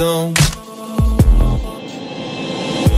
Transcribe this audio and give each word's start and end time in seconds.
televisão. 0.00 0.32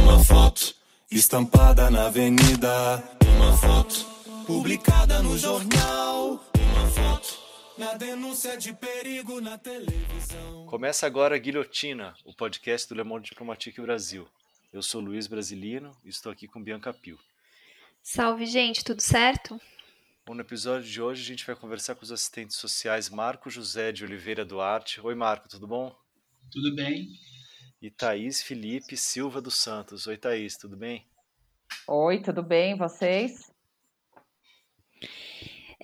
Uma 0.05 0.25
foto, 0.25 0.75
estampada 1.11 1.91
na 1.91 2.07
avenida. 2.07 3.03
Uma 3.37 3.57
foto, 3.57 4.07
publicada 4.47 5.21
no 5.21 5.37
jornal. 5.37 6.41
Uma 6.55 6.87
foto, 6.91 7.39
na 7.77 7.95
denúncia 7.95 8.57
de 8.57 8.73
perigo 8.73 9.41
na 9.41 9.59
televisão. 9.59 10.67
Começa 10.67 11.05
agora 11.05 11.35
a 11.35 11.39
Guilhotina, 11.39 12.15
o 12.25 12.33
podcast 12.33 12.89
do 12.89 12.95
Le 12.95 13.03
Monde 13.03 13.31
Diplomatique 13.31 13.81
Brasil. 13.81 14.29
Eu 14.73 14.81
sou 14.81 15.01
Luiz 15.01 15.27
Brasilino 15.27 15.97
e 16.05 16.09
estou 16.09 16.31
aqui 16.31 16.47
com 16.47 16.63
Bianca 16.63 16.93
Pio. 16.95 17.19
Salve, 18.01 18.47
gente, 18.47 18.85
tudo 18.85 19.01
certo? 19.01 19.61
Bom, 20.25 20.35
no 20.35 20.41
episódio 20.41 20.89
de 20.89 21.03
hoje 21.03 21.21
a 21.23 21.27
gente 21.27 21.45
vai 21.45 21.57
conversar 21.57 21.97
com 21.97 22.05
os 22.05 22.13
assistentes 22.13 22.57
sociais 22.57 23.11
Marco 23.11 23.51
José 23.51 23.91
de 23.91 24.05
Oliveira 24.05 24.45
Duarte. 24.45 25.01
Oi, 25.01 25.15
Marco, 25.17 25.49
tudo 25.49 25.67
bom? 25.67 25.93
Tudo 26.53 26.75
bem? 26.75 27.09
E 27.81 27.91
Thaís 27.91 28.43
Felipe 28.43 28.95
Silva 28.95 29.41
dos 29.41 29.55
Santos. 29.55 30.07
Oi, 30.07 30.19
Thaís, 30.19 30.55
tudo 30.59 30.77
bem? 30.77 31.07
Oi, 31.89 32.21
tudo 32.21 32.43
bem? 32.43 32.77
Vocês? 32.77 33.51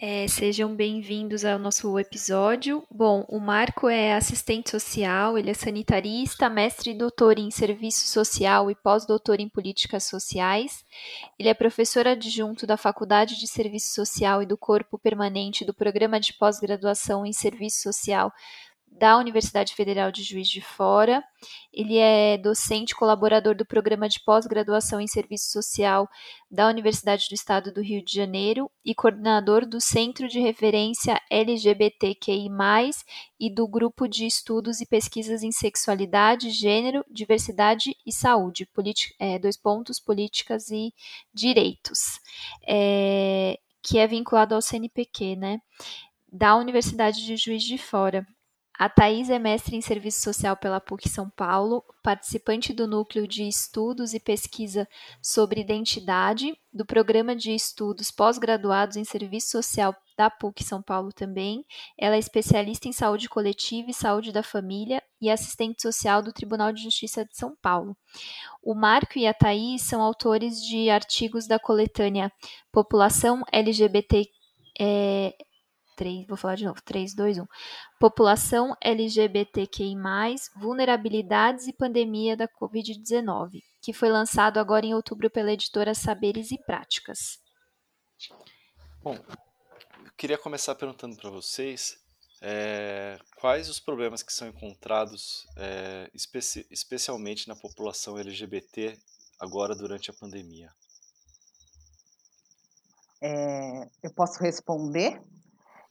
É, 0.01 0.29
sejam 0.29 0.77
bem-vindos 0.77 1.45
ao 1.45 1.59
nosso 1.59 1.99
episódio. 1.99 2.87
Bom, 2.89 3.25
o 3.29 3.41
Marco 3.41 3.89
é 3.89 4.15
assistente 4.15 4.71
social, 4.71 5.37
ele 5.37 5.51
é 5.51 5.55
sanitarista, 5.55 6.49
mestre 6.49 6.91
e 6.91 6.95
doutor 6.95 7.37
em 7.39 7.51
serviço 7.51 8.07
social 8.07 8.71
e 8.71 8.77
pós-doutor 8.77 9.41
em 9.41 9.49
políticas 9.49 10.05
sociais. 10.05 10.85
Ele 11.37 11.49
é 11.49 11.55
professor 11.55 12.07
adjunto 12.07 12.65
da 12.65 12.77
Faculdade 12.77 13.41
de 13.41 13.49
Serviço 13.49 13.93
Social 13.93 14.41
e 14.43 14.47
do 14.47 14.57
Corpo 14.57 14.99
Permanente 14.99 15.65
do 15.65 15.75
Programa 15.75 16.21
de 16.21 16.33
Pós-Graduação 16.35 17.27
em 17.27 17.33
Serviço 17.33 17.83
Social 17.83 18.33
da 18.99 19.17
Universidade 19.17 19.75
Federal 19.75 20.11
de 20.11 20.23
Juiz 20.23 20.49
de 20.49 20.61
Fora. 20.61 21.23
Ele 21.73 21.99
é 21.99 22.37
docente 22.37 22.95
colaborador 22.95 23.55
do 23.55 23.65
Programa 23.65 24.09
de 24.09 24.21
Pós-Graduação 24.25 25.01
em 25.01 25.07
Serviço 25.07 25.51
Social 25.53 26.09
da 26.51 26.67
Universidade 26.69 27.27
do 27.29 27.35
Estado 27.35 27.73
do 27.73 27.81
Rio 27.81 28.05
de 28.05 28.13
Janeiro 28.13 28.71
e 28.85 28.95
coordenador 28.95 29.65
do 29.65 29.81
Centro 29.81 30.27
de 30.27 30.41
Referência 30.41 31.21
LGBTQI+, 31.31 32.49
e 33.39 33.49
do 33.49 33.69
Grupo 33.69 34.09
de 34.09 34.27
Estudos 34.27 34.81
e 34.81 34.87
Pesquisas 34.87 35.43
em 35.43 35.53
Sexualidade, 35.53 36.51
Gênero, 36.51 37.05
Diversidade 37.09 37.97
e 38.05 38.13
Saúde, 38.13 38.69
é, 39.19 39.39
dois 39.39 39.57
pontos, 39.57 40.01
políticas 40.01 40.71
e 40.71 40.93
direitos, 41.33 42.21
é, 42.67 43.59
que 43.81 43.99
é 43.99 44.07
vinculado 44.07 44.55
ao 44.55 44.63
CNPq, 44.63 45.37
né? 45.37 45.61
Da 46.31 46.57
Universidade 46.57 47.25
de 47.25 47.37
Juiz 47.37 47.63
de 47.63 47.79
Fora. 47.79 48.27
A 48.79 48.89
Thais 48.89 49.29
é 49.29 49.41
mestre 49.41 49.75
em 49.75 49.81
Serviço 49.81 50.23
Social 50.23 50.57
pela 50.57 50.81
PUC 50.81 51.09
São 51.09 51.29
Paulo, 51.29 51.83
participante 52.01 52.73
do 52.73 52.87
Núcleo 52.87 53.27
de 53.27 53.43
Estudos 53.43 54.15
e 54.15 54.21
Pesquisa 54.21 54.87
sobre 55.21 55.61
Identidade, 55.61 56.57
do 56.73 56.87
Programa 56.87 57.35
de 57.35 57.53
Estudos 57.53 58.13
Pós-Graduados 58.13 58.97
em 58.97 59.03
Serviço 59.03 59.51
Social 59.51 59.93
da 60.17 60.31
PUC 60.31 60.63
São 60.63 60.81
Paulo 60.81 61.13
também. 61.13 61.65
Ela 61.99 62.15
é 62.15 62.21
especialista 62.21 62.87
em 62.87 62.93
saúde 62.93 63.29
coletiva 63.29 63.91
e 63.91 63.95
saúde 63.95 64.31
da 64.31 64.45
família 64.45 65.03
e 65.21 65.29
assistente 65.29 65.83
social 65.83 66.23
do 66.23 66.33
Tribunal 66.33 66.73
de 66.73 66.85
Justiça 66.85 67.25
de 67.25 67.37
São 67.37 67.57
Paulo. 67.61 67.97
O 68.63 68.77
Marco 68.77 69.19
e 69.19 69.27
a 69.27 69.35
Thaís 69.35 69.83
são 69.83 70.01
autores 70.01 70.63
de 70.63 70.89
artigos 70.89 71.49
da 71.49 71.59
coletânea 71.59 72.31
População 72.71 73.43
LGBT. 73.53 74.25
É, 74.81 75.35
3, 75.99 76.27
vou 76.29 76.37
falar 76.37 76.55
de 76.55 76.65
novo, 76.65 76.81
3, 76.81 77.13
2, 77.13 77.39
1. 77.39 77.47
População 77.99 78.73
LGBTQI+, 78.81 79.97
vulnerabilidades 80.57 81.67
e 81.67 81.73
pandemia 81.73 82.37
da 82.37 82.47
Covid-19, 82.47 83.61
que 83.83 83.93
foi 83.93 84.09
lançado 84.09 84.59
agora 84.59 84.87
em 84.87 84.95
outubro 84.95 85.29
pela 85.29 85.53
editora 85.53 85.95
Saberes 85.95 86.53
e 86.53 86.59
Práticas. 86.59 87.41
Bom, 89.03 89.17
eu 89.17 90.13
queria 90.17 90.39
começar 90.39 90.77
perguntando 90.77 91.17
para 91.17 91.31
vocês 91.31 91.99
é, 92.41 93.19
quais 93.41 93.69
os 93.69 93.81
problemas 93.81 94.23
que 94.23 94.33
são 94.33 94.47
encontrados 94.47 95.45
é, 95.57 96.09
especi 96.15 96.65
especialmente 96.71 97.49
na 97.49 97.57
população 97.57 98.17
LGBT 98.17 98.97
agora 99.41 99.75
durante 99.75 100.11
a 100.11 100.15
pandemia. 100.15 100.71
É, 103.21 103.89
eu 104.05 104.15
posso 104.15 104.41
responder? 104.41 105.21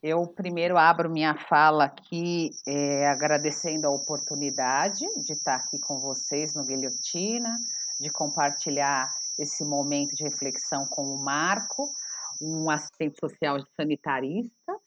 Eu 0.01 0.27
primeiro 0.27 0.77
abro 0.77 1.09
minha 1.09 1.33
fala 1.33 1.85
aqui 1.85 2.51
é, 2.67 3.07
agradecendo 3.07 3.87
a 3.87 3.89
oportunidade 3.89 4.99
de 5.23 5.33
estar 5.33 5.55
aqui 5.55 5.79
com 5.79 5.99
vocês 5.99 6.53
no 6.53 6.63
Guilhotina, 6.63 7.57
de 7.99 8.09
compartilhar 8.11 9.11
esse 9.39 9.65
momento 9.65 10.15
de 10.15 10.23
reflexão 10.23 10.85
com 10.87 11.01
o 11.01 11.23
Marco, 11.23 11.91
um 12.39 12.69
assistente 12.69 13.19
social 13.19 13.57
sanitarista, 13.75 14.77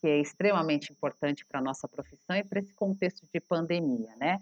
que 0.00 0.06
é 0.06 0.20
extremamente 0.20 0.92
importante 0.92 1.44
para 1.44 1.58
a 1.58 1.62
nossa 1.62 1.88
profissão 1.88 2.36
e 2.36 2.44
para 2.44 2.60
esse 2.60 2.72
contexto 2.74 3.26
de 3.32 3.40
pandemia, 3.40 4.14
né? 4.16 4.38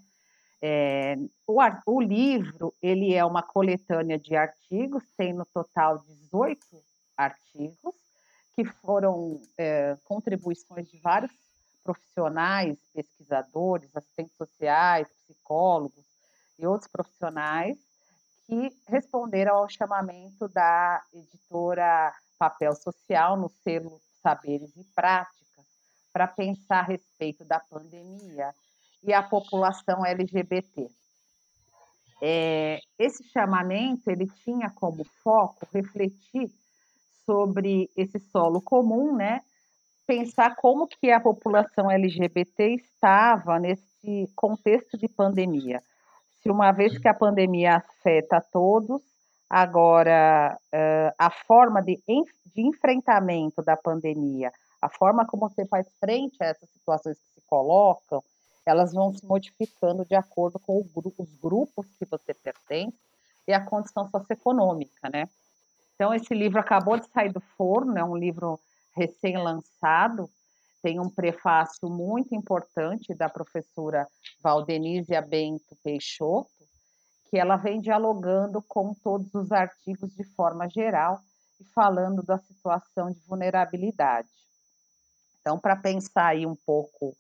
É, 0.63 1.17
o, 1.47 1.59
o, 1.87 2.01
livro 2.03 2.75
ele 2.83 3.15
é 3.15 3.25
uma 3.25 3.43
coletânea 3.43 4.19
de 4.19 4.37
artigos, 4.37 5.05
tem 5.17 5.33
no 5.33 5.47
total 5.47 6.05
18 6.07 6.61
artigos, 7.17 7.95
que 8.65 8.65
foram 8.83 9.41
é, 9.57 9.97
contribuições 10.05 10.87
de 10.89 10.99
vários 10.99 11.33
profissionais, 11.83 12.77
pesquisadores, 12.93 13.95
assistentes 13.97 14.37
sociais, 14.37 15.09
psicólogos 15.25 16.05
e 16.59 16.67
outros 16.67 16.91
profissionais 16.91 17.79
que 18.47 18.71
responderam 18.87 19.57
ao 19.57 19.69
chamamento 19.69 20.47
da 20.49 21.03
editora 21.15 22.13
Papel 22.39 22.75
Social 22.75 23.37
no 23.37 23.49
selo 23.63 24.01
Saberes 24.23 24.77
e 24.77 24.85
Práticas 24.95 25.65
para 26.13 26.27
pensar 26.27 26.81
a 26.81 26.87
respeito 26.87 27.45
da 27.45 27.61
pandemia 27.61 28.55
e 29.03 29.15
a 29.15 29.23
população 29.23 30.05
LGBT. 30.05 30.91
É, 32.23 32.79
esse 32.99 33.25
chamamento 33.31 34.11
ele 34.11 34.27
tinha 34.45 34.69
como 34.71 35.03
foco 35.23 35.67
refletir 35.73 36.53
sobre 37.31 37.89
esse 37.97 38.19
solo 38.19 38.61
comum, 38.61 39.15
né? 39.15 39.41
Pensar 40.05 40.57
como 40.57 40.89
que 40.89 41.13
a 41.13 41.21
população 41.21 41.89
LGBT 41.89 42.75
estava 42.75 43.61
nesse 43.61 44.29
contexto 44.35 44.99
de 44.99 45.07
pandemia. 45.07 45.81
Se 46.43 46.51
uma 46.51 46.73
vez 46.73 46.99
que 46.99 47.07
a 47.07 47.15
pandemia 47.15 47.77
afeta 47.77 48.39
a 48.39 48.41
todos, 48.41 49.01
agora 49.49 50.59
uh, 50.75 51.15
a 51.17 51.31
forma 51.31 51.81
de, 51.81 52.03
de 52.05 52.63
enfrentamento 52.63 53.63
da 53.63 53.77
pandemia, 53.77 54.51
a 54.83 54.89
forma 54.89 55.25
como 55.25 55.49
você 55.49 55.65
faz 55.67 55.87
frente 56.01 56.37
a 56.43 56.47
essas 56.47 56.69
situações 56.71 57.17
que 57.17 57.41
se 57.41 57.47
colocam, 57.47 58.25
elas 58.67 58.93
vão 58.93 59.15
se 59.15 59.25
modificando 59.25 60.05
de 60.05 60.17
acordo 60.17 60.59
com 60.59 60.85
os 61.17 61.33
grupos 61.41 61.87
que 61.97 62.05
você 62.07 62.35
pertence 62.35 62.99
e 63.47 63.53
a 63.53 63.65
condição 63.65 64.09
socioeconômica, 64.11 65.09
né? 65.09 65.29
Então, 66.01 66.15
esse 66.15 66.33
livro 66.33 66.59
acabou 66.59 66.99
de 66.99 67.07
sair 67.11 67.31
do 67.31 67.43
forno, 67.59 67.99
é 67.99 68.03
um 68.03 68.17
livro 68.17 68.59
recém-lançado, 68.97 70.31
tem 70.83 70.99
um 70.99 71.11
prefácio 71.11 71.91
muito 71.91 72.35
importante 72.35 73.15
da 73.15 73.29
professora 73.29 74.09
Valdenísia 74.43 75.21
Bento 75.21 75.77
Peixoto, 75.85 76.49
que 77.29 77.37
ela 77.37 77.59
vem 77.59 77.83
dialogando 77.83 78.63
com 78.67 78.95
todos 78.95 79.35
os 79.35 79.53
artigos 79.53 80.11
de 80.17 80.25
forma 80.25 80.67
geral 80.71 81.21
e 81.61 81.65
falando 81.75 82.23
da 82.23 82.39
situação 82.39 83.13
de 83.13 83.21
vulnerabilidade. 83.27 84.31
Então, 85.39 85.61
para 85.61 85.77
pensar 85.77 86.29
aí 86.29 86.47
um 86.47 86.57
pouco 86.57 87.15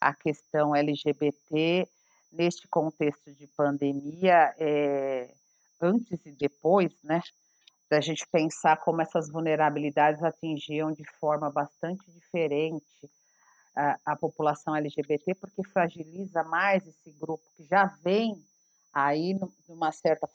a 0.00 0.12
questão 0.12 0.74
LGBT 0.74 1.88
neste 2.32 2.66
contexto 2.66 3.32
de 3.32 3.46
pandemia, 3.56 4.52
é, 4.58 5.32
antes 5.80 6.26
e 6.26 6.32
depois, 6.32 6.92
né? 7.04 7.22
Da 7.88 8.00
gente 8.00 8.26
pensar 8.30 8.76
como 8.78 9.00
essas 9.00 9.30
vulnerabilidades 9.30 10.22
atingiam 10.22 10.92
de 10.92 11.04
forma 11.18 11.50
bastante 11.50 12.10
diferente 12.10 13.10
a, 13.74 13.98
a 14.04 14.16
população 14.16 14.74
LGBT, 14.74 15.34
porque 15.34 15.62
fragiliza 15.62 16.42
mais 16.42 16.86
esse 16.86 17.12
grupo 17.12 17.44
que 17.56 17.64
já 17.64 17.86
vem 18.02 18.34
aí 18.92 19.38
numa 19.68 19.92
certa 19.92 20.26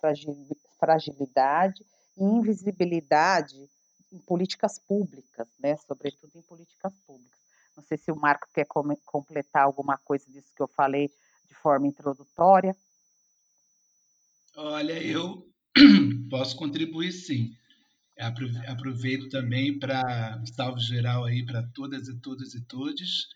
fragilidade 0.80 1.84
e 2.18 2.24
invisibilidade 2.24 3.70
em 4.12 4.20
políticas 4.20 4.78
públicas, 4.80 5.48
né? 5.60 5.76
sobretudo 5.78 6.32
em 6.36 6.42
políticas 6.42 6.94
públicas. 7.08 7.40
Não 7.76 7.84
sei 7.84 7.98
se 7.98 8.12
o 8.12 8.16
Marco 8.16 8.48
quer 8.54 8.68
completar 9.06 9.64
alguma 9.64 9.98
coisa 9.98 10.30
disso 10.30 10.52
que 10.56 10.62
eu 10.62 10.68
falei 10.68 11.10
de 11.48 11.56
forma 11.56 11.88
introdutória. 11.88 12.76
Olha, 14.56 15.02
eu 15.02 15.51
posso 16.30 16.56
contribuir 16.56 17.12
sim. 17.12 17.52
Aproveito 18.68 19.30
também 19.30 19.80
para 19.80 20.44
salve 20.56 20.82
geral 20.82 21.26
aí 21.26 21.46
para 21.46 21.64
todas 21.74 22.08
e 22.08 22.20
todos 22.20 22.54
e 22.54 22.62
todos 22.68 23.28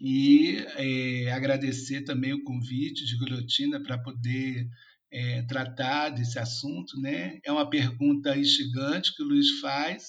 e 0.00 0.56
é, 0.76 1.32
agradecer 1.32 2.02
também 2.02 2.32
o 2.32 2.42
convite 2.42 3.06
de 3.06 3.16
Guilhotina 3.18 3.80
para 3.80 3.96
poder 3.98 4.66
é, 5.12 5.42
tratar 5.42 6.08
desse 6.08 6.38
assunto, 6.40 6.98
né? 7.00 7.38
É 7.44 7.52
uma 7.52 7.68
pergunta 7.70 8.36
instigante 8.36 9.14
que 9.14 9.22
o 9.22 9.26
Luiz 9.26 9.60
faz, 9.60 10.08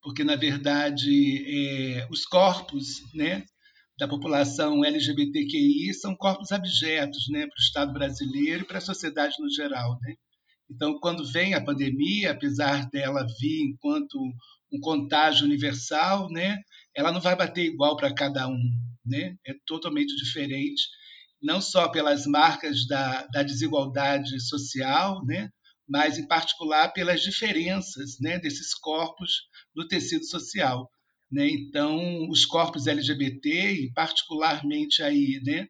porque 0.00 0.22
na 0.22 0.36
verdade 0.36 1.44
é, 1.46 2.06
os 2.08 2.24
corpos, 2.24 3.02
né, 3.14 3.44
da 3.98 4.06
população 4.06 4.84
LGBTQI 4.84 5.92
são 5.94 6.14
corpos 6.14 6.52
abjetos, 6.52 7.28
né, 7.30 7.40
para 7.46 7.58
o 7.58 7.62
Estado 7.62 7.92
brasileiro 7.92 8.62
e 8.62 8.66
para 8.66 8.78
a 8.78 8.80
sociedade 8.80 9.34
no 9.40 9.50
geral, 9.50 9.98
né? 10.02 10.14
Então, 10.70 10.98
quando 11.00 11.24
vem 11.30 11.54
a 11.54 11.64
pandemia, 11.64 12.32
apesar 12.32 12.88
dela 12.90 13.26
vir 13.40 13.62
enquanto 13.62 14.18
um 14.72 14.80
contágio 14.80 15.44
universal, 15.44 16.30
né, 16.30 16.58
ela 16.96 17.12
não 17.12 17.20
vai 17.20 17.36
bater 17.36 17.64
igual 17.66 17.96
para 17.96 18.14
cada 18.14 18.48
um, 18.48 18.70
né? 19.04 19.36
É 19.46 19.54
totalmente 19.66 20.14
diferente, 20.16 20.82
não 21.42 21.60
só 21.60 21.88
pelas 21.88 22.26
marcas 22.26 22.86
da, 22.86 23.26
da 23.26 23.42
desigualdade 23.42 24.40
social, 24.40 25.24
né, 25.26 25.50
mas 25.88 26.18
em 26.18 26.26
particular 26.26 26.88
pelas 26.92 27.20
diferenças, 27.20 28.18
né, 28.20 28.38
desses 28.38 28.74
corpos 28.74 29.42
no 29.74 29.86
tecido 29.86 30.24
social, 30.24 30.88
né? 31.30 31.48
Então, 31.48 32.28
os 32.28 32.44
corpos 32.44 32.86
LGBT, 32.86 33.72
e 33.72 33.92
particularmente 33.92 35.02
aí, 35.02 35.40
né, 35.44 35.66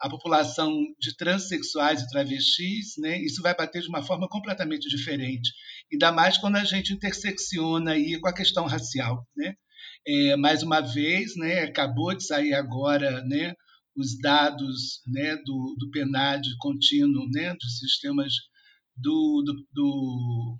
a 0.00 0.10
população 0.10 0.72
de 1.00 1.16
transexuais 1.16 2.02
e 2.02 2.08
travestis, 2.08 2.94
né, 2.98 3.18
isso 3.22 3.42
vai 3.42 3.54
bater 3.54 3.82
de 3.82 3.88
uma 3.88 4.02
forma 4.02 4.28
completamente 4.28 4.88
diferente. 4.88 5.50
Ainda 5.90 6.12
mais 6.12 6.36
quando 6.36 6.56
a 6.56 6.64
gente 6.64 6.92
intersecciona 6.92 7.92
aí 7.92 8.20
com 8.20 8.28
a 8.28 8.34
questão 8.34 8.66
racial. 8.66 9.26
Né? 9.36 9.54
É, 10.06 10.36
mais 10.36 10.62
uma 10.62 10.80
vez, 10.80 11.34
né, 11.36 11.60
acabou 11.60 12.14
de 12.14 12.24
sair 12.24 12.52
agora 12.52 13.22
né, 13.24 13.54
os 13.96 14.18
dados 14.18 15.00
né, 15.06 15.36
do, 15.36 15.74
do 15.78 15.90
PNAD 15.90 16.46
contínuo, 16.58 17.28
né, 17.30 17.54
dos 17.54 17.78
sistemas 17.78 18.32
do, 18.94 19.42
do, 19.44 19.54
do, 19.72 20.56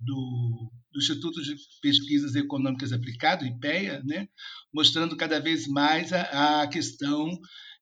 do, 0.00 0.70
do 0.92 0.98
Instituto 0.98 1.42
de 1.42 1.56
Pesquisas 1.82 2.34
Econômicas 2.36 2.92
Aplicado, 2.92 3.44
IPEA, 3.44 4.02
né, 4.04 4.28
mostrando 4.72 5.16
cada 5.16 5.40
vez 5.40 5.66
mais 5.66 6.12
a, 6.12 6.62
a 6.62 6.68
questão 6.68 7.28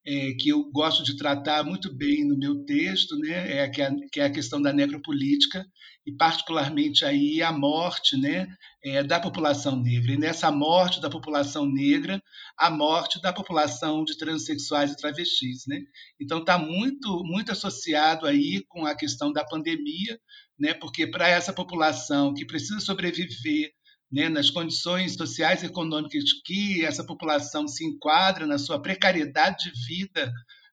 é, 0.07 0.31
que 0.39 0.47
eu 0.47 0.63
gosto 0.71 1.03
de 1.03 1.17
tratar 1.17 1.65
muito 1.65 1.93
bem 1.93 2.25
no 2.25 2.37
meu 2.37 2.63
texto, 2.63 3.17
né, 3.17 3.57
é 3.57 3.67
que, 3.67 3.81
é, 3.81 3.91
que 4.09 4.21
é 4.21 4.23
a 4.23 4.31
questão 4.31 4.61
da 4.61 4.71
necropolítica 4.71 5.65
e 6.05 6.13
particularmente 6.13 7.03
aí 7.03 7.41
a 7.41 7.51
morte, 7.51 8.15
né, 8.15 8.47
é, 8.81 9.03
da 9.03 9.19
população 9.19 9.75
negra. 9.75 10.13
E 10.13 10.17
nessa 10.17 10.49
morte 10.49 11.01
da 11.01 11.09
população 11.09 11.65
negra, 11.69 12.23
a 12.57 12.69
morte 12.69 13.21
da 13.21 13.33
população 13.33 14.05
de 14.05 14.17
transexuais 14.17 14.93
e 14.93 14.95
travestis, 14.95 15.65
né? 15.67 15.81
Então 16.21 16.39
está 16.39 16.57
muito 16.57 17.21
muito 17.25 17.51
associado 17.51 18.25
aí 18.25 18.63
com 18.69 18.85
a 18.85 18.95
questão 18.95 19.33
da 19.33 19.43
pandemia, 19.43 20.17
né? 20.57 20.73
Porque 20.73 21.05
para 21.05 21.27
essa 21.27 21.51
população 21.51 22.33
que 22.33 22.45
precisa 22.45 22.79
sobreviver 22.79 23.73
né, 24.11 24.29
nas 24.29 24.49
condições 24.49 25.15
sociais 25.15 25.63
e 25.63 25.65
econômicas 25.65 26.23
que 26.45 26.85
essa 26.85 27.03
população 27.03 27.67
se 27.67 27.85
enquadra, 27.85 28.47
na 28.47 28.57
sua 28.57 28.81
precariedade 28.81 29.71
de 29.71 29.85
vida, 29.85 30.31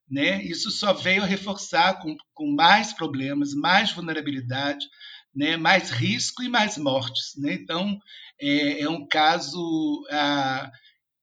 né, 0.08 0.42
isso 0.44 0.70
só 0.70 0.92
veio 0.92 1.22
a 1.22 1.26
reforçar 1.26 2.00
com, 2.00 2.16
com 2.32 2.54
mais 2.54 2.92
problemas, 2.92 3.54
mais 3.54 3.92
vulnerabilidade, 3.92 4.86
né, 5.34 5.56
mais 5.56 5.90
risco 5.90 6.42
e 6.42 6.48
mais 6.48 6.78
mortes. 6.78 7.32
Né? 7.36 7.54
Então, 7.54 7.98
é, 8.40 8.82
é 8.82 8.88
um 8.88 9.06
caso 9.06 10.06
ah, 10.10 10.70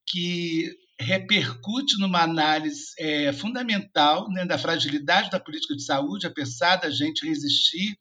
que 0.06 0.70
repercute 1.00 2.00
numa 2.00 2.22
análise 2.22 2.94
é, 3.00 3.34
fundamental 3.34 4.30
né, 4.30 4.46
da 4.46 4.58
fragilidade 4.58 5.30
da 5.30 5.40
política 5.40 5.76
de 5.76 5.84
saúde, 5.84 6.28
apesar 6.28 6.76
da 6.76 6.90
gente 6.92 7.26
resistir 7.26 7.98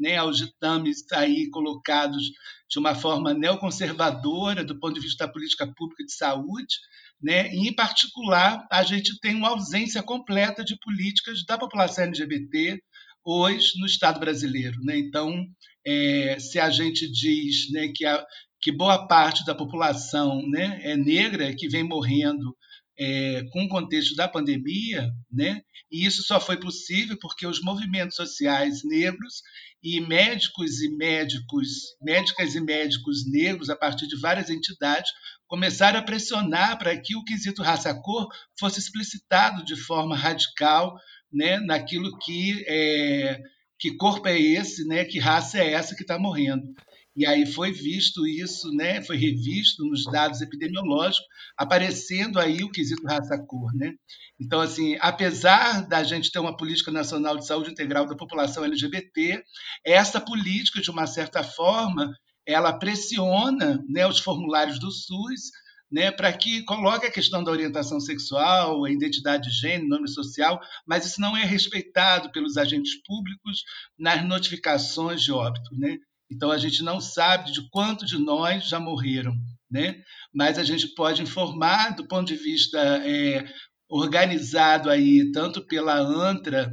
né, 0.00 0.16
aos 0.16 0.38
ditames 0.38 1.04
aí 1.12 1.50
colocados 1.50 2.32
de 2.68 2.78
uma 2.78 2.94
forma 2.94 3.34
neoconservadora 3.34 4.64
do 4.64 4.78
ponto 4.78 4.94
de 4.94 5.00
vista 5.00 5.26
da 5.26 5.32
política 5.32 5.66
pública 5.76 6.04
de 6.04 6.12
saúde, 6.12 6.76
né? 7.22 7.52
E, 7.52 7.68
em 7.68 7.74
particular, 7.74 8.66
a 8.70 8.82
gente 8.82 9.18
tem 9.20 9.34
uma 9.34 9.50
ausência 9.50 10.02
completa 10.02 10.64
de 10.64 10.78
políticas 10.78 11.44
da 11.44 11.58
população 11.58 12.04
LGBT 12.04 12.80
hoje 13.24 13.72
no 13.78 13.86
Estado 13.86 14.18
brasileiro. 14.18 14.80
Né? 14.82 14.98
Então, 14.98 15.44
é, 15.86 16.38
se 16.38 16.58
a 16.58 16.70
gente 16.70 17.10
diz 17.10 17.70
né, 17.72 17.92
que, 17.94 18.06
a, 18.06 18.24
que 18.60 18.72
boa 18.72 19.06
parte 19.06 19.44
da 19.44 19.54
população 19.54 20.40
né, 20.48 20.80
é 20.82 20.96
negra, 20.96 21.54
que 21.54 21.68
vem 21.68 21.84
morrendo 21.84 22.56
é, 22.98 23.44
com 23.50 23.64
o 23.64 23.68
contexto 23.68 24.14
da 24.14 24.28
pandemia, 24.28 25.10
né? 25.32 25.62
E 25.90 26.04
isso 26.04 26.22
só 26.22 26.38
foi 26.38 26.58
possível 26.58 27.16
porque 27.18 27.46
os 27.46 27.60
movimentos 27.62 28.14
sociais 28.14 28.84
negros 28.84 29.42
e 29.82 30.00
médicos 30.00 30.80
e 30.80 30.88
médicos, 30.94 31.96
médicas 32.00 32.54
e 32.54 32.60
médicos 32.60 33.26
negros, 33.26 33.70
a 33.70 33.76
partir 33.76 34.06
de 34.06 34.18
várias 34.20 34.50
entidades, 34.50 35.10
começaram 35.46 35.98
a 35.98 36.02
pressionar 36.02 36.78
para 36.78 36.96
que 36.96 37.16
o 37.16 37.24
quesito 37.24 37.62
raça-cor 37.62 38.28
fosse 38.58 38.78
explicitado 38.78 39.64
de 39.64 39.76
forma 39.76 40.16
radical, 40.16 40.96
né? 41.32 41.58
Naquilo 41.60 42.16
que 42.18 42.64
é, 42.68 43.40
que 43.78 43.96
corpo 43.96 44.28
é 44.28 44.38
esse, 44.38 44.86
né? 44.86 45.04
Que 45.04 45.18
raça 45.18 45.58
é 45.58 45.72
essa 45.72 45.96
que 45.96 46.02
está 46.02 46.18
morrendo? 46.18 46.74
E 47.20 47.26
aí 47.26 47.44
foi 47.44 47.70
visto 47.70 48.26
isso, 48.26 48.72
né? 48.72 49.02
Foi 49.02 49.14
revisto 49.14 49.84
nos 49.84 50.04
dados 50.04 50.40
epidemiológicos, 50.40 51.28
aparecendo 51.54 52.40
aí 52.40 52.64
o 52.64 52.70
quesito 52.70 53.06
raça-cor, 53.06 53.74
né? 53.74 53.92
Então, 54.40 54.58
assim, 54.58 54.96
apesar 54.98 55.86
da 55.86 56.02
gente 56.02 56.32
ter 56.32 56.38
uma 56.38 56.56
política 56.56 56.90
nacional 56.90 57.36
de 57.36 57.46
saúde 57.46 57.72
integral 57.72 58.06
da 58.06 58.16
população 58.16 58.64
LGBT, 58.64 59.44
essa 59.84 60.18
política, 60.18 60.80
de 60.80 60.90
uma 60.90 61.06
certa 61.06 61.42
forma, 61.42 62.10
ela 62.46 62.72
pressiona 62.72 63.84
né, 63.86 64.06
os 64.06 64.18
formulários 64.18 64.80
do 64.80 64.90
SUS 64.90 65.50
né, 65.92 66.10
para 66.10 66.32
que 66.32 66.62
coloque 66.62 67.04
a 67.04 67.12
questão 67.12 67.44
da 67.44 67.50
orientação 67.50 68.00
sexual, 68.00 68.82
a 68.82 68.90
identidade 68.90 69.50
de 69.50 69.54
gênero, 69.54 69.90
nome 69.90 70.08
social, 70.08 70.58
mas 70.86 71.04
isso 71.04 71.20
não 71.20 71.36
é 71.36 71.44
respeitado 71.44 72.32
pelos 72.32 72.56
agentes 72.56 72.94
públicos 73.02 73.62
nas 73.98 74.24
notificações 74.24 75.22
de 75.22 75.32
óbito. 75.32 75.68
Né? 75.76 75.98
Então 76.30 76.50
a 76.50 76.58
gente 76.58 76.82
não 76.82 77.00
sabe 77.00 77.50
de 77.52 77.68
quanto 77.70 78.06
de 78.06 78.18
nós 78.18 78.68
já 78.68 78.78
morreram, 78.78 79.34
né? 79.70 80.02
Mas 80.32 80.58
a 80.58 80.64
gente 80.64 80.88
pode 80.94 81.22
informar 81.22 81.94
do 81.96 82.06
ponto 82.06 82.28
de 82.28 82.36
vista 82.36 82.78
é, 82.78 83.44
organizado 83.88 84.88
aí 84.88 85.30
tanto 85.32 85.66
pela 85.66 85.98
ANTRA, 85.98 86.72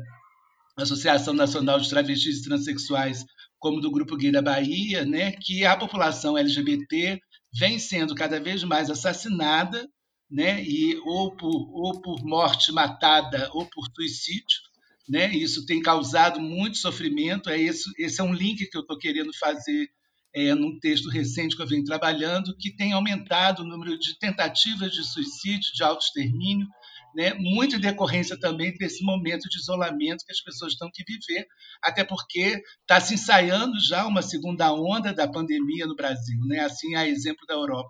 Associação 0.77 1.33
Nacional 1.33 1.79
de 1.79 1.89
Travestis 1.89 2.37
e 2.37 2.43
Transsexuais, 2.43 3.25
como 3.57 3.81
do 3.81 3.89
Grupo 3.89 4.15
Gay 4.15 4.31
da 4.31 4.41
Bahia, 4.41 5.03
né? 5.03 5.31
Que 5.31 5.65
a 5.65 5.75
população 5.75 6.37
LGBT 6.37 7.19
vem 7.57 7.79
sendo 7.79 8.13
cada 8.13 8.39
vez 8.39 8.63
mais 8.63 8.89
assassinada, 8.91 9.89
né? 10.29 10.63
E 10.63 10.95
ou 10.99 11.35
por, 11.35 11.49
ou 11.49 11.99
por 12.01 12.23
morte 12.23 12.71
matada 12.71 13.49
ou 13.53 13.65
por 13.65 13.87
suicídio, 13.95 14.59
né? 15.07 15.33
Isso 15.33 15.65
tem 15.65 15.81
causado 15.81 16.39
muito 16.39 16.77
sofrimento. 16.77 17.49
É 17.49 17.59
esse, 17.59 17.89
esse 17.97 18.19
é 18.19 18.23
um 18.23 18.33
link 18.33 18.67
que 18.69 18.77
eu 18.77 18.81
estou 18.81 18.97
querendo 18.97 19.31
fazer 19.37 19.87
é, 20.35 20.53
num 20.53 20.77
texto 20.79 21.09
recente 21.09 21.55
que 21.55 21.61
eu 21.61 21.67
venho 21.67 21.83
trabalhando, 21.83 22.55
que 22.57 22.75
tem 22.75 22.93
aumentado 22.93 23.63
o 23.63 23.67
número 23.67 23.97
de 23.97 24.17
tentativas 24.19 24.91
de 24.91 25.03
suicídio, 25.03 25.73
de 25.73 25.83
autoextermínio, 25.83 26.67
né? 27.15 27.33
muito 27.33 27.77
em 27.77 27.79
decorrência 27.79 28.39
também 28.39 28.71
desse 28.77 29.03
momento 29.03 29.49
de 29.49 29.57
isolamento 29.57 30.23
que 30.25 30.31
as 30.31 30.41
pessoas 30.41 30.73
estão 30.73 30.89
que 30.93 31.03
viver, 31.03 31.47
até 31.81 32.03
porque 32.03 32.61
está 32.81 32.99
se 32.99 33.15
ensaiando 33.15 33.79
já 33.79 34.05
uma 34.05 34.21
segunda 34.21 34.71
onda 34.71 35.13
da 35.13 35.27
pandemia 35.27 35.87
no 35.87 35.95
Brasil, 35.95 36.39
né? 36.45 36.59
assim 36.59 36.95
a 36.95 37.07
exemplo 37.07 37.45
da 37.47 37.55
Europa. 37.55 37.89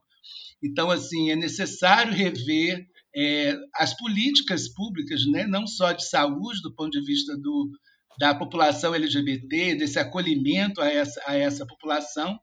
Então, 0.63 0.89
assim, 0.89 1.31
é 1.31 1.35
necessário 1.35 2.13
rever 2.13 2.85
é, 3.17 3.57
as 3.75 3.97
políticas 3.97 4.71
públicas, 4.71 5.25
né, 5.31 5.47
não 5.47 5.65
só 5.65 5.91
de 5.91 6.07
saúde, 6.07 6.61
do 6.61 6.73
ponto 6.75 6.91
de 6.91 7.03
vista 7.03 7.35
do, 7.35 7.71
da 8.19 8.35
população 8.35 8.93
LGBT, 8.93 9.75
desse 9.75 9.97
acolhimento 9.97 10.79
a 10.79 10.87
essa, 10.87 11.19
a 11.25 11.35
essa 11.35 11.65
população, 11.65 12.37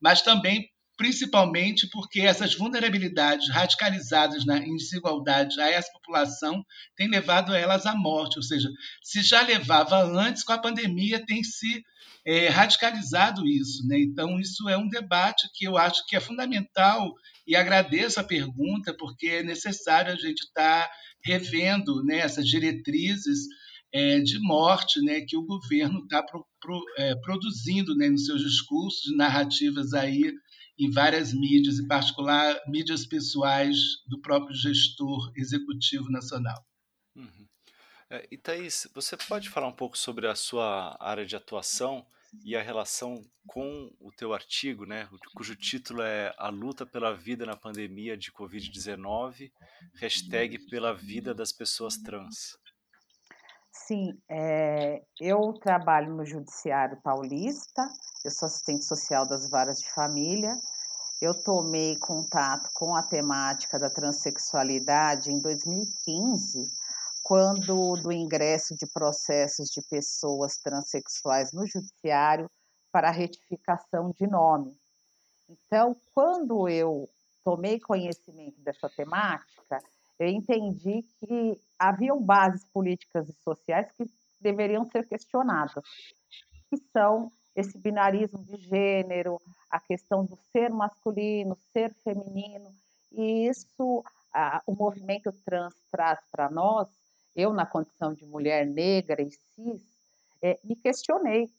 mas 0.00 0.22
também 0.22 0.68
principalmente 0.96 1.88
porque 1.90 2.20
essas 2.20 2.54
vulnerabilidades 2.54 3.48
radicalizadas 3.50 4.44
na, 4.46 4.58
em 4.58 4.76
desigualdade 4.76 5.60
a 5.60 5.70
essa 5.70 5.92
população 5.92 6.64
têm 6.96 7.08
levado 7.08 7.54
elas 7.54 7.86
à 7.86 7.94
morte, 7.94 8.38
ou 8.38 8.42
seja, 8.42 8.68
se 9.02 9.22
já 9.22 9.42
levava 9.42 10.02
antes, 10.02 10.42
com 10.42 10.52
a 10.52 10.58
pandemia 10.58 11.24
tem 11.24 11.44
se 11.44 11.84
é, 12.26 12.48
radicalizado 12.48 13.46
isso. 13.46 13.86
Né? 13.86 14.00
Então, 14.00 14.40
isso 14.40 14.68
é 14.68 14.76
um 14.76 14.88
debate 14.88 15.48
que 15.54 15.66
eu 15.66 15.76
acho 15.76 16.04
que 16.06 16.16
é 16.16 16.20
fundamental 16.20 17.14
e 17.46 17.54
agradeço 17.54 18.18
a 18.18 18.24
pergunta, 18.24 18.94
porque 18.98 19.28
é 19.28 19.42
necessário 19.42 20.12
a 20.12 20.16
gente 20.16 20.40
estar 20.40 20.86
tá 20.86 20.90
revendo 21.24 22.02
né, 22.04 22.18
essas 22.18 22.46
diretrizes 22.46 23.46
é, 23.92 24.20
de 24.20 24.38
morte 24.40 25.00
né, 25.00 25.20
que 25.20 25.36
o 25.36 25.44
governo 25.44 26.00
está 26.00 26.22
pro, 26.22 26.44
pro, 26.60 26.84
é, 26.98 27.14
produzindo 27.16 27.94
né, 27.94 28.08
nos 28.08 28.26
seus 28.26 28.42
discursos, 28.42 29.16
narrativas 29.16 29.94
aí 29.94 30.32
em 30.78 30.90
várias 30.90 31.32
mídias, 31.32 31.78
em 31.78 31.86
particular 31.86 32.60
mídias 32.68 33.06
pessoais 33.06 33.76
do 34.06 34.20
próprio 34.20 34.54
gestor 34.54 35.32
executivo 35.36 36.10
nacional. 36.10 36.64
Uhum. 37.14 37.46
É, 38.10 38.26
e 38.30 38.36
Thaís, 38.36 38.86
você 38.94 39.16
pode 39.16 39.48
falar 39.48 39.68
um 39.68 39.72
pouco 39.72 39.96
sobre 39.96 40.26
a 40.26 40.34
sua 40.34 40.96
área 41.00 41.24
de 41.24 41.34
atuação 41.34 42.06
e 42.44 42.54
a 42.54 42.62
relação 42.62 43.24
com 43.46 43.90
o 44.00 44.10
teu 44.12 44.34
artigo, 44.34 44.84
né, 44.84 45.08
cujo 45.34 45.56
título 45.56 46.02
é 46.02 46.34
A 46.36 46.48
Luta 46.48 46.84
pela 46.84 47.14
Vida 47.14 47.46
na 47.46 47.56
Pandemia 47.56 48.16
de 48.16 48.30
Covid-19, 48.30 49.50
hashtag 49.94 50.58
pela 50.68 50.92
vida 50.92 51.34
das 51.34 51.52
pessoas 51.52 51.96
trans. 51.96 52.58
Sim, 53.86 54.20
é, 54.28 55.00
eu 55.20 55.52
trabalho 55.52 56.12
no 56.12 56.24
Judiciário 56.24 57.00
Paulista, 57.02 57.88
eu 58.24 58.32
sou 58.32 58.46
assistente 58.46 58.84
social 58.84 59.24
das 59.24 59.48
varas 59.48 59.78
de 59.78 59.88
família. 59.92 60.56
Eu 61.22 61.32
tomei 61.44 61.96
contato 61.96 62.68
com 62.74 62.96
a 62.96 63.02
temática 63.04 63.78
da 63.78 63.88
transexualidade 63.88 65.30
em 65.30 65.38
2015, 65.40 66.68
quando 67.22 67.94
do 68.02 68.10
ingresso 68.10 68.74
de 68.74 68.88
processos 68.92 69.68
de 69.68 69.80
pessoas 69.88 70.56
transexuais 70.56 71.52
no 71.52 71.64
judiciário 71.64 72.50
para 72.90 73.12
retificação 73.12 74.10
de 74.18 74.26
nome. 74.26 74.76
Então, 75.48 75.96
quando 76.12 76.68
eu 76.68 77.08
tomei 77.44 77.78
conhecimento 77.78 78.60
dessa 78.62 78.90
temática, 78.90 79.78
eu 80.18 80.28
entendi 80.28 81.02
que 81.20 81.60
haviam 81.78 82.20
bases 82.20 82.64
políticas 82.72 83.28
e 83.28 83.32
sociais 83.42 83.90
que 83.92 84.04
deveriam 84.40 84.84
ser 84.86 85.06
questionadas, 85.06 85.84
que 86.70 86.76
são 86.92 87.30
esse 87.54 87.78
binarismo 87.78 88.44
de 88.44 88.56
gênero, 88.56 89.40
a 89.70 89.80
questão 89.80 90.24
do 90.24 90.36
ser 90.52 90.70
masculino, 90.70 91.56
ser 91.72 91.94
feminino, 92.04 92.74
e 93.12 93.48
isso 93.48 94.04
o 94.66 94.74
movimento 94.74 95.32
trans 95.44 95.74
traz 95.90 96.18
para 96.30 96.50
nós, 96.50 96.88
eu 97.34 97.52
na 97.52 97.64
condição 97.64 98.12
de 98.12 98.26
mulher 98.26 98.66
negra 98.66 99.22
e 99.22 99.30
cis, 99.30 99.82
é, 100.42 100.58
me 100.62 100.76
questionei 100.76 101.50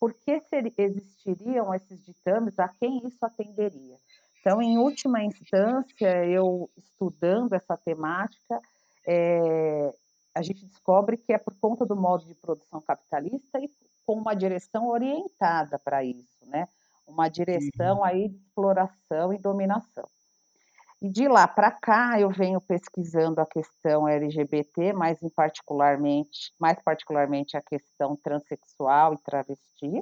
por 0.00 0.14
que 0.14 0.40
ser, 0.40 0.72
existiriam 0.78 1.74
esses 1.74 2.02
ditames, 2.04 2.58
a 2.58 2.68
quem 2.68 3.06
isso 3.06 3.24
atenderia. 3.24 3.96
Então, 4.42 4.60
em 4.60 4.76
última 4.76 5.22
instância, 5.22 6.26
eu 6.26 6.68
estudando 6.76 7.52
essa 7.52 7.76
temática, 7.76 8.60
é, 9.06 9.94
a 10.34 10.42
gente 10.42 10.66
descobre 10.66 11.16
que 11.16 11.32
é 11.32 11.38
por 11.38 11.54
conta 11.60 11.86
do 11.86 11.94
modo 11.94 12.24
de 12.24 12.34
produção 12.34 12.80
capitalista 12.80 13.60
e 13.60 13.70
com 14.04 14.14
uma 14.14 14.34
direção 14.34 14.88
orientada 14.88 15.78
para 15.78 16.02
isso, 16.02 16.44
né? 16.46 16.66
Uma 17.06 17.28
direção 17.28 17.98
uhum. 17.98 18.04
aí 18.04 18.28
de 18.28 18.36
exploração 18.36 19.32
e 19.32 19.38
dominação. 19.38 20.08
E 21.00 21.08
de 21.08 21.28
lá 21.28 21.46
para 21.46 21.70
cá 21.70 22.18
eu 22.18 22.28
venho 22.28 22.60
pesquisando 22.60 23.40
a 23.40 23.46
questão 23.46 24.08
LGBT, 24.08 24.92
mais 24.92 25.22
em 25.22 25.28
particularmente, 25.28 26.52
mais 26.58 26.82
particularmente 26.82 27.56
a 27.56 27.62
questão 27.62 28.16
transexual 28.16 29.14
e 29.14 29.18
travesti. 29.18 30.00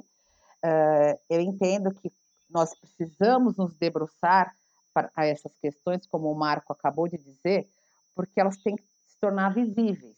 Uh, 0.63 1.19
eu 1.29 1.41
entendo 1.41 1.93
que 1.93 2.11
nós 2.51 2.73
precisamos 2.75 3.55
nos 3.57 3.73
debruçar 3.75 4.55
para 4.93 5.25
essas 5.25 5.51
questões, 5.61 6.05
como 6.05 6.31
o 6.31 6.35
Marco 6.35 6.73
acabou 6.73 7.07
de 7.07 7.17
dizer, 7.17 7.69
porque 8.13 8.39
elas 8.39 8.57
têm 8.57 8.75
que 8.75 8.83
se 8.83 9.17
tornar 9.19 9.53
visíveis. 9.53 10.17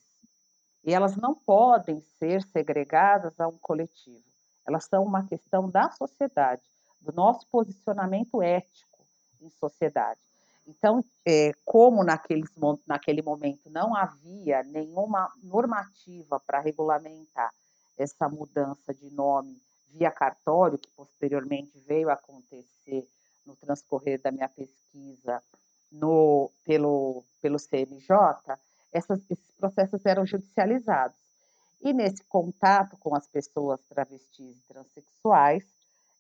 E 0.83 0.93
elas 0.93 1.15
não 1.15 1.35
podem 1.35 2.01
ser 2.19 2.43
segregadas 2.47 3.39
a 3.39 3.47
um 3.47 3.57
coletivo. 3.59 4.23
Elas 4.65 4.85
são 4.85 5.03
uma 5.03 5.25
questão 5.25 5.69
da 5.69 5.91
sociedade, 5.91 6.61
do 6.99 7.13
nosso 7.13 7.47
posicionamento 7.47 8.41
ético 8.41 9.05
em 9.41 9.49
sociedade. 9.49 10.19
Então, 10.65 11.03
é, 11.25 11.51
como 11.65 12.03
naqueles, 12.03 12.49
naquele 12.87 13.21
momento 13.21 13.69
não 13.69 13.95
havia 13.95 14.63
nenhuma 14.63 15.31
normativa 15.43 16.39
para 16.39 16.61
regulamentar 16.61 17.53
essa 17.97 18.27
mudança 18.27 18.93
de 18.93 19.09
nome 19.09 19.61
via 19.93 20.11
cartório, 20.11 20.77
que 20.77 20.89
posteriormente 20.91 21.71
veio 21.87 22.09
a 22.09 22.13
acontecer 22.13 23.07
no 23.45 23.55
transcorrer 23.55 24.21
da 24.21 24.31
minha 24.31 24.49
pesquisa 24.49 25.41
no, 25.91 26.51
pelo, 26.65 27.23
pelo 27.41 27.59
CNJ, 27.59 28.15
essas, 28.91 29.19
esses 29.29 29.51
processos 29.57 30.05
eram 30.05 30.25
judicializados. 30.25 31.15
E 31.81 31.93
nesse 31.93 32.23
contato 32.23 32.97
com 32.97 33.15
as 33.15 33.27
pessoas 33.27 33.79
travestis 33.89 34.55
e 34.57 34.67
transexuais, 34.67 35.63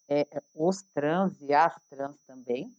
é, 0.09 0.27
os 0.53 0.81
trans 0.93 1.33
e 1.41 1.53
as 1.53 1.73
trans 1.89 2.17
também, 2.27 2.71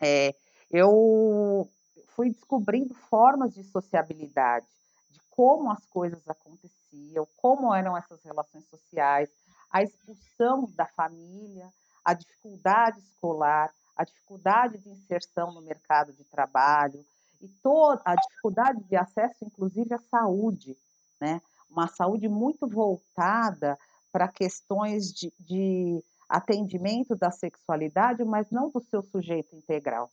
é, 0.00 0.34
eu 0.70 1.70
fui 2.08 2.30
descobrindo 2.30 2.94
formas 2.94 3.54
de 3.54 3.62
sociabilidade, 3.62 4.66
de 5.10 5.20
como 5.30 5.70
as 5.70 5.84
coisas 5.86 6.26
aconteciam, 6.26 7.28
como 7.36 7.74
eram 7.74 7.96
essas 7.96 8.22
relações 8.22 8.64
sociais, 8.68 9.28
a 9.70 9.82
expulsão 9.82 10.70
da 10.74 10.86
família, 10.86 11.72
a 12.04 12.14
dificuldade 12.14 13.00
escolar, 13.00 13.72
a 13.96 14.04
dificuldade 14.04 14.78
de 14.78 14.90
inserção 14.90 15.52
no 15.52 15.62
mercado 15.62 16.12
de 16.12 16.24
trabalho 16.24 17.04
e 17.40 17.48
toda 17.62 18.00
a 18.04 18.14
dificuldade 18.14 18.82
de 18.84 18.96
acesso, 18.96 19.44
inclusive, 19.44 19.94
à 19.94 19.98
saúde, 19.98 20.76
né? 21.20 21.40
Uma 21.68 21.88
saúde 21.88 22.28
muito 22.28 22.66
voltada 22.66 23.78
para 24.12 24.28
questões 24.28 25.12
de, 25.12 25.32
de 25.38 26.02
atendimento 26.28 27.14
da 27.14 27.30
sexualidade, 27.30 28.24
mas 28.24 28.50
não 28.50 28.70
do 28.70 28.80
seu 28.80 29.02
sujeito 29.02 29.54
integral. 29.54 30.10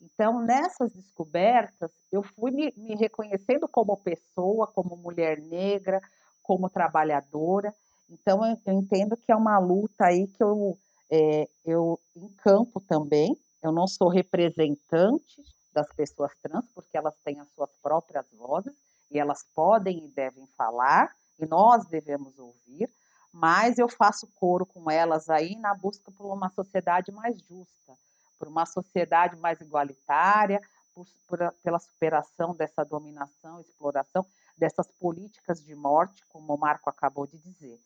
Então, 0.00 0.40
nessas 0.40 0.92
descobertas, 0.92 1.90
eu 2.12 2.22
fui 2.22 2.50
me, 2.50 2.72
me, 2.76 2.94
reconhecendo 2.94 3.66
como 3.66 3.96
pessoa, 3.96 4.66
como 4.66 4.96
mulher 4.96 5.40
negra, 5.40 6.00
como 6.42 6.68
trabalhadora, 6.68 7.74
então, 8.08 8.44
eu, 8.44 8.72
entendo 8.72 9.16
que 9.16 9.32
é 9.32 9.36
uma 9.36 9.58
luta 9.58 10.06
aí 10.06 10.26
que 10.28 10.42
eu, 10.42 10.78
é, 11.10 11.48
eu 11.64 11.98
encampo 12.14 12.80
também. 12.80 13.36
Eu 13.62 13.72
não 13.72 13.86
sou 13.86 14.08
representante 14.08 15.42
das 15.72 15.88
pessoas 15.94 16.32
trans, 16.42 16.64
porque 16.74 16.96
elas 16.96 17.14
têm 17.24 17.40
as 17.40 17.48
suas 17.54 17.70
próprias 17.82 18.26
vozes 18.32 18.72
e 19.10 19.18
elas 19.18 19.44
podem 19.54 20.04
e 20.04 20.08
devem 20.08 20.46
falar, 20.56 21.14
e 21.38 21.46
nós 21.46 21.86
devemos 21.86 22.38
ouvir, 22.38 22.90
mas 23.32 23.78
eu 23.78 23.88
faço 23.88 24.28
coro 24.38 24.64
com 24.64 24.90
elas 24.90 25.28
aí 25.28 25.56
na 25.56 25.74
busca 25.74 26.10
por 26.12 26.26
uma 26.26 26.48
sociedade 26.50 27.10
mais 27.10 27.38
justa, 27.40 27.92
por 28.38 28.48
uma 28.48 28.66
sociedade 28.66 29.36
mais 29.36 29.60
igualitária, 29.60 30.60
por, 30.94 31.06
por, 31.26 31.38
pela 31.62 31.78
superação 31.78 32.54
dessa 32.54 32.84
dominação, 32.84 33.60
exploração, 33.60 34.24
dessas 34.56 34.86
políticas 35.00 35.60
de 35.60 35.74
morte, 35.74 36.24
como 36.28 36.54
o 36.54 36.58
Marco 36.58 36.88
acabou 36.88 37.26
de 37.26 37.38
dizer. 37.38 37.80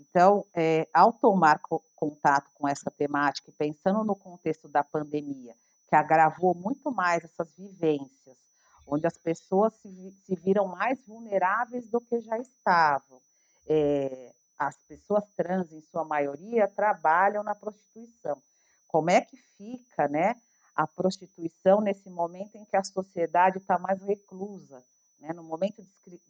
Então, 0.00 0.46
é, 0.54 0.88
ao 0.94 1.12
tomar 1.12 1.58
co 1.60 1.82
contato 1.94 2.50
com 2.54 2.66
essa 2.66 2.90
temática 2.90 3.52
pensando 3.58 4.02
no 4.02 4.16
contexto 4.16 4.66
da 4.66 4.82
pandemia, 4.82 5.54
que 5.86 5.94
agravou 5.94 6.54
muito 6.54 6.90
mais 6.90 7.22
essas 7.22 7.52
vivências, 7.54 8.38
onde 8.86 9.06
as 9.06 9.18
pessoas 9.18 9.74
se, 9.74 10.14
se 10.24 10.34
viram 10.34 10.66
mais 10.66 10.98
vulneráveis 11.06 11.86
do 11.90 12.00
que 12.00 12.20
já 12.20 12.38
estavam. 12.38 13.20
É, 13.68 14.32
as 14.58 14.78
pessoas 14.88 15.24
trans, 15.36 15.70
em 15.72 15.82
sua 15.82 16.04
maioria, 16.04 16.66
trabalham 16.68 17.42
na 17.42 17.54
prostituição. 17.54 18.40
Como 18.88 19.10
é 19.10 19.20
que 19.20 19.36
fica, 19.58 20.08
né, 20.08 20.34
a 20.74 20.86
prostituição 20.86 21.82
nesse 21.82 22.08
momento 22.08 22.56
em 22.56 22.64
que 22.64 22.76
a 22.76 22.84
sociedade 22.84 23.58
está 23.58 23.78
mais 23.78 24.02
reclusa? 24.02 24.82
Né? 25.18 25.32
No 25.34 25.42
momento 25.42 25.86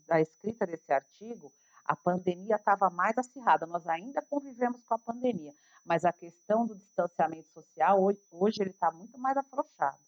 da 0.08 0.20
escrita 0.20 0.66
desse 0.66 0.92
artigo, 0.92 1.52
a 1.90 1.96
pandemia 1.96 2.54
estava 2.54 2.88
mais 2.88 3.18
acirrada. 3.18 3.66
Nós 3.66 3.84
ainda 3.88 4.22
convivemos 4.22 4.80
com 4.84 4.94
a 4.94 4.98
pandemia, 4.98 5.52
mas 5.84 6.04
a 6.04 6.12
questão 6.12 6.64
do 6.64 6.76
distanciamento 6.76 7.48
social 7.48 8.00
hoje, 8.00 8.20
hoje 8.30 8.62
ele 8.62 8.70
está 8.70 8.92
muito 8.92 9.18
mais 9.18 9.36
afrouxado. 9.36 9.98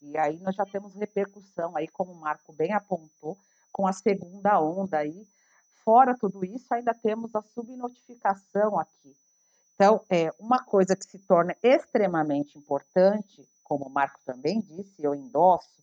E 0.00 0.16
aí 0.16 0.38
nós 0.38 0.54
já 0.54 0.64
temos 0.64 0.94
repercussão 0.94 1.76
aí, 1.76 1.88
como 1.88 2.12
o 2.12 2.20
Marco 2.20 2.52
bem 2.52 2.72
apontou, 2.72 3.36
com 3.72 3.88
a 3.88 3.92
segunda 3.92 4.60
onda 4.60 4.98
aí. 4.98 5.26
Fora 5.84 6.16
tudo 6.16 6.44
isso, 6.44 6.72
ainda 6.72 6.94
temos 6.94 7.34
a 7.34 7.42
subnotificação 7.42 8.78
aqui, 8.78 9.16
Então, 9.74 10.00
é 10.08 10.30
uma 10.38 10.62
coisa 10.62 10.94
que 10.94 11.04
se 11.04 11.18
torna 11.18 11.56
extremamente 11.60 12.56
importante, 12.56 13.48
como 13.64 13.86
o 13.86 13.90
Marco 13.90 14.20
também 14.24 14.60
disse, 14.60 14.94
eu 15.02 15.12
endosso, 15.12 15.82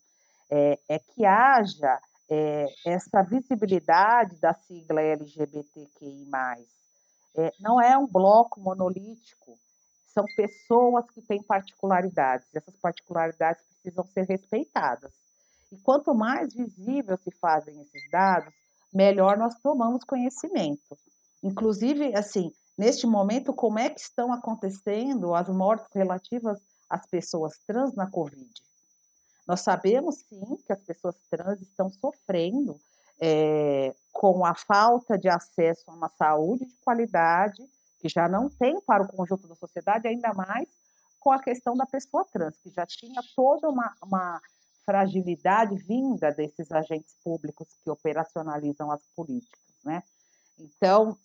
é, 0.50 0.78
é 0.88 0.98
que 0.98 1.26
haja 1.26 2.00
é, 2.30 2.66
essa 2.86 3.22
visibilidade 3.22 4.36
da 4.40 4.54
sigla 4.54 5.00
LGBTQI+. 5.00 6.28
É, 7.36 7.52
não 7.58 7.80
é 7.80 7.96
um 7.98 8.06
bloco 8.06 8.60
monolítico, 8.60 9.58
são 10.06 10.24
pessoas 10.36 11.10
que 11.10 11.20
têm 11.20 11.42
particularidades, 11.42 12.46
essas 12.54 12.76
particularidades 12.76 13.64
precisam 13.64 14.04
ser 14.04 14.26
respeitadas. 14.26 15.12
E 15.72 15.78
quanto 15.78 16.14
mais 16.14 16.54
visível 16.54 17.18
se 17.18 17.32
fazem 17.32 17.80
esses 17.80 18.08
dados, 18.10 18.54
melhor 18.92 19.36
nós 19.36 19.58
tomamos 19.58 20.04
conhecimento. 20.04 20.96
Inclusive, 21.42 22.16
assim, 22.16 22.52
neste 22.78 23.08
momento, 23.08 23.52
como 23.52 23.80
é 23.80 23.90
que 23.90 24.00
estão 24.00 24.32
acontecendo 24.32 25.34
as 25.34 25.48
mortes 25.48 25.88
relativas 25.92 26.60
às 26.88 27.04
pessoas 27.06 27.58
trans 27.66 27.92
na 27.94 28.08
Covid? 28.08 28.48
Nós 29.46 29.60
sabemos, 29.60 30.24
sim, 30.28 30.56
que 30.64 30.72
as 30.72 30.80
pessoas 30.82 31.16
trans 31.30 31.60
estão 31.60 31.90
sofrendo 31.90 32.78
é, 33.20 33.94
com 34.12 34.44
a 34.44 34.54
falta 34.54 35.18
de 35.18 35.28
acesso 35.28 35.84
a 35.86 35.94
uma 35.94 36.08
saúde 36.08 36.66
de 36.66 36.76
qualidade, 36.76 37.62
que 37.98 38.08
já 38.08 38.28
não 38.28 38.48
tem 38.48 38.80
para 38.80 39.02
o 39.02 39.08
conjunto 39.08 39.46
da 39.46 39.54
sociedade, 39.54 40.08
ainda 40.08 40.32
mais 40.34 40.68
com 41.20 41.32
a 41.32 41.42
questão 41.42 41.74
da 41.74 41.86
pessoa 41.86 42.24
trans, 42.24 42.58
que 42.58 42.70
já 42.70 42.84
tinha 42.84 43.22
toda 43.34 43.68
uma, 43.68 43.94
uma 44.02 44.40
fragilidade 44.84 45.76
vinda 45.76 46.30
desses 46.30 46.70
agentes 46.70 47.16
públicos 47.24 47.66
que 47.82 47.90
operacionalizam 47.90 48.90
as 48.90 49.06
políticas, 49.16 49.60
né? 49.82 50.02
Então, 50.58 51.16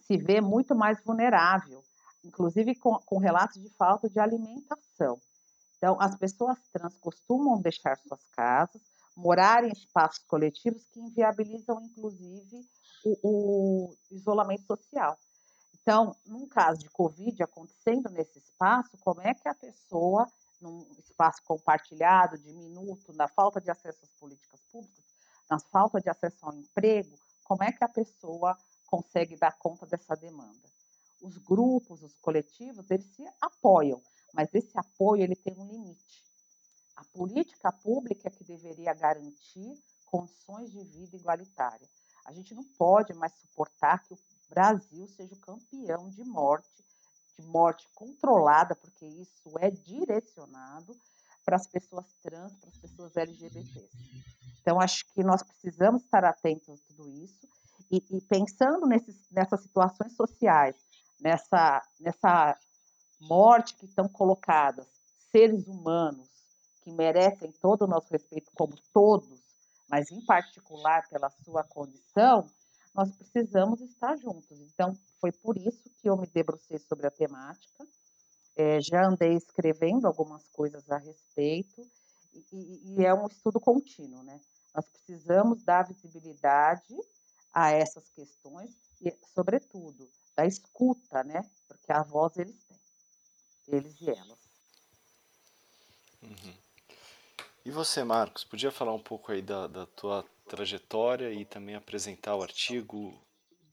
se 0.00 0.16
vê 0.16 0.40
muito 0.40 0.74
mais 0.74 1.00
vulnerável, 1.04 1.82
inclusive 2.24 2.74
com, 2.74 2.98
com 3.06 3.18
relatos 3.18 3.62
de 3.62 3.68
falta 3.70 4.08
de 4.08 4.18
alimentação. 4.18 5.20
Então, 5.78 5.96
as 6.00 6.16
pessoas 6.16 6.58
trans 6.72 6.98
costumam 6.98 7.60
deixar 7.60 7.96
suas 7.98 8.24
casas, 8.32 8.82
morar 9.16 9.64
em 9.64 9.72
espaços 9.72 10.24
coletivos 10.26 10.84
que 10.86 11.00
inviabilizam, 11.00 11.80
inclusive, 11.80 12.68
o, 13.04 13.16
o 13.22 13.96
isolamento 14.10 14.66
social. 14.66 15.16
Então, 15.80 16.14
num 16.26 16.46
caso 16.46 16.80
de 16.80 16.90
Covid 16.90 17.42
acontecendo 17.42 18.10
nesse 18.10 18.38
espaço, 18.38 18.90
como 19.00 19.22
é 19.22 19.32
que 19.32 19.48
a 19.48 19.54
pessoa, 19.54 20.26
num 20.60 20.86
espaço 20.98 21.42
compartilhado, 21.44 22.36
diminuto, 22.38 23.12
na 23.14 23.26
falta 23.28 23.60
de 23.60 23.70
acesso 23.70 24.00
às 24.02 24.10
políticas 24.10 24.60
públicas, 24.70 25.04
na 25.48 25.58
falta 25.58 26.00
de 26.00 26.10
acesso 26.10 26.44
ao 26.44 26.52
emprego, 26.52 27.16
como 27.44 27.62
é 27.62 27.72
que 27.72 27.82
a 27.82 27.88
pessoa 27.88 28.56
consegue 28.86 29.36
dar 29.36 29.56
conta 29.56 29.86
dessa 29.86 30.14
demanda? 30.14 30.68
Os 31.22 31.38
grupos, 31.38 32.02
os 32.02 32.14
coletivos, 32.18 32.90
eles 32.90 33.06
se 33.06 33.24
apoiam, 33.40 34.02
mas 34.34 34.52
esse 34.54 34.78
apoio 34.78 35.22
ele 35.22 35.36
tem 35.36 35.54
um 35.58 35.66
limite. 35.66 36.24
A 36.96 37.04
política 37.04 37.72
pública 37.72 38.28
é 38.28 38.30
que 38.30 38.44
deveria 38.44 38.92
garantir 38.92 39.74
condições 40.06 40.70
de 40.70 40.82
vida 40.84 41.16
igualitária. 41.16 41.88
A 42.26 42.32
gente 42.32 42.54
não 42.54 42.64
pode 42.76 43.14
mais 43.14 43.32
suportar 43.38 44.02
que 44.02 44.14
o 44.14 44.18
Brasil 44.50 45.06
seja 45.06 45.34
o 45.34 45.40
campeão 45.40 46.08
de 46.08 46.24
morte, 46.24 46.84
de 47.38 47.46
morte 47.46 47.88
controlada, 47.94 48.74
porque 48.74 49.06
isso 49.06 49.58
é 49.60 49.70
direcionado 49.70 50.98
para 51.44 51.56
as 51.56 51.66
pessoas 51.66 52.06
trans, 52.20 52.52
para 52.56 52.68
as 52.68 52.76
pessoas 52.76 53.16
LGBTs. 53.16 53.88
Então, 54.60 54.80
acho 54.80 55.06
que 55.14 55.22
nós 55.22 55.42
precisamos 55.42 56.02
estar 56.02 56.24
atentos 56.24 56.68
a 56.68 56.76
tudo 56.88 57.08
isso 57.08 57.48
e, 57.90 58.04
e 58.10 58.20
pensando 58.20 58.86
nesses, 58.86 59.16
nessas 59.30 59.62
situações 59.62 60.14
sociais, 60.14 60.76
nessa, 61.20 61.80
nessa 61.98 62.58
morte 63.20 63.74
que 63.74 63.86
estão 63.86 64.08
colocadas 64.08 64.86
seres 65.30 65.66
humanos 65.66 66.28
que 66.82 66.92
merecem 66.92 67.52
todo 67.60 67.82
o 67.82 67.86
nosso 67.86 68.10
respeito, 68.10 68.50
como 68.54 68.74
todos, 68.92 69.42
mas 69.90 70.10
em 70.10 70.24
particular 70.24 71.06
pela 71.08 71.30
sua 71.30 71.64
condição, 71.64 72.46
nós 72.94 73.14
precisamos 73.16 73.80
estar 73.80 74.16
juntos. 74.16 74.60
Então, 74.60 74.92
foi 75.20 75.30
por 75.32 75.56
isso 75.56 75.84
que 75.96 76.08
eu 76.08 76.16
me 76.16 76.26
debrucei 76.26 76.78
sobre 76.78 77.06
a 77.06 77.10
temática. 77.10 77.86
É, 78.56 78.80
já 78.80 79.06
andei 79.06 79.34
escrevendo 79.34 80.06
algumas 80.06 80.48
coisas 80.48 80.90
a 80.90 80.98
respeito, 80.98 81.82
e, 82.52 83.00
e, 83.00 83.04
é 83.04 83.14
um 83.14 83.26
estudo 83.26 83.60
contínuo, 83.60 84.22
né? 84.22 84.40
Nós 84.74 84.88
precisamos 84.88 85.62
dar 85.62 85.86
visibilidade 85.86 86.94
a 87.52 87.70
essas 87.70 88.08
questões 88.10 88.76
e, 89.00 89.16
sobretudo, 89.34 90.10
da 90.36 90.46
escuta, 90.46 91.24
né? 91.24 91.42
Porque 91.66 91.90
a 91.90 92.02
voz 92.02 92.36
eles 92.36 92.56
eles 93.68 94.00
e 94.00 94.10
elas. 94.10 94.38
Uhum. 96.22 96.54
E 97.64 97.70
você, 97.70 98.02
Marcos, 98.02 98.44
podia 98.44 98.70
falar 98.70 98.94
um 98.94 99.02
pouco 99.02 99.30
aí 99.30 99.42
da, 99.42 99.66
da 99.66 99.86
tua 99.86 100.24
trajetória 100.48 101.32
e 101.32 101.44
também 101.44 101.74
apresentar 101.74 102.34
o 102.34 102.42
artigo, 102.42 103.22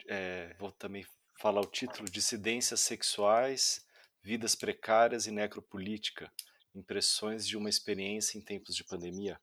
é, 0.08 0.54
vou 0.60 0.72
também 0.72 1.06
falar 1.40 1.62
o 1.62 1.66
título, 1.66 2.10
Dissidências 2.10 2.82
Sexuais, 2.82 3.86
Vidas 4.22 4.56
Precárias 4.56 5.28
e 5.28 5.32
Necropolítica, 5.32 6.32
Impressões 6.74 7.48
de 7.48 7.56
uma 7.56 7.70
Experiência 7.70 8.38
em 8.38 8.42
Tempos 8.42 8.76
de 8.76 8.84
Pandemia? 8.84 9.40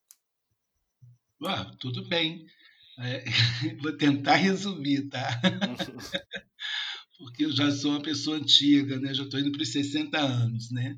Ah, 1.45 1.73
tudo 1.79 2.07
bem. 2.07 2.47
É, 2.99 3.25
vou 3.83 3.97
tentar 3.97 4.37
resumir, 4.37 5.09
tá? 5.09 5.41
porque 7.23 7.45
eu 7.45 7.53
já 7.53 7.71
sou 7.71 7.93
uma 7.93 8.03
pessoa 8.03 8.37
antiga, 8.37 8.99
né? 8.99 9.15
Já 9.15 9.23
estou 9.23 9.39
indo 9.39 9.53
para 9.53 9.63
os 9.63 9.73
60 9.73 10.19
anos, 10.19 10.71
né? 10.73 10.97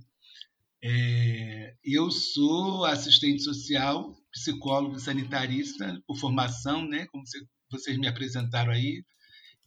É, 0.83 1.75
eu 1.85 2.11
sou 2.11 2.85
assistente 2.85 3.43
social, 3.43 4.17
psicólogo 4.33 4.99
sanitarista 4.99 6.03
por 6.07 6.17
formação, 6.17 6.87
né? 6.89 7.07
Como 7.07 7.25
vocês 7.71 7.99
me 7.99 8.07
apresentaram 8.07 8.73
aí, 8.73 9.05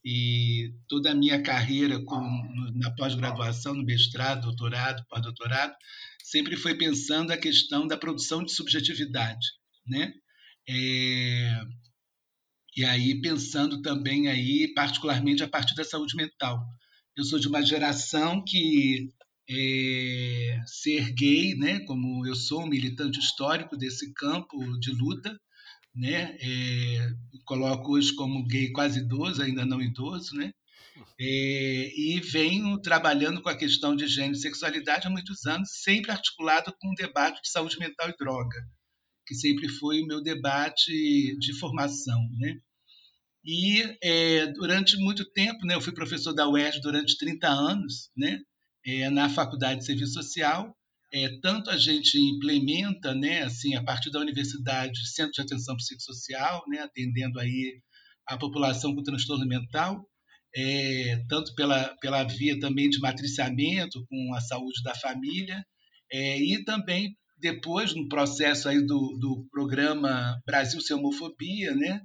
e 0.04 0.74
toda 0.88 1.12
a 1.12 1.16
minha 1.16 1.42
carreira 1.42 2.04
com, 2.04 2.22
na 2.76 2.92
pós-graduação, 2.92 3.74
no 3.74 3.84
mestrado, 3.84 4.44
doutorado, 4.44 5.06
pós-doutorado, 5.10 5.76
sempre 6.24 6.56
foi 6.56 6.76
pensando 6.76 7.32
a 7.32 7.38
questão 7.38 7.86
da 7.88 7.98
produção 7.98 8.44
de 8.44 8.52
subjetividade, 8.52 9.46
né? 9.86 10.14
É, 10.68 11.62
e 12.78 12.86
aí 12.86 13.20
pensando 13.20 13.82
também 13.82 14.28
aí 14.28 14.72
particularmente 14.76 15.42
a 15.42 15.50
partir 15.50 15.74
da 15.74 15.84
saúde 15.84 16.16
mental. 16.16 16.64
Eu 17.16 17.24
sou 17.24 17.40
de 17.40 17.48
uma 17.48 17.64
geração 17.64 18.44
que 18.46 19.10
é, 19.50 20.62
ser 20.68 21.12
gay, 21.14 21.56
né, 21.56 21.80
como 21.82 22.24
eu 22.28 22.36
sou 22.36 22.64
um 22.64 22.68
militante 22.68 23.20
histórico 23.20 23.76
desse 23.76 24.14
campo 24.14 24.60
de 24.80 24.92
luta, 24.92 25.36
né, 25.96 26.38
é, 26.40 27.10
coloco 27.46 27.94
hoje 27.94 28.14
como 28.14 28.46
gay 28.46 28.72
quase 28.72 29.00
idoso, 29.00 29.42
ainda 29.42 29.66
não 29.66 29.82
idoso, 29.82 30.36
né, 30.36 30.52
é, 31.20 31.92
e 32.00 32.20
venho 32.20 32.80
trabalhando 32.80 33.42
com 33.42 33.50
a 33.50 33.58
questão 33.58 33.96
de 33.96 34.08
gênero 34.08 34.36
e 34.36 34.40
sexualidade 34.40 35.08
há 35.08 35.10
muitos 35.10 35.48
anos, 35.48 35.70
sempre 35.82 36.12
articulado 36.12 36.72
com 36.80 36.92
o 36.92 36.96
debate 36.96 37.42
de 37.42 37.50
saúde 37.50 37.80
mental 37.80 38.10
e 38.10 38.18
droga, 38.20 38.60
que 39.26 39.34
sempre 39.34 39.68
foi 39.68 40.02
o 40.02 40.06
meu 40.06 40.22
debate 40.22 41.36
de 41.40 41.58
formação, 41.58 42.20
né. 42.38 42.60
E 43.48 43.98
é, 44.04 44.48
durante 44.48 44.98
muito 44.98 45.24
tempo, 45.32 45.66
né, 45.66 45.74
eu 45.74 45.80
fui 45.80 45.94
professor 45.94 46.34
da 46.34 46.50
UERJ 46.50 46.82
durante 46.82 47.18
30 47.18 47.48
anos, 47.48 48.12
né, 48.16 48.42
é, 48.86 49.10
na 49.10 49.30
Faculdade 49.30 49.80
de 49.80 49.86
Serviço 49.86 50.16
Social. 50.16 50.76
É, 51.14 51.30
tanto 51.40 51.70
a 51.70 51.78
gente 51.78 52.20
implementa, 52.20 53.16
né, 53.16 53.44
assim, 53.44 53.74
a 53.76 53.82
partir 53.82 54.12
da 54.12 54.20
universidade, 54.20 55.10
centro 55.14 55.32
de 55.32 55.42
atenção 55.42 55.78
psicossocial, 55.78 56.62
né, 56.68 56.80
atendendo 56.80 57.40
aí 57.40 57.80
a 58.28 58.38
população 58.38 58.94
com 58.94 59.02
transtorno 59.02 59.48
mental, 59.48 60.06
é, 60.54 61.24
tanto 61.30 61.56
pela, 61.56 61.96
pela 62.02 62.26
via 62.26 62.60
também 62.60 62.90
de 62.90 63.00
matriciamento 63.00 64.06
com 64.10 64.34
a 64.34 64.42
saúde 64.42 64.84
da 64.84 64.94
família, 64.94 65.64
é, 66.12 66.38
e 66.38 66.66
também 66.66 67.16
depois 67.40 67.96
no 67.96 68.10
processo 68.10 68.68
aí 68.68 68.86
do, 68.86 69.18
do 69.18 69.48
programa 69.50 70.38
Brasil 70.46 70.82
Sem 70.82 70.98
Homofobia, 70.98 71.74
né, 71.74 72.02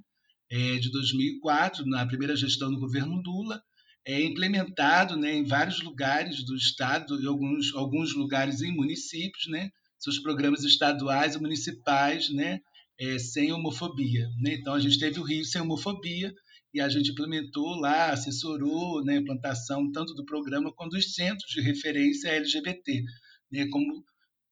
é, 0.53 0.77
de 0.77 0.91
2004, 0.91 1.83
na 1.83 2.05
primeira 2.05 2.35
gestão 2.35 2.69
do 2.69 2.79
governo 2.79 3.19
Lula, 3.25 3.59
é 4.05 4.21
implementado 4.21 5.17
né, 5.17 5.33
em 5.33 5.43
vários 5.43 5.81
lugares 5.81 6.45
do 6.45 6.55
estado 6.55 7.19
e 7.19 7.25
alguns, 7.25 7.73
alguns 7.73 8.13
lugares 8.13 8.61
em 8.61 8.71
municípios, 8.71 9.47
né, 9.47 9.71
seus 9.97 10.19
programas 10.19 10.63
estaduais 10.63 11.33
e 11.33 11.41
municipais 11.41 12.29
né, 12.29 12.59
é, 12.99 13.17
sem 13.17 13.51
homofobia. 13.51 14.27
Né? 14.39 14.53
Então, 14.53 14.75
a 14.75 14.79
gente 14.79 14.99
teve 14.99 15.19
o 15.19 15.23
Rio 15.23 15.43
sem 15.43 15.59
homofobia 15.59 16.31
e 16.71 16.79
a 16.79 16.87
gente 16.87 17.09
implementou 17.09 17.73
lá, 17.79 18.11
assessorou 18.11 19.03
né, 19.03 19.13
a 19.13 19.21
implantação 19.21 19.91
tanto 19.91 20.13
do 20.13 20.23
programa 20.23 20.71
quanto 20.71 20.91
dos 20.91 21.15
centros 21.15 21.49
de 21.49 21.61
referência 21.61 22.29
LGBT, 22.29 23.01
né, 23.51 23.67
como 23.71 24.03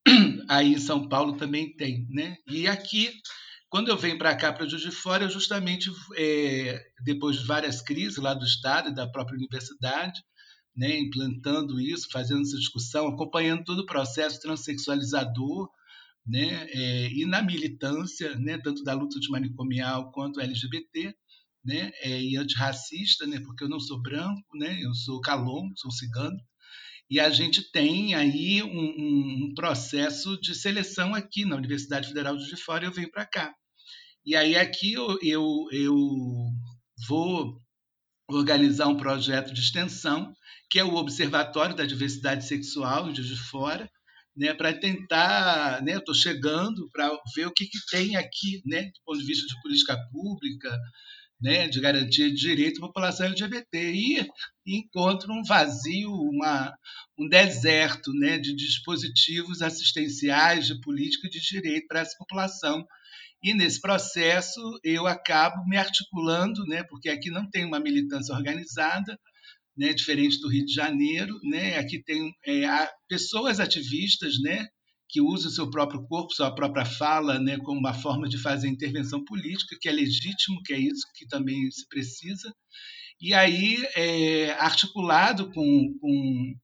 aí 0.49 0.73
em 0.73 0.79
São 0.79 1.07
Paulo 1.07 1.37
também 1.37 1.75
tem. 1.75 2.07
Né? 2.09 2.37
E 2.49 2.67
aqui 2.67 3.11
quando 3.71 3.87
eu 3.87 3.97
venho 3.97 4.17
para 4.17 4.35
cá, 4.35 4.51
para 4.51 4.67
Juiz 4.67 4.83
de 4.83 4.91
Fora, 4.91 5.23
eu 5.23 5.29
justamente, 5.29 5.89
é, 6.17 6.77
depois 7.05 7.37
de 7.37 7.47
várias 7.47 7.81
crises 7.81 8.17
lá 8.17 8.33
do 8.33 8.43
Estado 8.43 8.89
e 8.89 8.93
da 8.93 9.09
própria 9.09 9.37
universidade, 9.37 10.21
né, 10.75 10.99
implantando 10.99 11.79
isso, 11.79 12.09
fazendo 12.11 12.41
essa 12.41 12.57
discussão, 12.57 13.07
acompanhando 13.07 13.63
todo 13.63 13.79
o 13.79 13.85
processo 13.85 14.41
transexualizador, 14.41 15.69
né, 16.27 16.67
é, 16.69 17.13
e 17.13 17.25
na 17.25 17.41
militância, 17.41 18.35
né, 18.35 18.57
tanto 18.57 18.83
da 18.83 18.93
luta 18.93 19.17
antimanicomial 19.17 20.11
quanto 20.11 20.41
LGBT, 20.41 21.15
né, 21.63 21.91
é, 22.01 22.21
e 22.21 22.35
antirracista, 22.35 23.25
né, 23.25 23.39
porque 23.39 23.63
eu 23.63 23.69
não 23.69 23.79
sou 23.79 24.01
branco, 24.01 24.43
né, 24.53 24.81
eu 24.83 24.93
sou 24.93 25.21
calom, 25.21 25.71
sou 25.77 25.91
cigano, 25.91 26.37
e 27.09 27.21
a 27.21 27.29
gente 27.29 27.71
tem 27.71 28.15
aí 28.15 28.61
um, 28.63 29.47
um, 29.47 29.53
processo 29.55 30.37
de 30.41 30.53
seleção 30.53 31.15
aqui 31.15 31.45
na 31.45 31.55
Universidade 31.55 32.09
Federal 32.09 32.35
de 32.35 32.57
Fora, 32.57 32.85
eu 32.85 32.91
venho 32.91 33.09
para 33.09 33.25
cá. 33.25 33.53
E 34.25 34.35
aí 34.35 34.55
aqui 34.55 34.93
eu, 34.93 35.17
eu, 35.21 35.67
eu 35.71 35.95
vou 37.07 37.59
organizar 38.29 38.87
um 38.87 38.97
projeto 38.97 39.53
de 39.53 39.59
extensão, 39.59 40.33
que 40.69 40.79
é 40.79 40.83
o 40.83 40.95
Observatório 40.95 41.75
da 41.75 41.85
Diversidade 41.85 42.45
Sexual 42.45 43.11
de 43.11 43.35
Fora, 43.35 43.89
né, 44.35 44.53
para 44.53 44.73
tentar, 44.73 45.81
né, 45.83 45.97
estou 45.97 46.15
chegando 46.15 46.89
para 46.91 47.11
ver 47.35 47.47
o 47.47 47.51
que, 47.51 47.65
que 47.65 47.79
tem 47.89 48.15
aqui, 48.15 48.61
né, 48.65 48.83
do 48.83 49.01
ponto 49.05 49.19
de 49.19 49.25
vista 49.25 49.45
de 49.45 49.61
política 49.61 49.97
pública, 50.11 50.79
né, 51.41 51.67
de 51.67 51.81
garantia 51.81 52.29
de 52.29 52.35
direito 52.35 52.77
à 52.77 52.87
população 52.87 53.25
LGBT 53.25 53.91
e, 53.91 54.27
encontro 54.65 55.33
um 55.33 55.43
vazio, 55.43 56.11
uma, 56.11 56.73
um 57.17 57.27
deserto 57.27 58.13
né, 58.13 58.37
de 58.37 58.55
dispositivos 58.55 59.61
assistenciais 59.61 60.67
de 60.67 60.79
política 60.79 61.27
de 61.27 61.41
direito 61.41 61.87
para 61.87 62.01
essa 62.01 62.15
população. 62.17 62.85
E 63.43 63.53
nesse 63.53 63.81
processo 63.81 64.59
eu 64.83 65.07
acabo 65.07 65.65
me 65.67 65.77
articulando, 65.77 66.63
né, 66.65 66.83
porque 66.83 67.09
aqui 67.09 67.29
não 67.31 67.49
tem 67.49 67.65
uma 67.65 67.79
militância 67.79 68.35
organizada, 68.35 69.19
né, 69.75 69.93
diferente 69.93 70.39
do 70.39 70.49
Rio 70.49 70.65
de 70.65 70.73
Janeiro, 70.73 71.39
né, 71.43 71.77
aqui 71.77 72.03
tem 72.03 72.33
é, 72.45 72.89
pessoas 73.07 73.59
ativistas, 73.59 74.39
né, 74.41 74.67
que 75.09 75.21
usa 75.21 75.49
o 75.49 75.51
seu 75.51 75.69
próprio 75.69 76.05
corpo, 76.07 76.33
sua 76.33 76.53
própria 76.55 76.85
fala, 76.85 77.39
né, 77.39 77.57
como 77.57 77.79
uma 77.79 77.93
forma 77.93 78.29
de 78.29 78.37
fazer 78.37 78.69
intervenção 78.69 79.23
política, 79.25 79.77
que 79.79 79.89
é 79.89 79.91
legítimo, 79.91 80.61
que 80.63 80.73
é 80.73 80.79
isso 80.79 81.05
que 81.15 81.27
também 81.27 81.69
se 81.69 81.87
precisa. 81.87 82.53
E 83.19 83.33
aí, 83.33 83.77
é, 83.95 84.51
articulado 84.53 85.51
com, 85.51 85.93
com, 85.99 86.55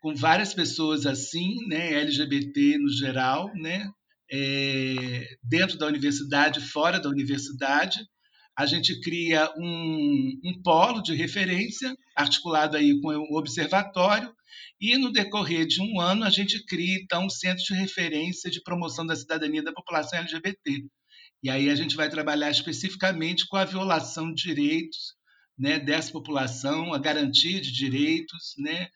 com, 0.00 0.14
várias 0.14 0.52
pessoas 0.52 1.06
assim, 1.06 1.66
né, 1.68 1.94
LGBT 2.00 2.78
no 2.78 2.90
geral, 2.90 3.50
né, 3.54 3.88
é, 4.36 5.36
dentro 5.44 5.78
da 5.78 5.86
universidade, 5.86 6.60
fora 6.60 6.98
da 6.98 7.08
universidade, 7.08 8.04
a 8.58 8.66
gente 8.66 9.00
cria 9.00 9.48
um, 9.56 10.40
um 10.44 10.60
polo 10.60 11.00
de 11.00 11.14
referência, 11.14 11.96
articulado 12.16 12.76
aí 12.76 13.00
com 13.00 13.08
o 13.08 13.38
observatório, 13.38 14.34
e 14.80 14.98
no 14.98 15.12
decorrer 15.12 15.66
de 15.66 15.80
um 15.80 16.00
ano 16.00 16.24
a 16.24 16.30
gente 16.30 16.64
cria 16.66 16.96
então 16.96 17.26
um 17.26 17.30
centro 17.30 17.62
de 17.62 17.74
referência 17.74 18.50
de 18.50 18.60
promoção 18.60 19.06
da 19.06 19.14
cidadania 19.14 19.62
da 19.62 19.72
população 19.72 20.18
LGBT. 20.18 20.84
E 21.40 21.48
aí 21.48 21.70
a 21.70 21.74
gente 21.76 21.94
vai 21.94 22.08
trabalhar 22.08 22.50
especificamente 22.50 23.46
com 23.46 23.56
a 23.56 23.64
violação 23.64 24.32
de 24.32 24.42
direitos 24.42 25.14
né, 25.56 25.78
dessa 25.78 26.10
população, 26.10 26.92
a 26.92 26.98
garantia 26.98 27.60
de 27.60 27.70
direitos, 27.70 28.54
né, 28.58 28.88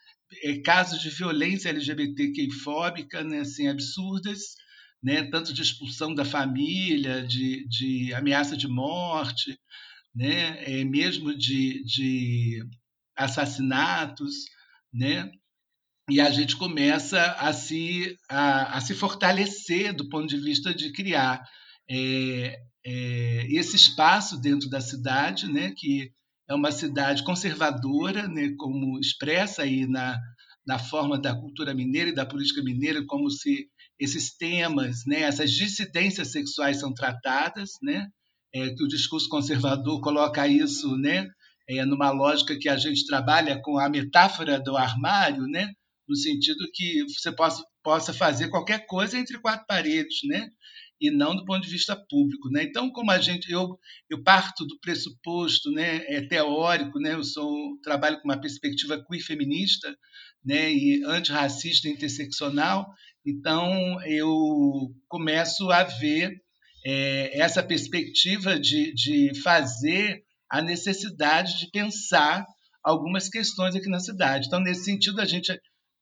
é, 0.42 0.58
casos 0.62 1.00
de 1.00 1.10
violência 1.10 1.68
LGBTQI-fóbica 1.68 3.22
né, 3.22 3.40
assim, 3.40 3.68
absurdas, 3.68 4.56
né, 5.02 5.22
tanto 5.24 5.52
de 5.52 5.62
expulsão 5.62 6.14
da 6.14 6.24
família, 6.24 7.26
de, 7.26 7.66
de 7.68 8.12
ameaça 8.14 8.56
de 8.56 8.66
morte, 8.66 9.58
né, 10.14 10.62
é, 10.64 10.84
mesmo 10.84 11.36
de, 11.36 11.84
de 11.84 12.64
assassinatos, 13.16 14.34
né, 14.92 15.30
e 16.10 16.20
a 16.20 16.30
gente 16.30 16.56
começa 16.56 17.32
a 17.32 17.52
se, 17.52 18.16
a, 18.28 18.78
a, 18.78 18.80
se 18.80 18.94
fortalecer 18.94 19.92
do 19.92 20.08
ponto 20.08 20.26
de 20.26 20.38
vista 20.38 20.74
de 20.74 20.90
criar 20.90 21.44
é, 21.88 22.58
é, 22.84 23.46
esse 23.50 23.76
espaço 23.76 24.40
dentro 24.40 24.68
da 24.70 24.80
cidade, 24.80 25.52
né, 25.52 25.72
que 25.76 26.10
é 26.48 26.54
uma 26.54 26.72
cidade 26.72 27.22
conservadora, 27.22 28.26
né, 28.26 28.54
como 28.56 28.98
expressa 28.98 29.62
aí 29.62 29.86
na, 29.86 30.18
na 30.66 30.78
forma 30.78 31.20
da 31.20 31.34
cultura 31.34 31.74
mineira 31.74 32.10
e 32.10 32.14
da 32.14 32.24
política 32.24 32.62
mineira, 32.62 33.04
como 33.06 33.30
se 33.30 33.68
esses 33.98 34.36
temas, 34.36 35.04
né, 35.06 35.22
essas 35.22 35.50
dissidências 35.50 36.32
sexuais 36.32 36.80
são 36.80 36.92
tratadas, 36.92 37.70
né, 37.82 38.08
é, 38.54 38.70
que 38.70 38.82
o 38.82 38.88
discurso 38.88 39.28
conservador 39.28 40.00
coloca 40.00 40.46
isso, 40.46 40.96
né, 40.96 41.26
é, 41.68 41.84
numa 41.84 42.10
lógica 42.10 42.58
que 42.58 42.68
a 42.68 42.76
gente 42.76 43.06
trabalha 43.06 43.60
com 43.62 43.78
a 43.78 43.88
metáfora 43.88 44.58
do 44.60 44.76
armário, 44.76 45.42
né, 45.46 45.72
no 46.08 46.16
sentido 46.16 46.64
que 46.72 47.04
você 47.08 47.30
possa, 47.32 47.62
possa 47.82 48.12
fazer 48.14 48.48
qualquer 48.48 48.86
coisa 48.86 49.18
entre 49.18 49.38
quatro 49.38 49.66
paredes, 49.66 50.20
né, 50.24 50.48
e 51.00 51.10
não 51.10 51.36
do 51.36 51.44
ponto 51.44 51.62
de 51.62 51.70
vista 51.70 51.96
público, 52.08 52.50
né? 52.50 52.64
Então, 52.64 52.90
como 52.90 53.10
a 53.10 53.20
gente, 53.20 53.50
eu, 53.50 53.78
eu 54.10 54.22
parto 54.22 54.66
do 54.66 54.78
pressuposto, 54.80 55.70
né, 55.70 56.04
é 56.08 56.20
teórico, 56.20 56.98
né? 56.98 57.14
Eu 57.14 57.22
sou 57.22 57.78
trabalho 57.82 58.20
com 58.20 58.28
uma 58.28 58.40
perspectiva 58.40 59.02
queer 59.06 59.22
feminista, 59.22 59.96
né, 60.44 60.72
e 60.72 61.04
antirracista 61.04 61.88
interseccional. 61.88 62.86
Então, 63.28 64.02
eu 64.04 64.90
começo 65.06 65.70
a 65.70 65.84
ver 65.84 66.40
é, 66.86 67.38
essa 67.38 67.62
perspectiva 67.62 68.58
de, 68.58 68.94
de 68.94 69.38
fazer 69.42 70.22
a 70.50 70.62
necessidade 70.62 71.58
de 71.58 71.70
pensar 71.70 72.46
algumas 72.82 73.28
questões 73.28 73.76
aqui 73.76 73.88
na 73.90 74.00
cidade. 74.00 74.46
Então, 74.46 74.60
nesse 74.60 74.84
sentido, 74.84 75.20
a 75.20 75.26
gente 75.26 75.52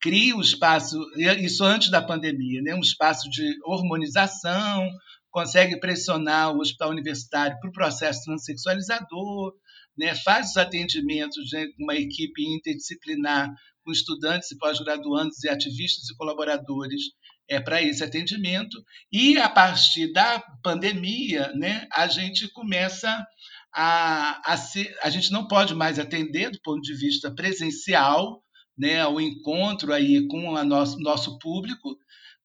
cria 0.01 0.37
um 0.37 0.41
espaço, 0.41 0.97
isso 1.41 1.65
antes 1.65 1.91
da 1.91 2.01
pandemia, 2.01 2.63
né, 2.63 2.75
um 2.75 2.81
espaço 2.81 3.29
de 3.29 3.57
hormonização, 3.65 4.89
consegue 5.31 5.81
pressionar 5.81 6.53
o 6.53 6.61
hospital 6.61 6.91
universitário 6.91 7.59
para 7.59 7.69
o 7.69 7.73
processo 7.73 8.23
transexualizador, 8.25 9.53
né, 9.99 10.15
faz 10.15 10.51
os 10.51 10.57
atendimentos 10.57 11.45
de 11.49 11.57
né, 11.57 11.67
uma 11.81 11.97
equipe 11.97 12.43
interdisciplinar 12.55 13.53
com 13.87 13.93
estudantes 13.93 14.51
e 14.51 14.59
pós-graduandos 14.59 15.45
e 15.45 15.49
ativistas 15.49 16.11
e 16.11 16.17
colaboradores 16.17 17.01
é, 17.49 17.61
para 17.61 17.81
esse 17.81 18.03
atendimento. 18.03 18.77
E, 19.13 19.39
a 19.39 19.49
partir 19.49 20.13
da 20.13 20.43
pandemia, 20.63 21.53
né, 21.55 21.87
a 21.93 22.09
gente 22.09 22.49
começa 22.49 23.25
a, 23.73 24.53
a 24.53 24.57
ser. 24.57 24.97
A 25.03 25.09
gente 25.09 25.31
não 25.31 25.47
pode 25.47 25.75
mais 25.75 26.01
atender 26.01 26.51
do 26.51 26.61
ponto 26.61 26.83
de 26.83 26.95
vista 26.95 27.33
presencial, 27.33 28.43
né, 28.77 29.07
o 29.07 29.21
encontro 29.21 29.93
aí 29.93 30.27
com 30.27 30.49
o 30.49 30.65
nosso, 30.65 30.99
nosso 30.99 31.39
público, 31.39 31.97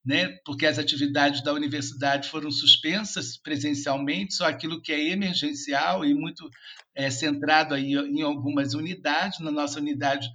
né, 0.05 0.27
porque 0.45 0.65
as 0.65 0.77
atividades 0.77 1.43
da 1.43 1.53
universidade 1.53 2.29
foram 2.29 2.51
suspensas 2.51 3.37
presencialmente, 3.37 4.35
só 4.35 4.45
aquilo 4.45 4.81
que 4.81 4.91
é 4.91 5.09
emergencial 5.09 6.05
e 6.05 6.13
muito 6.13 6.47
é, 6.95 7.09
centrado 7.09 7.73
aí 7.73 7.93
em 7.93 8.21
algumas 8.21 8.73
unidades. 8.73 9.39
Na 9.39 9.51
nossa 9.51 9.79
unidade, 9.79 10.27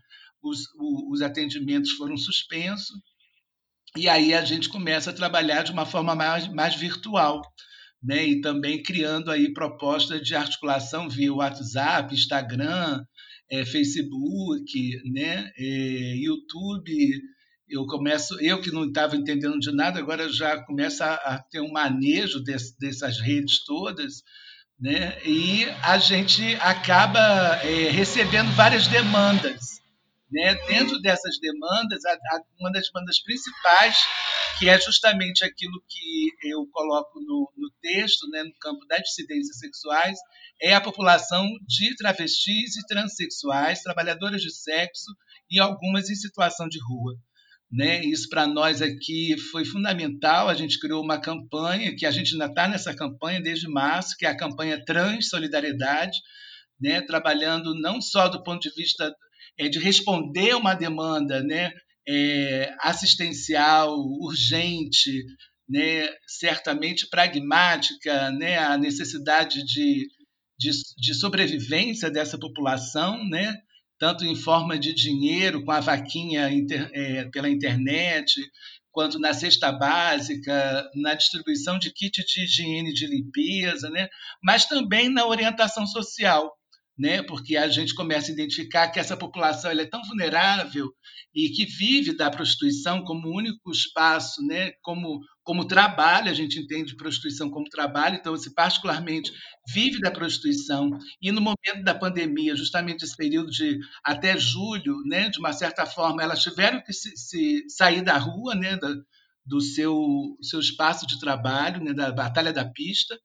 os, 0.49 0.61
os 1.11 1.23
atendimentos 1.23 1.93
foram 1.93 2.17
suspensos, 2.17 2.97
e 3.97 4.09
aí 4.09 4.35
a 4.35 4.45
gente 4.45 4.69
começa 4.69 5.11
a 5.11 5.15
trabalhar 5.15 5.63
de 5.63 5.73
uma 5.73 5.87
forma 5.87 6.15
mais, 6.15 6.47
mais 6.49 6.75
virtual, 6.75 7.41
né? 8.03 8.27
e 8.27 8.41
também 8.41 8.83
criando 8.83 9.31
aí 9.31 9.53
propostas 9.53 10.21
de 10.21 10.35
articulação 10.35 11.09
via 11.09 11.33
WhatsApp, 11.33 12.15
Instagram, 12.15 13.03
é, 13.51 13.65
Facebook, 13.65 15.03
né? 15.13 15.51
É, 15.57 16.17
YouTube. 16.17 16.93
Eu 17.69 17.87
começo, 17.87 18.39
eu 18.41 18.61
que 18.61 18.71
não 18.71 18.85
estava 18.85 19.17
entendendo 19.17 19.59
de 19.59 19.75
nada, 19.75 19.99
agora 19.99 20.31
já 20.33 20.63
começa 20.65 21.05
a, 21.05 21.39
ter 21.51 21.61
um 21.61 21.73
manejo 21.73 22.41
desse, 22.41 22.79
dessas 22.79 23.21
redes 23.21 23.65
todas, 23.65 24.23
né? 24.79 25.17
E 25.25 25.65
a 25.83 25.99
gente 25.99 26.55
acaba 26.57 27.21
é, 27.65 27.91
recebendo 27.91 28.53
várias 28.53 28.87
demandas 28.87 29.76
né? 30.37 30.55
Dentro 30.67 31.01
dessas 31.01 31.39
demandas, 31.41 32.05
a, 32.05 32.13
a, 32.13 32.41
uma 32.61 32.71
das 32.71 32.87
demandas 32.93 33.23
principais, 33.23 33.97
que 34.59 34.69
é 34.69 34.79
justamente 34.79 35.43
aquilo 35.43 35.83
que 35.89 36.31
eu 36.47 36.67
coloco 36.71 37.19
no, 37.21 37.51
no 37.57 37.71
texto, 37.81 38.29
né, 38.29 38.43
no 38.43 38.53
campo 38.61 38.85
das 38.87 39.01
dissidências 39.01 39.59
sexuais, 39.59 40.19
é 40.61 40.75
a 40.75 40.81
população 40.81 41.49
de 41.67 41.97
travestis 41.97 42.77
e 42.77 42.87
transexuais, 42.87 43.83
trabalhadoras 43.83 44.43
de 44.43 44.55
sexo 44.55 45.11
e 45.51 45.59
algumas 45.59 46.11
em 46.11 46.15
situação 46.15 46.69
de 46.69 46.79
rua. 46.87 47.15
Né? 47.73 48.05
Isso 48.05 48.29
para 48.29 48.47
nós 48.47 48.83
aqui 48.83 49.39
foi 49.51 49.65
fundamental. 49.65 50.51
A 50.51 50.55
gente 50.55 50.79
criou 50.79 51.03
uma 51.03 51.19
campanha, 51.19 51.97
que 51.97 52.05
a 52.05 52.11
gente 52.11 52.33
ainda 52.35 52.47
está 52.47 52.69
nessa 52.69 52.95
campanha 52.95 53.41
desde 53.41 53.69
março, 53.69 54.15
que 54.19 54.27
é 54.27 54.29
a 54.29 54.37
campanha 54.37 54.85
Trans 54.85 55.31
Solidariedade, 55.31 56.19
né? 56.79 57.01
trabalhando 57.01 57.75
não 57.81 58.03
só 58.03 58.29
do 58.29 58.43
ponto 58.43 58.61
de 58.61 58.75
vista 58.75 59.15
é, 59.59 59.69
de 59.69 59.79
responder 59.79 60.55
uma 60.55 60.75
demanda 60.75 61.43
né, 61.43 61.73
é, 62.09 62.75
assistencial, 62.81 63.97
urgente, 64.21 65.25
né, 65.69 66.09
certamente 66.27 67.09
pragmática, 67.09 68.31
né, 68.31 68.59
a 68.59 68.79
necessidade 68.79 69.65
de, 69.65 70.07
de, 70.59 70.71
de, 70.97 71.15
sobrevivência 71.15 72.11
dessa 72.11 72.39
população, 72.39 73.25
né, 73.29 73.55
tanto 73.99 74.25
em 74.25 74.37
forma 74.37 74.79
de 74.79 74.93
dinheiro, 74.93 75.65
com 75.65 75.73
a 75.73 75.81
vaquinha 75.81 76.51
inter, 76.51 76.89
é, 76.93 77.25
pela 77.31 77.49
internet, 77.49 78.33
quanto 78.97 79.19
na 79.19 79.35
cesta 79.35 79.71
básica, 79.71 80.91
na 80.95 81.13
distribuição 81.13 81.79
de 81.79 81.93
kit 81.93 82.25
de 82.25 82.45
higiene 82.45 82.95
de 82.95 83.07
limpeza, 83.07 83.91
né? 83.91 84.09
mas 84.43 84.65
também 84.65 85.11
na 85.11 85.27
orientação 85.27 85.87
social 85.87 86.51
né? 86.99 87.23
porque 87.23 87.57
a 87.57 87.69
gente 87.69 87.95
começa 87.95 88.31
a 88.31 88.35
identificar 88.35 88.89
que 88.89 88.99
essa 88.99 89.17
população 89.17 89.71
ela 89.71 89.83
é 89.83 89.87
tão 89.87 90.03
vulnerável 90.03 90.91
e 91.35 91.51
que 91.51 91.67
vive 91.67 92.17
da 92.17 92.31
prostituição 92.31 93.05
como 93.05 93.29
único 93.29 93.71
espaço, 93.71 94.43
né? 94.47 94.73
como, 94.83 95.21
como 95.43 95.67
trabalho, 95.67 96.31
a 96.31 96.35
gente 96.35 96.59
entende 96.59 96.97
prostituição 96.97 97.51
como 97.51 97.69
trabalho, 97.69 98.17
então, 98.17 98.37
se 98.37 98.55
particularmente 98.55 99.31
vive 99.73 100.01
da 100.01 100.11
prostituição, 100.11 100.89
e 101.21 101.31
no 101.31 101.41
momento 101.41 101.85
da 101.85 101.95
pandemia, 101.95 102.57
justamente 102.57 103.05
esse 103.05 103.17
período 103.17 103.51
de 103.51 103.79
até 104.03 104.39
julho, 104.39 104.97
né? 105.07 105.29
de 105.29 105.39
uma 105.39 105.53
certa 105.53 105.85
forma, 105.85 106.23
elas 106.23 106.43
tiveram 106.43 106.83
que 106.83 106.93
se, 106.93 107.15
se 107.17 107.65
sair 107.69 108.03
da 108.03 108.17
rua, 108.17 108.55
né? 108.55 108.77
da, 108.79 108.95
do 109.45 109.61
seu, 109.61 109.95
seu 110.43 110.61
espaço 110.61 111.07
de 111.07 111.21
trabalho, 111.21 111.85
né? 111.85 111.93
da 111.93 112.11
batalha 112.11 112.53
da 112.53 112.65
pista? 112.65 113.19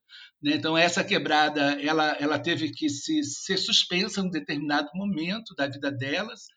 Então, 0.43 0.77
essa 0.77 1.04
quebrada 1.04 1.80
ela, 1.82 2.17
ela 2.19 2.39
teve 2.39 2.71
que 2.71 2.89
se, 2.89 3.23
ser 3.23 3.58
suspensa 3.58 4.19
em 4.19 4.23
um 4.23 4.30
determinado 4.30 4.89
momento 4.95 5.54
da 5.56 5.67
vida 5.67 5.91
delas. 5.91 6.47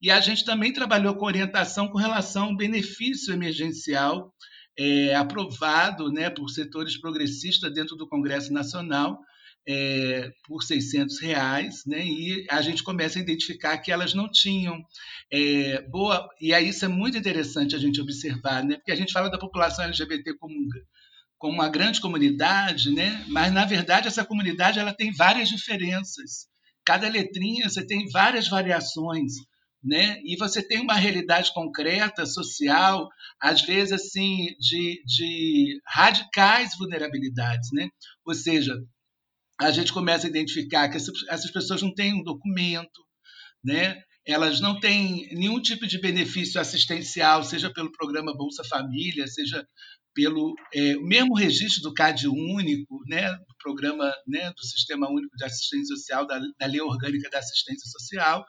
E 0.00 0.10
a 0.10 0.20
gente 0.20 0.44
também 0.44 0.72
trabalhou 0.72 1.14
com 1.16 1.24
orientação 1.24 1.88
com 1.88 1.98
relação 1.98 2.48
ao 2.48 2.56
benefício 2.56 3.32
emergencial 3.32 4.32
é, 4.78 5.14
aprovado 5.14 6.10
né, 6.10 6.30
por 6.30 6.48
setores 6.48 6.98
progressistas 6.98 7.72
dentro 7.72 7.96
do 7.96 8.08
Congresso 8.08 8.52
Nacional 8.52 9.18
é, 9.68 10.32
por 10.46 10.62
600 10.62 11.20
reais, 11.20 11.82
né, 11.86 12.04
e 12.04 12.46
a 12.50 12.62
gente 12.62 12.82
começa 12.82 13.18
a 13.18 13.22
identificar 13.22 13.76
que 13.78 13.92
elas 13.92 14.14
não 14.14 14.30
tinham 14.30 14.82
é, 15.30 15.82
boa. 15.82 16.28
E 16.40 16.54
aí 16.54 16.68
isso 16.68 16.84
é 16.84 16.88
muito 16.88 17.18
interessante 17.18 17.76
a 17.76 17.78
gente 17.78 18.00
observar, 18.00 18.64
né, 18.64 18.76
porque 18.76 18.92
a 18.92 18.96
gente 18.96 19.12
fala 19.12 19.30
da 19.30 19.38
população 19.38 19.84
LGBT 19.84 20.34
como 20.38 20.54
como 21.40 21.54
uma 21.54 21.70
grande 21.70 22.02
comunidade, 22.02 22.92
né? 22.92 23.24
mas 23.28 23.50
na 23.50 23.64
verdade 23.64 24.06
essa 24.06 24.24
comunidade 24.24 24.78
ela 24.78 24.92
tem 24.92 25.10
várias 25.10 25.48
diferenças. 25.48 26.46
Cada 26.84 27.08
letrinha 27.08 27.68
você 27.68 27.84
tem 27.84 28.06
várias 28.10 28.46
variações, 28.46 29.32
né? 29.82 30.20
E 30.22 30.36
você 30.36 30.62
tem 30.62 30.80
uma 30.80 30.94
realidade 30.94 31.52
concreta, 31.54 32.26
social, 32.26 33.08
às 33.40 33.62
vezes 33.62 33.92
assim 33.92 34.54
de, 34.58 35.02
de 35.06 35.80
radicais 35.86 36.76
vulnerabilidades, 36.76 37.70
né? 37.72 37.88
Ou 38.26 38.34
seja, 38.34 38.76
a 39.58 39.70
gente 39.70 39.94
começa 39.94 40.26
a 40.26 40.30
identificar 40.30 40.90
que 40.90 40.98
essas 40.98 41.50
pessoas 41.50 41.80
não 41.80 41.94
têm 41.94 42.12
um 42.12 42.22
documento, 42.22 43.00
né? 43.64 44.02
Elas 44.26 44.60
não 44.60 44.78
têm 44.78 45.26
nenhum 45.32 45.60
tipo 45.60 45.86
de 45.86 45.98
benefício 45.98 46.60
assistencial, 46.60 47.42
seja 47.42 47.72
pelo 47.72 47.90
programa 47.92 48.36
Bolsa 48.36 48.62
Família, 48.64 49.26
seja 49.26 49.66
pelo 50.14 50.54
é, 50.74 50.94
mesmo 50.96 51.34
registro 51.34 51.82
do 51.82 51.94
CAD 51.94 52.28
único, 52.28 53.00
né, 53.06 53.30
do 53.30 53.54
programa 53.58 54.12
né, 54.26 54.50
do 54.50 54.64
Sistema 54.64 55.08
Único 55.08 55.36
de 55.36 55.44
Assistência 55.44 55.96
Social, 55.96 56.26
da, 56.26 56.40
da 56.58 56.66
Lei 56.66 56.80
Orgânica 56.80 57.30
da 57.30 57.38
Assistência 57.38 57.88
Social, 57.90 58.44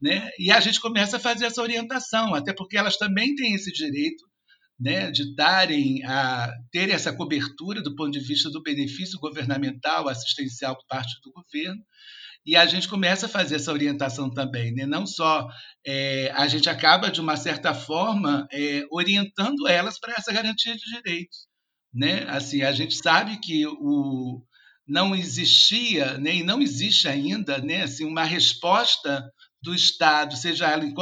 né, 0.00 0.30
e 0.38 0.50
a 0.50 0.60
gente 0.60 0.80
começa 0.80 1.16
a 1.16 1.20
fazer 1.20 1.46
essa 1.46 1.62
orientação, 1.62 2.34
até 2.34 2.52
porque 2.52 2.76
elas 2.76 2.96
também 2.96 3.34
têm 3.34 3.54
esse 3.54 3.72
direito 3.72 4.24
né, 4.78 5.10
de 5.10 5.34
darem 5.34 6.04
a 6.04 6.52
ter 6.70 6.90
essa 6.90 7.12
cobertura 7.12 7.80
do 7.82 7.94
ponto 7.94 8.10
de 8.10 8.20
vista 8.20 8.50
do 8.50 8.62
benefício 8.62 9.18
governamental 9.20 10.08
assistencial 10.08 10.76
por 10.76 10.86
parte 10.86 11.14
do 11.22 11.32
governo 11.32 11.80
e 12.46 12.56
a 12.56 12.66
gente 12.66 12.88
começa 12.88 13.26
a 13.26 13.28
fazer 13.28 13.56
essa 13.56 13.72
orientação 13.72 14.30
também, 14.30 14.72
né? 14.72 14.84
não 14.84 15.06
só 15.06 15.48
é, 15.86 16.30
a 16.34 16.46
gente 16.46 16.68
acaba, 16.68 17.10
de 17.10 17.20
uma 17.20 17.36
certa 17.36 17.72
forma, 17.74 18.46
é, 18.52 18.84
orientando 18.90 19.66
elas 19.66 19.98
para 19.98 20.14
essa 20.14 20.32
garantia 20.32 20.74
de 20.74 20.84
direitos. 20.84 21.46
Né? 21.92 22.24
Assim, 22.28 22.62
a 22.62 22.72
gente 22.72 22.94
sabe 22.96 23.38
que 23.38 23.66
o, 23.66 24.42
não 24.86 25.14
existia, 25.14 26.18
né, 26.18 26.36
e 26.36 26.42
não 26.42 26.60
existe 26.60 27.08
ainda, 27.08 27.58
né, 27.58 27.82
assim, 27.82 28.04
uma 28.04 28.24
resposta 28.24 29.24
do 29.62 29.74
Estado, 29.74 30.36
seja 30.36 30.68
ela 30.68 30.84
em 30.84 30.94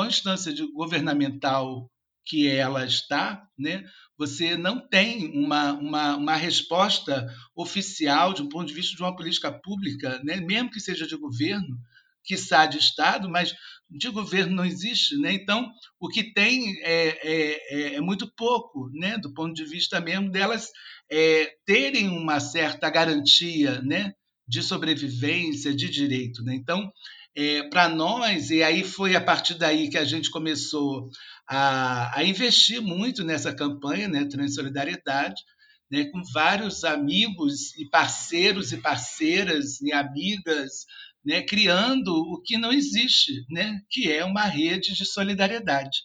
de 0.54 0.72
governamental 0.72 1.90
que 2.24 2.48
ela 2.48 2.86
está, 2.86 3.44
né, 3.58 3.84
você 4.18 4.56
não 4.56 4.78
tem 4.78 5.30
uma, 5.36 5.72
uma, 5.72 6.16
uma 6.16 6.36
resposta 6.36 7.26
oficial 7.54 8.32
de 8.32 8.42
um 8.42 8.48
ponto 8.48 8.68
de 8.68 8.74
vista 8.74 8.96
de 8.96 9.02
uma 9.02 9.16
política 9.16 9.50
pública, 9.50 10.20
né? 10.24 10.36
mesmo 10.36 10.70
que 10.70 10.80
seja 10.80 11.06
de 11.06 11.16
governo, 11.16 11.78
que 12.24 12.34
está 12.34 12.66
de 12.66 12.78
Estado, 12.78 13.28
mas 13.28 13.54
de 13.90 14.08
governo 14.10 14.54
não 14.54 14.64
existe. 14.64 15.16
Né? 15.18 15.32
Então, 15.32 15.70
o 15.98 16.08
que 16.08 16.32
tem 16.32 16.76
é, 16.82 17.18
é, 17.22 17.60
é, 17.70 17.94
é 17.96 18.00
muito 18.00 18.30
pouco, 18.36 18.90
né? 18.92 19.18
do 19.18 19.32
ponto 19.34 19.54
de 19.54 19.64
vista 19.64 20.00
mesmo 20.00 20.30
delas 20.30 20.70
é, 21.10 21.52
terem 21.66 22.08
uma 22.08 22.38
certa 22.38 22.88
garantia 22.90 23.80
né? 23.82 24.12
de 24.46 24.62
sobrevivência, 24.62 25.74
de 25.74 25.88
direito. 25.88 26.42
Né? 26.44 26.54
Então, 26.54 26.92
é, 27.34 27.62
para 27.68 27.88
nós, 27.88 28.50
e 28.50 28.62
aí 28.62 28.84
foi 28.84 29.16
a 29.16 29.20
partir 29.20 29.54
daí 29.54 29.88
que 29.88 29.96
a 29.96 30.04
gente 30.04 30.30
começou 30.30 31.08
a, 31.48 32.18
a 32.18 32.24
investir 32.24 32.80
muito 32.80 33.24
nessa 33.24 33.54
campanha, 33.54 34.08
né, 34.08 34.24
Transolidariedade, 34.24 35.42
né, 35.90 36.06
com 36.06 36.22
vários 36.32 36.84
amigos 36.84 37.76
e 37.76 37.88
parceiros 37.88 38.72
e 38.72 38.78
parceiras 38.78 39.80
e 39.80 39.92
amigas, 39.92 40.86
né, 41.24 41.42
criando 41.42 42.10
o 42.10 42.40
que 42.40 42.56
não 42.56 42.72
existe, 42.72 43.44
né, 43.50 43.80
que 43.90 44.10
é 44.10 44.24
uma 44.24 44.44
rede 44.44 44.94
de 44.94 45.04
solidariedade. 45.04 45.98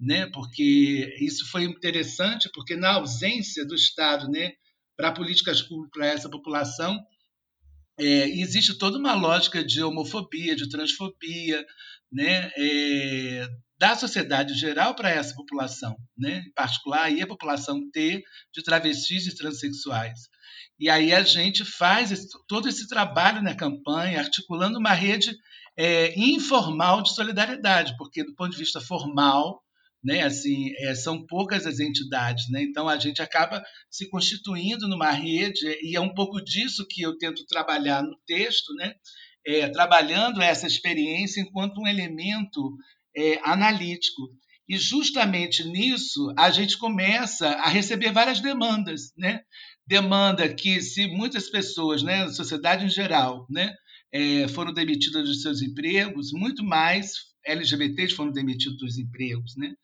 Né, 0.00 0.30
porque 0.32 1.16
isso 1.20 1.50
foi 1.50 1.64
interessante, 1.64 2.48
porque 2.54 2.76
na 2.76 2.94
ausência 2.94 3.66
do 3.66 3.74
Estado 3.74 4.28
né, 4.30 4.52
para 4.96 5.12
políticas 5.12 5.60
públicas 5.60 5.90
para 5.92 6.06
essa 6.06 6.30
população, 6.30 6.98
é, 7.98 8.28
existe 8.28 8.78
toda 8.78 8.96
uma 8.96 9.14
lógica 9.14 9.64
de 9.64 9.82
homofobia, 9.82 10.54
de 10.54 10.68
transfobia, 10.68 11.66
né, 12.10 12.50
é, 12.56 13.48
da 13.78 13.94
sociedade 13.94 14.54
geral 14.54 14.94
para 14.94 15.10
essa 15.10 15.34
população, 15.34 15.96
né? 16.16 16.42
em 16.46 16.52
particular 16.52 17.04
aí 17.04 17.22
a 17.22 17.26
população 17.26 17.88
T 17.90 18.22
de 18.52 18.62
travestis 18.62 19.26
e 19.26 19.36
transexuais. 19.36 20.18
E 20.78 20.90
aí 20.90 21.12
a 21.12 21.22
gente 21.22 21.64
faz 21.64 22.10
esse, 22.10 22.28
todo 22.46 22.68
esse 22.68 22.88
trabalho 22.88 23.42
na 23.42 23.54
campanha, 23.54 24.20
articulando 24.20 24.78
uma 24.78 24.92
rede 24.92 25.36
é, 25.76 26.12
informal 26.18 27.02
de 27.02 27.14
solidariedade, 27.14 27.96
porque 27.96 28.24
do 28.24 28.34
ponto 28.34 28.50
de 28.50 28.58
vista 28.58 28.80
formal, 28.80 29.62
né, 30.02 30.22
assim, 30.22 30.72
é, 30.78 30.94
são 30.94 31.24
poucas 31.26 31.66
as 31.66 31.80
entidades, 31.80 32.48
né? 32.50 32.62
Então 32.62 32.88
a 32.88 32.96
gente 32.98 33.20
acaba 33.20 33.62
se 33.90 34.08
constituindo 34.08 34.88
numa 34.88 35.10
rede 35.10 35.66
e 35.82 35.96
é 35.96 36.00
um 36.00 36.14
pouco 36.14 36.40
disso 36.40 36.86
que 36.88 37.02
eu 37.02 37.16
tento 37.18 37.44
trabalhar 37.46 38.02
no 38.02 38.16
texto, 38.26 38.72
né? 38.74 38.94
É, 39.46 39.68
trabalhando 39.68 40.42
essa 40.42 40.66
experiência 40.66 41.40
enquanto 41.40 41.80
um 41.80 41.86
elemento 41.86 42.76
é, 43.16 43.40
analítico. 43.42 44.22
E 44.68 44.76
justamente 44.76 45.64
nisso 45.64 46.32
a 46.36 46.50
gente 46.50 46.76
começa 46.76 47.48
a 47.48 47.68
receber 47.68 48.12
várias 48.12 48.40
demandas, 48.40 49.12
né? 49.16 49.40
Demanda 49.86 50.46
que 50.52 50.82
se 50.82 51.06
muitas 51.06 51.48
pessoas, 51.48 52.02
né, 52.02 52.24
a 52.24 52.28
sociedade 52.28 52.84
em 52.84 52.90
geral, 52.90 53.46
né, 53.48 53.74
é, 54.12 54.46
foram 54.48 54.72
demitidas 54.72 55.26
dos 55.26 55.40
seus 55.40 55.62
empregos, 55.62 56.30
muito 56.32 56.62
mais 56.62 57.12
LGBTs 57.44 58.14
foram 58.14 58.30
demitidos 58.30 58.78
dos 58.78 58.98
empregos. 58.98 59.56
Né? 59.56 59.74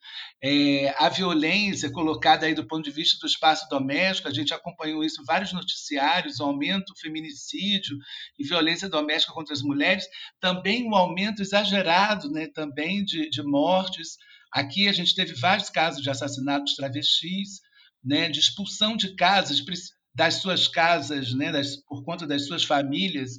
É, 0.43 0.95
a 0.99 1.09
violência 1.09 1.91
colocada 1.91 2.47
aí 2.47 2.55
do 2.55 2.67
ponto 2.67 2.85
de 2.85 2.91
vista 2.91 3.19
do 3.21 3.27
espaço 3.27 3.67
doméstico, 3.69 4.29
a 4.29 4.33
gente 4.33 4.53
acompanhou 4.53 5.05
isso 5.05 5.23
em 5.23 5.25
vários 5.25 5.53
noticiários, 5.53 6.41
o 6.41 6.45
aumento 6.45 6.93
do 6.93 6.99
feminicídio 6.99 7.97
e 8.39 8.47
violência 8.47 8.89
doméstica 8.89 9.33
contra 9.33 9.53
as 9.53 9.63
mulheres, 9.63 10.07
também 10.41 10.87
um 10.87 10.95
aumento 10.95 11.43
exagerado 11.43 12.31
né, 12.31 12.49
também 12.55 13.05
de, 13.05 13.29
de 13.31 13.43
mortes. 13.43 14.17
Aqui 14.53 14.89
a 14.89 14.93
gente 14.93 15.15
teve 15.15 15.35
vários 15.35 15.71
casos 15.71 16.03
de 16.03 16.11
assassinatos 16.11 16.75
travestis, 16.75 17.61
né, 18.05 18.29
de 18.29 18.39
expulsão 18.39 18.97
de 18.97 19.15
casas, 19.15 19.63
das 20.15 20.35
suas 20.35 20.69
casas, 20.69 21.35
né, 21.35 21.51
das, 21.51 21.77
por 21.89 22.05
conta 22.05 22.27
das 22.27 22.47
suas 22.47 22.63
famílias, 22.63 23.33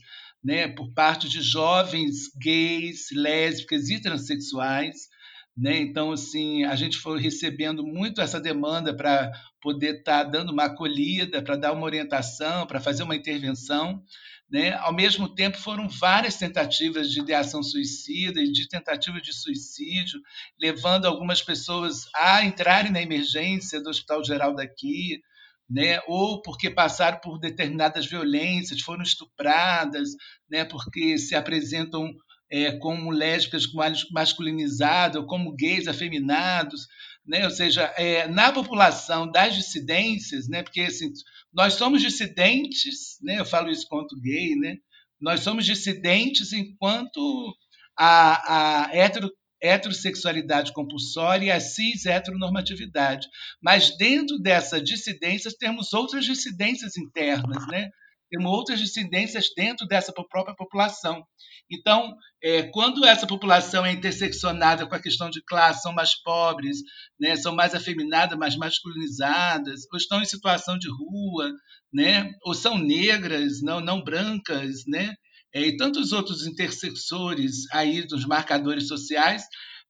né, 0.46 0.68
por 0.68 0.94
parte 0.94 1.28
de 1.28 1.42
jovens 1.42 2.30
gays, 2.40 3.08
lésbicas 3.12 3.90
e 3.90 4.00
transexuais. 4.00 5.10
Né? 5.58 5.80
Então, 5.80 6.12
assim, 6.12 6.64
a 6.66 6.76
gente 6.76 6.98
foi 6.98 7.20
recebendo 7.20 7.84
muito 7.84 8.22
essa 8.22 8.40
demanda 8.40 8.96
para 8.96 9.32
poder 9.60 9.98
estar 9.98 10.24
tá 10.24 10.30
dando 10.30 10.52
uma 10.52 10.66
acolhida, 10.66 11.42
para 11.42 11.56
dar 11.56 11.72
uma 11.72 11.86
orientação, 11.86 12.68
para 12.68 12.80
fazer 12.80 13.02
uma 13.02 13.16
intervenção. 13.16 14.04
Né? 14.48 14.74
Ao 14.74 14.94
mesmo 14.94 15.28
tempo, 15.34 15.58
foram 15.58 15.90
várias 15.90 16.36
tentativas 16.36 17.10
de 17.10 17.22
ideação 17.22 17.64
suicida 17.64 18.40
e 18.40 18.52
de 18.52 18.68
tentativa 18.68 19.20
de 19.20 19.34
suicídio, 19.34 20.22
levando 20.62 21.06
algumas 21.06 21.42
pessoas 21.42 22.08
a 22.14 22.46
entrarem 22.46 22.92
na 22.92 23.02
emergência 23.02 23.82
do 23.82 23.90
Hospital 23.90 24.24
Geral 24.24 24.54
daqui, 24.54 25.24
né? 25.70 26.00
ou 26.08 26.42
porque 26.42 26.70
passaram 26.70 27.20
por 27.20 27.40
determinadas 27.40 28.06
violências, 28.06 28.82
foram 28.82 29.04
estupradas, 29.04 30.10
né? 30.50 30.66
porque 30.66 31.18
se 31.18 31.36
apresentam 31.36 32.12
é, 32.50 32.78
como 32.78 33.10
lésbicas 33.12 33.66
masculinizadas, 34.12 35.22
ou 35.22 35.28
como 35.28 35.56
gays 35.56 35.88
afeminados, 35.88 36.88
né? 37.26 37.44
ou 37.44 37.52
seja, 37.52 37.84
é, 37.98 38.28
na 38.28 38.52
população 38.52 39.30
das 39.30 39.56
dissidências, 39.56 40.48
né? 40.48 40.62
porque 40.62 40.82
assim, 40.82 41.12
nós 41.52 41.74
somos 41.74 42.02
dissidentes, 42.02 43.18
né? 43.22 43.40
eu 43.40 43.46
falo 43.46 43.70
isso 43.70 43.88
quanto 43.88 44.20
gay, 44.22 44.56
né? 44.56 44.78
nós 45.20 45.40
somos 45.40 45.66
dissidentes 45.66 46.54
enquanto 46.54 47.56
a, 47.98 48.86
a 48.86 48.96
hetero, 48.96 49.32
heterossexualidade 49.62 50.74
compulsória 50.74 51.46
e 51.48 51.52
a 51.52 51.60
cis-heteronormatividade. 51.60 53.28
Mas 53.62 53.96
dentro 53.98 54.38
dessas 54.40 54.84
dissidências 54.84 55.54
temos 55.54 55.94
outras 55.94 56.26
dissidências 56.26 56.98
internas, 56.98 57.66
né? 57.68 57.90
temos 58.30 58.52
outras 58.52 58.80
dissidências 58.80 59.50
dentro 59.56 59.88
dessa 59.88 60.12
própria 60.12 60.56
população. 60.56 61.26
Então, 61.72 62.14
é, 62.44 62.64
quando 62.64 63.06
essa 63.06 63.26
população 63.26 63.86
é 63.86 63.92
interseccionada 63.92 64.86
com 64.86 64.96
a 64.96 65.02
questão 65.02 65.30
de 65.30 65.42
classe, 65.44 65.82
são 65.82 65.94
mais 65.94 66.16
pobres, 66.22 66.78
né, 67.20 67.36
são 67.36 67.56
mais 67.56 67.74
afeminadas, 67.74 68.38
mais 68.38 68.56
masculinizadas, 68.56 69.82
ou 69.92 69.98
estão 69.98 70.22
em 70.22 70.26
situação 70.26 70.78
de 70.78 70.88
rua, 70.90 71.52
né, 71.94 72.32
ou 72.44 72.54
são 72.54 72.78
negras, 72.78 73.62
não, 73.62 73.80
não 73.80 74.04
brancas, 74.04 74.84
né, 74.88 75.16
e 75.64 75.78
tantos 75.78 76.12
outros 76.12 76.46
intersectores 76.46 77.72
aí 77.72 78.06
dos 78.06 78.26
marcadores 78.26 78.88
sociais, 78.88 79.44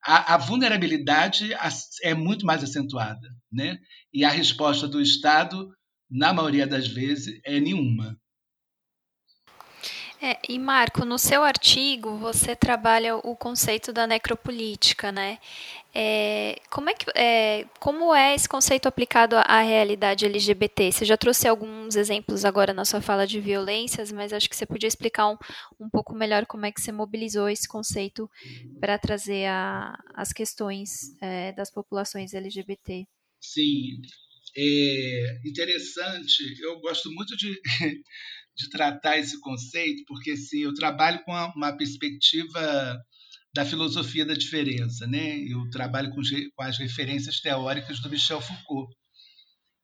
a, 0.04 0.36
a, 0.36 0.38
vulnerabilidade 0.38 1.50
é 2.04 2.14
muito 2.14 2.46
mais 2.46 2.64
acentuada, 2.64 3.28
né? 3.52 3.80
E 4.14 4.24
a 4.24 4.30
resposta 4.30 4.88
do 4.88 5.02
Estado, 5.02 5.68
na 6.10 6.32
maioria 6.32 6.68
das 6.68 6.88
vezes, 6.88 7.40
é 7.44 7.60
nenhuma. 7.60 8.16
É, 10.26 10.40
e 10.50 10.58
Marco, 10.58 11.06
no 11.06 11.20
seu 11.20 11.44
artigo 11.44 12.18
você 12.18 12.56
trabalha 12.56 13.16
o 13.16 13.36
conceito 13.36 13.94
da 13.94 14.08
necropolítica, 14.08 15.12
né? 15.12 15.38
É, 15.94 16.60
como, 16.72 16.90
é 16.90 16.96
que, 16.96 17.06
é, 17.14 17.68
como 17.80 18.12
é 18.12 18.34
esse 18.34 18.50
conceito 18.50 18.88
aplicado 18.88 19.36
à 19.36 19.62
realidade 19.62 20.26
LGBT? 20.26 20.92
Você 20.92 21.06
já 21.06 21.16
trouxe 21.16 21.48
alguns 21.48 21.96
exemplos 21.96 22.44
agora 22.44 22.74
na 22.74 22.86
sua 22.86 23.02
fala 23.02 23.28
de 23.28 23.40
violências, 23.40 24.12
mas 24.12 24.34
acho 24.34 24.50
que 24.50 24.56
você 24.56 24.66
podia 24.66 24.88
explicar 24.88 25.30
um, 25.30 25.38
um 25.80 25.92
pouco 25.92 26.16
melhor 26.16 26.48
como 26.48 26.66
é 26.66 26.72
que 26.72 26.82
você 26.82 26.92
mobilizou 26.92 27.48
esse 27.48 27.68
conceito 27.68 28.28
para 28.80 28.98
trazer 28.98 29.46
a, 29.46 29.96
as 30.16 30.34
questões 30.34 31.16
é, 31.22 31.52
das 31.52 31.70
populações 31.70 32.34
LGBT. 32.34 33.06
Sim, 33.40 34.02
é 34.58 35.40
interessante. 35.46 36.60
Eu 36.64 36.80
gosto 36.80 37.12
muito 37.12 37.38
de 37.38 37.62
de 38.58 38.70
tratar 38.70 39.18
esse 39.18 39.40
conceito, 39.40 40.04
porque 40.08 40.32
assim, 40.32 40.60
eu 40.60 40.74
trabalho 40.74 41.22
com 41.24 41.32
uma 41.56 41.76
perspectiva 41.76 42.98
da 43.54 43.66
filosofia 43.66 44.26
da 44.26 44.34
diferença, 44.34 45.08
né? 45.08 45.38
Eu 45.40 45.70
trabalho 45.70 46.10
com, 46.12 46.22
com 46.56 46.64
as 46.64 46.78
referências 46.78 47.40
teóricas 47.40 48.00
do 48.02 48.10
Michel 48.10 48.42
Foucault. 48.42 48.94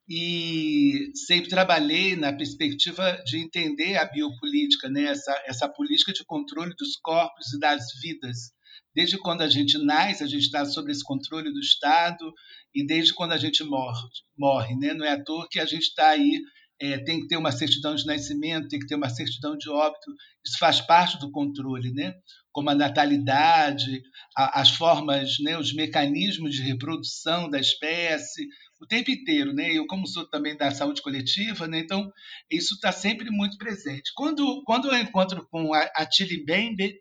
E 0.09 1.09
sempre 1.15 1.49
trabalhei 1.49 2.17
na 2.17 2.33
perspectiva 2.33 3.21
de 3.25 3.37
entender 3.37 3.95
a 3.97 4.03
biopolítica, 4.03 4.89
né? 4.89 5.03
essa, 5.03 5.31
essa 5.45 5.69
política 5.69 6.11
de 6.11 6.25
controle 6.25 6.75
dos 6.75 6.97
corpos 6.97 7.53
e 7.53 7.59
das 7.59 7.85
vidas. 8.01 8.51
Desde 8.93 9.17
quando 9.17 9.41
a 9.41 9.47
gente 9.47 9.77
nasce, 9.77 10.21
a 10.21 10.27
gente 10.27 10.43
está 10.43 10.65
sob 10.65 10.91
esse 10.91 11.03
controle 11.03 11.49
do 11.53 11.59
Estado, 11.61 12.33
e 12.75 12.85
desde 12.85 13.13
quando 13.13 13.31
a 13.31 13.37
gente 13.37 13.63
morre. 13.63 14.05
morre 14.37 14.75
né? 14.75 14.93
Não 14.93 15.05
é 15.05 15.13
à 15.13 15.23
toa 15.23 15.47
que 15.49 15.59
a 15.59 15.65
gente 15.65 15.83
está 15.83 16.09
aí 16.09 16.41
é, 16.81 16.97
tem 16.97 17.21
que 17.21 17.27
ter 17.27 17.37
uma 17.37 17.51
certidão 17.51 17.95
de 17.95 18.05
nascimento, 18.05 18.67
tem 18.67 18.79
que 18.79 18.87
ter 18.87 18.95
uma 18.95 19.09
certidão 19.09 19.55
de 19.55 19.69
óbito, 19.69 20.11
isso 20.45 20.57
faz 20.57 20.81
parte 20.81 21.19
do 21.19 21.31
controle, 21.31 21.93
né? 21.93 22.15
como 22.51 22.69
a 22.69 22.75
natalidade, 22.75 24.01
a, 24.35 24.61
as 24.61 24.71
formas, 24.71 25.39
né, 25.39 25.57
os 25.57 25.73
mecanismos 25.73 26.53
de 26.53 26.61
reprodução 26.61 27.49
da 27.49 27.59
espécie, 27.59 28.47
o 28.79 28.85
tempo 28.85 29.09
inteiro. 29.11 29.53
Né? 29.53 29.71
Eu, 29.73 29.85
como 29.87 30.07
sou 30.07 30.27
também 30.29 30.57
da 30.57 30.71
saúde 30.71 31.01
coletiva, 31.01 31.67
né, 31.67 31.79
então 31.79 32.11
isso 32.49 32.75
está 32.75 32.91
sempre 32.91 33.29
muito 33.29 33.57
presente. 33.57 34.11
Quando, 34.15 34.61
quando 34.65 34.89
eu 34.89 34.97
encontro 34.97 35.47
com 35.49 35.73
a, 35.73 35.89
a 35.95 36.05
Tilly 36.05 36.43
Bembe, 36.43 36.93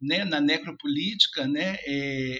né, 0.00 0.24
na 0.24 0.40
necropolítica, 0.40 1.46
né, 1.46 1.76
é, 1.86 2.38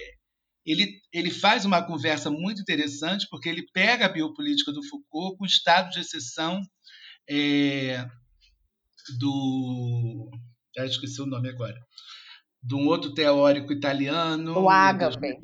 ele, 0.65 0.99
ele 1.13 1.29
faz 1.29 1.63
uma 1.65 1.85
conversa 1.85 2.31
muito 2.31 2.61
interessante, 2.61 3.27
porque 3.29 3.47
ele 3.47 3.65
pega 3.71 4.05
a 4.05 4.09
biopolítica 4.09 4.71
do 4.71 4.83
Foucault 4.83 5.37
com 5.37 5.43
o 5.43 5.47
estado 5.47 5.91
de 5.91 5.99
exceção 5.99 6.59
é, 7.29 8.05
do. 9.19 10.29
Já 10.75 10.85
esqueci 10.85 11.21
o 11.21 11.25
nome 11.25 11.49
agora. 11.49 11.79
De 12.61 12.75
um 12.75 12.87
outro 12.87 13.13
teórico 13.13 13.71
italiano. 13.71 14.59
O 14.59 14.69
Agamben. 14.69 15.39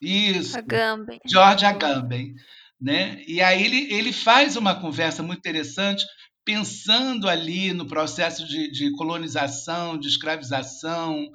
Isso. 0.00 0.58
Agamben. 0.58 1.20
George 1.26 1.64
Agamben. 1.64 2.34
Né? 2.80 3.22
E 3.26 3.40
aí 3.40 3.64
ele, 3.64 3.92
ele 3.92 4.12
faz 4.12 4.56
uma 4.56 4.74
conversa 4.74 5.22
muito 5.22 5.38
interessante, 5.38 6.04
pensando 6.44 7.28
ali 7.28 7.72
no 7.72 7.86
processo 7.86 8.46
de, 8.46 8.70
de 8.70 8.92
colonização, 8.92 9.98
de 9.98 10.08
escravização, 10.08 11.26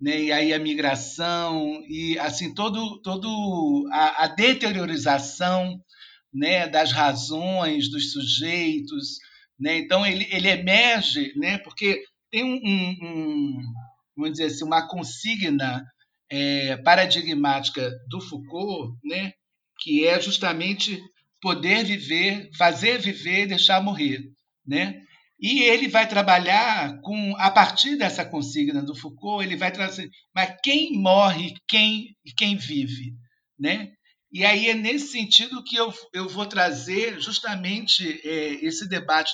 né? 0.00 0.20
e 0.24 0.32
aí 0.32 0.52
a 0.52 0.58
migração, 0.58 1.82
e 1.88 2.18
assim 2.18 2.52
todo, 2.52 3.00
todo 3.00 3.88
a, 3.90 4.24
a 4.24 4.26
deteriorização 4.28 5.82
né, 6.32 6.68
das 6.68 6.92
razões 6.92 7.90
dos 7.90 8.12
sujeitos. 8.12 9.18
Né? 9.58 9.78
Então, 9.78 10.06
ele, 10.06 10.26
ele 10.30 10.48
emerge, 10.48 11.32
né, 11.36 11.58
porque 11.58 12.02
tem 12.30 12.44
um, 12.44 12.56
um, 12.56 13.62
vamos 14.16 14.32
dizer 14.32 14.46
assim, 14.46 14.64
uma 14.64 14.86
consigna 14.86 15.84
é, 16.30 16.76
paradigmática 16.78 17.90
do 18.08 18.20
Foucault, 18.20 18.96
né, 19.04 19.32
que 19.80 20.06
é 20.06 20.20
justamente 20.20 21.00
poder 21.40 21.84
viver, 21.84 22.50
fazer 22.56 22.98
viver, 22.98 23.46
deixar 23.46 23.82
morrer, 23.82 24.20
né? 24.66 25.00
E 25.40 25.62
ele 25.62 25.88
vai 25.88 26.06
trabalhar 26.06 27.00
com 27.00 27.34
a 27.38 27.50
partir 27.50 27.96
dessa 27.96 28.26
consigna 28.26 28.82
do 28.82 28.94
Foucault, 28.94 29.42
ele 29.42 29.56
vai 29.56 29.72
trazer, 29.72 30.10
mas 30.34 30.54
quem 30.62 31.00
morre, 31.00 31.54
quem 31.66 32.14
quem 32.36 32.56
vive, 32.56 33.14
né? 33.58 33.88
E 34.32 34.44
aí 34.44 34.68
é 34.68 34.74
nesse 34.74 35.08
sentido 35.08 35.62
que 35.64 35.76
eu, 35.76 35.92
eu 36.12 36.28
vou 36.28 36.46
trazer 36.46 37.20
justamente 37.20 38.20
é, 38.24 38.64
esse 38.64 38.88
debate 38.88 39.32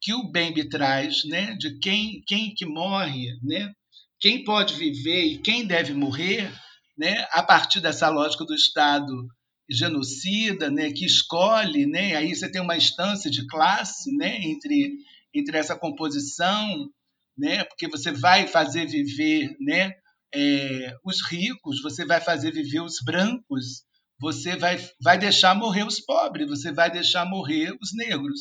que 0.00 0.12
o 0.12 0.30
Bembe 0.30 0.68
traz, 0.68 1.24
né, 1.24 1.54
de 1.58 1.78
quem, 1.78 2.22
quem 2.26 2.54
que 2.54 2.66
morre, 2.66 3.26
né, 3.42 3.72
quem 4.20 4.44
pode 4.44 4.74
viver 4.74 5.24
e 5.24 5.38
quem 5.38 5.66
deve 5.66 5.94
morrer, 5.94 6.52
né, 6.96 7.26
a 7.30 7.42
partir 7.42 7.80
dessa 7.80 8.10
lógica 8.10 8.44
do 8.44 8.54
Estado 8.54 9.26
genocida, 9.70 10.70
né, 10.70 10.92
que 10.92 11.06
escolhe, 11.06 11.86
né, 11.86 12.14
aí 12.16 12.34
você 12.34 12.50
tem 12.50 12.60
uma 12.60 12.76
instância 12.76 13.30
de 13.30 13.46
classe, 13.46 14.14
né, 14.16 14.36
entre 14.42 14.98
entre 15.36 15.58
essa 15.58 15.74
composição, 15.74 16.88
né, 17.36 17.64
porque 17.64 17.88
você 17.88 18.12
vai 18.12 18.46
fazer 18.46 18.86
viver, 18.86 19.56
né, 19.58 19.94
é, 20.34 20.94
os 21.04 21.20
ricos, 21.28 21.82
você 21.82 22.04
vai 22.04 22.20
fazer 22.20 22.52
viver 22.52 22.80
os 22.80 23.00
brancos, 23.04 23.82
você 24.18 24.56
vai, 24.56 24.78
vai 25.00 25.18
deixar 25.18 25.54
morrer 25.54 25.84
os 25.84 26.00
pobres, 26.00 26.48
você 26.48 26.72
vai 26.72 26.90
deixar 26.90 27.24
morrer 27.24 27.76
os 27.80 27.92
negros. 27.94 28.40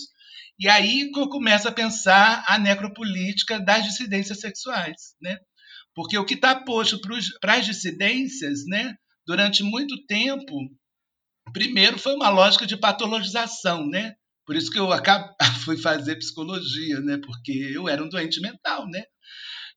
E 0.59 0.69
aí 0.69 1.11
eu 1.15 1.29
começo 1.29 1.67
a 1.67 1.71
pensar 1.71 2.43
a 2.47 2.57
necropolítica 2.57 3.59
das 3.59 3.83
dissidências 3.85 4.39
sexuais, 4.39 5.15
né? 5.21 5.37
Porque 5.95 6.17
o 6.17 6.25
que 6.25 6.35
está 6.35 6.55
posto 6.55 6.99
para 7.39 7.55
as 7.55 7.65
dissidências, 7.65 8.65
né, 8.67 8.95
durante 9.25 9.63
muito 9.63 10.05
tempo, 10.05 10.53
primeiro 11.51 11.99
foi 11.99 12.13
uma 12.15 12.29
lógica 12.29 12.65
de 12.65 12.77
patologização, 12.77 13.87
né? 13.87 14.15
Por 14.45 14.55
isso 14.55 14.71
que 14.71 14.79
eu 14.79 14.91
acabo, 14.91 15.33
fui 15.65 15.77
fazer 15.77 16.17
psicologia, 16.17 16.99
né? 16.99 17.17
Porque 17.17 17.51
eu 17.73 17.87
era 17.87 18.03
um 18.03 18.09
doente 18.09 18.41
mental, 18.41 18.87
né? 18.87 19.03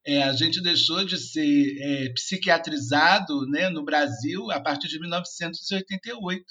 É, 0.07 0.22
a 0.22 0.32
gente 0.32 0.62
deixou 0.62 1.04
de 1.04 1.18
ser 1.18 1.76
é, 1.80 2.09
psiquiatrizado 2.11 3.44
né, 3.48 3.68
no 3.68 3.84
Brasil 3.84 4.50
a 4.52 4.61
partir 4.61 4.86
de 4.86 5.00
1988, 5.00 6.44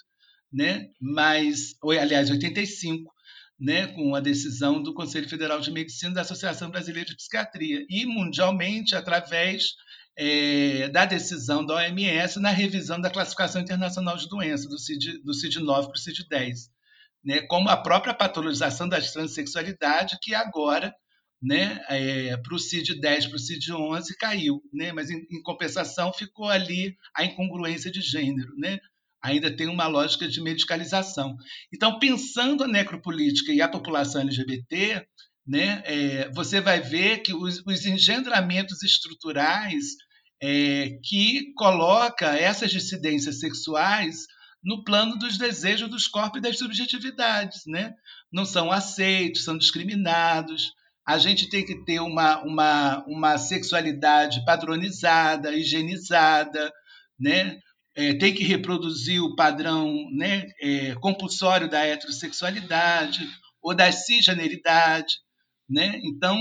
né? 0.52 0.90
Mas, 1.00 1.74
aliás, 1.84 2.30
85, 2.30 3.12
né, 3.60 3.88
com 3.88 4.14
a 4.14 4.20
decisão 4.20 4.84
do 4.84 4.94
Conselho 4.94 5.30
Federal 5.30 5.62
de 5.62 5.72
Medicina 5.72 6.14
da 6.14 6.22
Associação 6.22 6.70
Brasileira 6.70 7.10
de 7.10 7.16
Psiquiatria 7.16 7.86
e 7.90 8.06
mundialmente 8.06 8.96
através 8.96 9.74
é, 10.18 10.90
da 10.90 11.06
decisão 11.06 11.66
da 11.66 11.76
OMS 11.76 12.40
na 12.40 12.50
revisão 12.50 13.00
da 13.00 13.10
classificação 13.10 13.62
internacional 13.62 14.18
de 14.18 14.28
doenças 14.28 14.68
do 14.68 14.78
CID, 14.78 15.22
do 15.24 15.34
CID-9 15.34 15.88
para 15.88 15.94
o 15.94 15.98
CID-10, 15.98 16.70
né, 17.24 17.42
como 17.44 17.70
a 17.70 17.78
própria 17.78 18.14
patologização 18.14 18.88
da 18.88 19.00
transexualidade 19.00 20.18
que 20.22 20.34
agora 20.34 20.94
né, 21.46 21.80
é, 21.90 22.36
para 22.38 22.56
o 22.56 22.60
CID-10, 22.60 23.28
para 23.30 23.36
o 23.36 23.40
CID-11 23.40 24.06
caiu, 24.20 24.64
né, 24.74 24.92
mas 24.92 25.12
em, 25.12 25.28
em, 25.32 25.44
compensação 25.44 26.12
ficou 26.12 26.50
ali 26.50 26.98
a 27.16 27.24
incongruência 27.24 27.92
de 27.92 28.02
gênero, 28.02 28.52
né, 28.58 28.80
ainda 29.22 29.56
tem 29.56 29.68
uma 29.68 29.86
lógica 29.86 30.28
de 30.28 30.42
medicalização. 30.42 31.36
Então, 31.72 32.00
pensando 32.00 32.64
a 32.64 32.68
necropolítica 32.68 33.54
e 33.54 33.62
a 33.62 33.70
população 33.70 34.22
LGBT, 34.22 35.06
né, 35.46 35.84
é, 35.86 36.30
você 36.32 36.60
vai 36.60 36.82
ver 36.82 37.20
que 37.20 37.32
os, 37.32 37.62
os 37.64 37.86
engendramentos 37.86 38.82
estruturais 38.82 39.86
é, 40.42 40.98
que 41.04 41.54
coloca 41.54 42.36
essas 42.36 42.72
dissidências 42.72 43.40
sexuais 43.40 44.26
no 44.64 44.84
plano 44.84 45.16
dos 45.20 45.38
desejos 45.38 45.92
dos 45.92 46.08
corpos 46.08 46.40
e 46.40 46.42
das 46.42 46.58
subjetividades, 46.58 47.62
né? 47.68 47.94
Não 48.34 48.46
são 48.46 48.72
aceitos, 48.72 49.44
são 49.44 49.56
discriminados. 49.56 50.74
A 51.06 51.18
gente 51.18 51.50
tem 51.50 51.66
que 51.66 51.84
ter 51.84 52.00
uma, 52.00 52.42
uma, 52.44 53.06
uma 53.06 53.38
sexualidade 53.38 54.44
padronizada, 54.44 55.54
higienizada, 55.54 56.72
né? 57.20 57.60
É, 57.98 58.14
tem 58.14 58.34
que 58.34 58.44
reproduzir 58.44 59.22
o 59.22 59.36
padrão 59.36 60.10
né, 60.12 60.48
é, 60.62 60.96
compulsório 60.96 61.70
da 61.70 61.80
heterossexualidade 61.86 63.26
ou 63.62 63.74
da 63.74 63.90
cisgeneridade. 63.90 65.14
Né? 65.70 66.02
Então, 66.04 66.38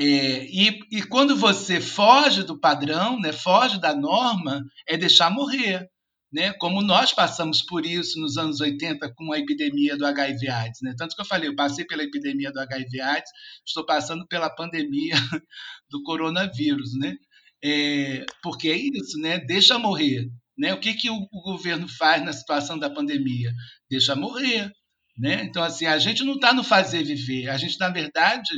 é, 0.00 0.04
e, 0.04 0.80
e 0.92 1.02
quando 1.02 1.34
você 1.36 1.80
foge 1.80 2.42
do 2.44 2.60
padrão, 2.60 3.18
né, 3.18 3.32
foge 3.32 3.80
da 3.80 3.94
norma, 3.94 4.62
é 4.86 4.96
deixar 4.96 5.30
morrer. 5.30 5.88
Né? 6.36 6.52
Como 6.52 6.82
nós 6.82 7.14
passamos 7.14 7.62
por 7.62 7.86
isso 7.86 8.20
nos 8.20 8.36
anos 8.36 8.60
80 8.60 9.10
com 9.14 9.32
a 9.32 9.38
epidemia 9.38 9.96
do 9.96 10.04
HIV/AIDS. 10.04 10.82
Né? 10.82 10.94
Tanto 10.94 11.16
que 11.16 11.22
eu 11.22 11.24
falei, 11.24 11.48
eu 11.48 11.56
passei 11.56 11.86
pela 11.86 12.02
epidemia 12.02 12.52
do 12.52 12.60
HIV/AIDS, 12.60 13.30
estou 13.66 13.86
passando 13.86 14.26
pela 14.28 14.50
pandemia 14.50 15.14
do 15.88 16.02
coronavírus. 16.02 16.90
Né? 16.98 17.16
É, 17.64 18.26
porque 18.42 18.68
é 18.68 18.76
isso, 18.76 19.18
né? 19.18 19.38
deixa 19.38 19.78
morrer. 19.78 20.28
Né? 20.58 20.74
O 20.74 20.78
que, 20.78 20.92
que 20.92 21.08
o, 21.08 21.14
o 21.14 21.40
governo 21.40 21.88
faz 21.88 22.22
na 22.22 22.34
situação 22.34 22.78
da 22.78 22.90
pandemia? 22.90 23.50
Deixa 23.90 24.14
morrer. 24.14 24.70
Né? 25.16 25.42
Então, 25.42 25.62
assim, 25.62 25.86
a 25.86 25.98
gente 25.98 26.22
não 26.22 26.34
está 26.34 26.52
no 26.52 26.62
fazer 26.62 27.02
viver, 27.02 27.48
a 27.48 27.56
gente, 27.56 27.78
na 27.80 27.88
verdade, 27.88 28.52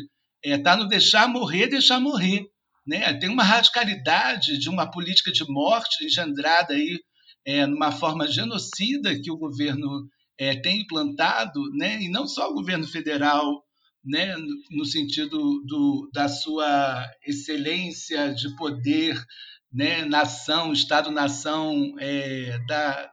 está 0.45 0.57
é, 0.57 0.59
tá 0.59 0.77
no 0.77 0.89
deixar 0.89 1.29
morrer, 1.29 1.69
deixar 1.69 2.01
morrer. 2.01 2.45
Né? 2.85 3.15
Tem 3.15 3.29
uma 3.29 3.45
radicalidade 3.45 4.59
de 4.59 4.69
uma 4.69 4.91
política 4.91 5.31
de 5.31 5.45
morte 5.49 6.05
engendrada 6.05 6.75
aí 6.75 6.99
é, 7.49 7.65
numa 7.67 7.91
forma 7.91 8.29
genocida 8.29 9.19
que 9.19 9.31
o 9.31 9.39
governo 9.39 10.07
é, 10.37 10.55
tem 10.55 10.83
implantado, 10.83 11.59
né? 11.73 11.99
e 11.99 12.11
não 12.11 12.29
só 12.29 12.51
o 12.51 12.53
governo 12.53 12.87
federal, 12.87 13.65
né? 14.05 14.37
no, 14.37 14.55
no 14.73 14.85
sentido 14.85 15.63
do, 15.65 16.11
da 16.13 16.29
sua 16.29 17.03
excelência 17.27 18.35
de 18.35 18.55
poder, 18.55 19.19
né? 19.73 20.05
nação, 20.05 20.75
Estado-nação 20.75 21.95
é, 21.99 22.59
da, 22.67 23.11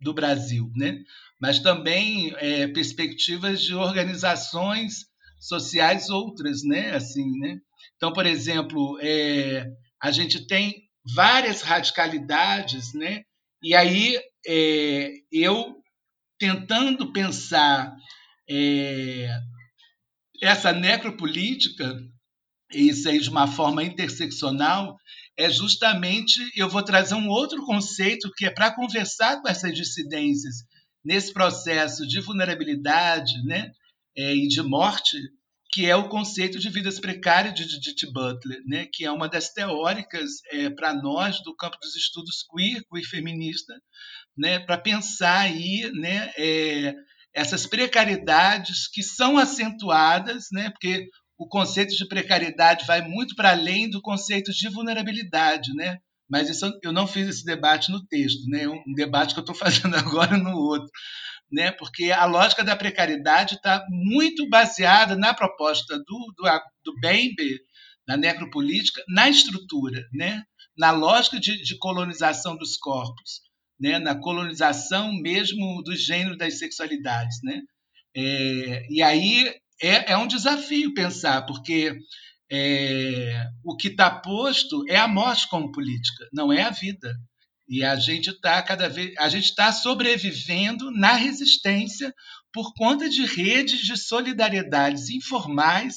do 0.00 0.14
Brasil, 0.14 0.70
né? 0.76 1.02
mas 1.40 1.58
também 1.58 2.32
é, 2.36 2.68
perspectivas 2.68 3.60
de 3.60 3.74
organizações 3.74 5.06
sociais 5.40 6.08
outras, 6.10 6.62
né? 6.62 6.94
Assim, 6.94 7.28
né? 7.38 7.58
Então, 7.96 8.12
por 8.12 8.24
exemplo, 8.24 8.98
é, 9.02 9.66
a 10.00 10.10
gente 10.12 10.46
tem 10.46 10.84
várias 11.14 11.60
radicalidades, 11.60 12.94
né? 12.94 13.24
E 13.64 13.74
aí 13.74 14.16
é, 14.46 15.10
eu 15.32 15.76
tentando 16.38 17.12
pensar 17.12 17.96
é, 18.48 19.28
essa 20.42 20.72
necropolítica, 20.72 21.98
isso 22.70 23.08
aí 23.08 23.18
de 23.18 23.30
uma 23.30 23.46
forma 23.46 23.82
interseccional, 23.82 24.96
é 25.36 25.50
justamente 25.50 26.40
eu 26.54 26.68
vou 26.68 26.82
trazer 26.82 27.14
um 27.14 27.28
outro 27.28 27.64
conceito 27.64 28.30
que 28.36 28.46
é 28.46 28.50
para 28.50 28.74
conversar 28.74 29.40
com 29.40 29.48
essas 29.48 29.74
dissidências 29.74 30.56
nesse 31.04 31.32
processo 31.32 32.06
de 32.06 32.20
vulnerabilidade, 32.20 33.42
né? 33.44 33.72
é, 34.16 34.34
e 34.34 34.46
de 34.46 34.62
morte, 34.62 35.18
que 35.74 35.86
é 35.86 35.96
o 35.96 36.08
conceito 36.08 36.56
de 36.60 36.70
vidas 36.70 37.00
precárias 37.00 37.52
de 37.52 37.64
Judith 37.64 38.12
Butler, 38.12 38.62
né, 38.64 38.86
que 38.92 39.04
é 39.04 39.10
uma 39.10 39.28
das 39.28 39.48
teóricas 39.48 40.30
é, 40.52 40.70
para 40.70 40.94
nós 40.94 41.42
do 41.42 41.52
campo 41.56 41.76
dos 41.82 41.96
estudos 41.96 42.44
queer, 42.48 42.80
queer 42.88 43.04
feminista, 43.04 43.74
né, 44.38 44.60
para 44.60 44.78
pensar 44.78 45.40
aí 45.40 45.90
né, 45.92 46.30
é, 46.38 46.94
essas 47.34 47.66
precariedades 47.66 48.86
que 48.86 49.02
são 49.02 49.36
acentuadas, 49.36 50.44
né, 50.52 50.70
porque 50.70 51.08
o 51.36 51.48
conceito 51.48 51.92
de 51.96 52.06
precariedade 52.06 52.86
vai 52.86 53.02
muito 53.02 53.34
para 53.34 53.50
além 53.50 53.90
do 53.90 54.00
conceito 54.00 54.52
de 54.52 54.68
vulnerabilidade, 54.68 55.74
né? 55.74 55.98
Mas 56.30 56.48
isso, 56.48 56.72
eu 56.84 56.92
não 56.92 57.08
fiz 57.08 57.26
esse 57.28 57.44
debate 57.44 57.90
no 57.90 58.06
texto, 58.06 58.48
né? 58.48 58.62
É 58.62 58.68
um 58.68 58.94
debate 58.94 59.34
que 59.34 59.40
eu 59.40 59.42
estou 59.42 59.56
fazendo 59.56 59.96
agora 59.98 60.38
no 60.38 60.56
outro 60.56 60.88
né? 61.54 61.70
porque 61.70 62.10
a 62.10 62.24
lógica 62.24 62.64
da 62.64 62.74
precariedade 62.74 63.54
está 63.54 63.86
muito 63.88 64.48
baseada 64.48 65.16
na 65.16 65.32
proposta 65.32 65.96
do, 65.98 66.34
do, 66.36 66.44
do 66.84 67.00
Bembe, 67.00 67.60
da 68.06 68.16
necropolítica, 68.16 69.02
na 69.08 69.30
estrutura, 69.30 70.04
né? 70.12 70.42
na 70.76 70.90
lógica 70.90 71.38
de, 71.38 71.62
de 71.62 71.78
colonização 71.78 72.56
dos 72.56 72.76
corpos, 72.76 73.40
né? 73.78 74.00
na 74.00 74.16
colonização 74.16 75.12
mesmo 75.12 75.80
do 75.82 75.94
gênero 75.94 76.36
das 76.36 76.58
sexualidades. 76.58 77.38
Né? 77.44 77.62
É, 78.16 78.86
e 78.90 79.00
aí 79.00 79.54
é, 79.80 80.12
é 80.12 80.16
um 80.16 80.26
desafio 80.26 80.92
pensar, 80.92 81.46
porque 81.46 81.96
é, 82.50 83.46
o 83.64 83.76
que 83.76 83.88
está 83.88 84.10
posto 84.10 84.84
é 84.88 84.96
a 84.96 85.06
morte 85.06 85.48
como 85.48 85.70
política, 85.70 86.28
não 86.32 86.52
é 86.52 86.62
a 86.62 86.70
vida. 86.70 87.14
E 87.68 87.82
a 87.82 87.96
gente 87.96 88.30
está 88.30 88.62
cada 88.62 88.88
vez, 88.88 89.14
a 89.18 89.28
gente 89.28 89.44
está 89.44 89.72
sobrevivendo 89.72 90.90
na 90.90 91.14
resistência 91.14 92.12
por 92.52 92.72
conta 92.74 93.08
de 93.08 93.24
redes 93.24 93.80
de 93.80 93.96
solidariedades 93.96 95.08
informais, 95.10 95.94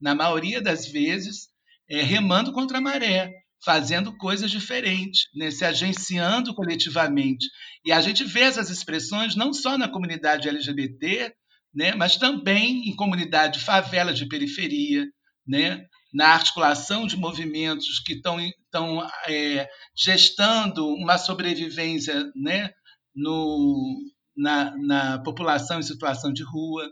na 0.00 0.14
maioria 0.14 0.60
das 0.60 0.86
vezes, 0.86 1.48
é, 1.90 2.02
remando 2.02 2.52
contra 2.52 2.78
a 2.78 2.80
maré, 2.80 3.32
fazendo 3.64 4.16
coisas 4.16 4.50
diferentes, 4.50 5.22
né, 5.34 5.50
se 5.50 5.64
agenciando 5.64 6.54
coletivamente. 6.54 7.46
E 7.84 7.92
a 7.92 8.00
gente 8.00 8.24
vê 8.24 8.40
essas 8.40 8.70
expressões 8.70 9.34
não 9.34 9.52
só 9.52 9.76
na 9.76 9.88
comunidade 9.88 10.48
LGBT, 10.48 11.34
né, 11.74 11.94
mas 11.94 12.16
também 12.16 12.88
em 12.88 12.94
comunidade 12.94 13.60
favela 13.60 14.14
de 14.14 14.26
periferia, 14.26 15.06
né, 15.46 15.84
na 16.12 16.28
articulação 16.28 17.06
de 17.06 17.16
movimentos 17.16 17.98
que 18.00 18.14
estão, 18.14 18.38
estão 18.78 19.08
é, 19.26 19.68
gestando 19.96 20.86
uma 20.94 21.18
sobrevivência 21.18 22.30
né, 22.36 22.70
no, 23.14 23.98
na, 24.36 24.76
na 24.78 25.18
população 25.22 25.80
em 25.80 25.82
situação 25.82 26.32
de 26.32 26.42
rua. 26.42 26.88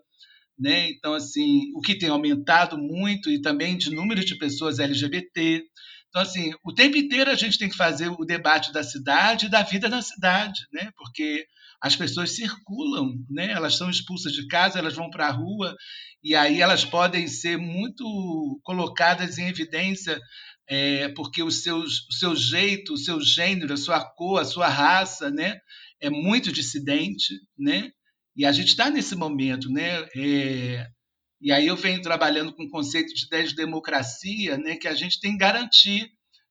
Né? 0.59 0.91
Então, 0.91 1.15
assim, 1.15 1.71
o 1.75 1.81
que 1.81 1.99
tem 1.99 2.09
aumentado 2.09 2.77
muito 2.79 3.31
e 3.31 3.41
também 3.41 3.77
de 3.77 3.95
número 3.95 4.25
de 4.25 4.37
pessoas 4.37 4.79
LGBT. 4.79 5.63
Então, 6.09 6.23
assim, 6.23 6.53
o 6.65 6.73
tempo 6.73 6.97
inteiro 6.97 7.31
a 7.31 7.35
gente 7.35 7.59
tem 7.59 7.69
que 7.69 7.77
fazer 7.77 8.09
o 8.09 8.25
debate 8.25 8.73
da 8.73 8.83
cidade 8.83 9.47
e 9.47 9.51
da 9.51 9.63
vida 9.63 9.89
na 9.89 10.01
cidade, 10.01 10.61
né? 10.73 10.91
Porque 10.97 11.47
as 11.83 11.95
pessoas 11.95 12.35
circulam, 12.35 13.13
né? 13.29 13.53
Elas 13.53 13.77
são 13.77 13.91
expulsas 13.91 14.33
de 14.33 14.47
casa, 14.47 14.79
elas 14.79 14.95
vão 14.95 15.11
para 15.11 15.27
a 15.27 15.33
rua 15.33 15.77
e 16.23 16.35
aí 16.35 16.63
elas 16.63 16.87
podem 16.87 17.29
ser 17.29 17.59
muito 17.59 18.59
colocadas 18.65 19.37
em 19.37 19.47
evidência 19.47 20.19
é, 20.69 21.09
porque 21.11 21.43
o 21.43 21.51
seu, 21.51 21.85
jeito, 22.35 22.95
o 22.95 22.99
seu 22.99 23.21
gênero, 23.21 23.75
a 23.75 23.77
sua 23.77 24.05
cor, 24.05 24.41
a 24.41 24.45
sua 24.45 24.69
raça, 24.69 25.31
né? 25.31 25.61
É 26.01 26.11
muito 26.11 26.53
dissidente, 26.53 27.35
né? 27.57 27.91
E 28.37 28.45
a 28.45 28.53
gente 28.53 28.69
está 28.69 28.91
nesse 28.91 29.15
momento, 29.15 29.71
né? 29.71 30.07
É, 30.17 30.87
e 31.41 31.53
aí 31.53 31.67
eu 31.67 31.77
venho 31.77 32.03
trabalhando 32.03 32.55
com 32.55 32.65
o 32.65 32.71
conceito 32.71 33.15
de 33.15 33.27
ideia 33.27 33.45
de 33.45 33.55
democracia, 33.55 34.59
né? 34.59 34.77
Que 34.77 34.89
a 34.89 34.95
gente 34.95 35.21
tem 35.21 35.33
que 35.33 35.39
garantir, 35.39 36.11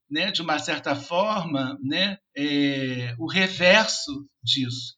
né? 0.10 0.32
De 0.32 0.42
uma 0.42 0.60
certa 0.60 0.96
forma, 0.96 1.78
né? 1.84 2.18
É, 2.36 3.14
o 3.20 3.28
reverso 3.28 4.26
disso, 4.42 4.96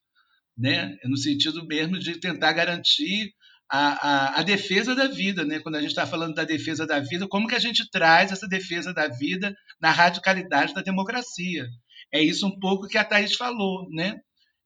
né? 0.55 0.95
No 1.05 1.17
sentido 1.17 1.65
mesmo 1.65 1.97
de 1.97 2.19
tentar 2.19 2.53
garantir 2.53 3.33
a, 3.69 3.79
a, 3.79 4.39
a, 4.39 4.43
defesa 4.43 4.95
da 4.95 5.07
vida, 5.07 5.43
né? 5.43 5.59
Quando 5.59 5.75
a 5.75 5.81
gente 5.81 5.89
está 5.89 6.07
falando 6.07 6.33
da 6.33 6.43
defesa 6.43 6.85
da 6.85 6.99
vida, 6.99 7.27
como 7.27 7.47
que 7.47 7.55
a 7.55 7.59
gente 7.59 7.89
traz 7.89 8.31
essa 8.31 8.47
defesa 8.47 8.93
da 8.93 9.07
vida 9.07 9.53
na 9.81 9.91
radicalidade 9.91 10.73
da 10.73 10.81
democracia? 10.81 11.67
É 12.13 12.21
isso 12.21 12.47
um 12.47 12.59
pouco 12.59 12.87
que 12.87 12.97
a 12.97 13.03
Thais 13.03 13.35
falou, 13.35 13.87
né? 13.91 14.19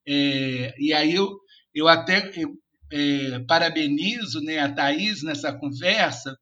É, 0.07 0.73
e 0.77 0.93
aí 0.93 1.15
eu, 1.15 1.35
eu 1.73 1.87
até 1.87 2.31
eu, 2.35 2.53
é, 2.91 3.39
parabenizo 3.47 4.41
né, 4.41 4.59
a 4.59 4.71
Thais 4.71 5.23
nessa 5.23 5.51
conversa, 5.53 6.37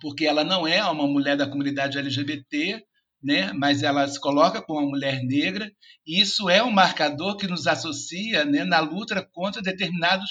porque 0.00 0.26
ela 0.26 0.44
não 0.44 0.66
é 0.66 0.84
uma 0.84 1.06
mulher 1.06 1.36
da 1.36 1.48
comunidade 1.48 1.98
LGBT, 1.98 2.82
né? 3.22 3.52
mas 3.52 3.82
ela 3.82 4.06
se 4.08 4.20
coloca 4.20 4.60
como 4.60 4.80
uma 4.80 4.88
mulher 4.88 5.22
negra, 5.22 5.70
e 6.04 6.20
isso 6.20 6.50
é 6.50 6.62
um 6.62 6.72
marcador 6.72 7.36
que 7.36 7.46
nos 7.46 7.66
associa 7.66 8.44
né, 8.44 8.64
na 8.64 8.80
luta 8.80 9.26
contra 9.32 9.62
determinados 9.62 10.28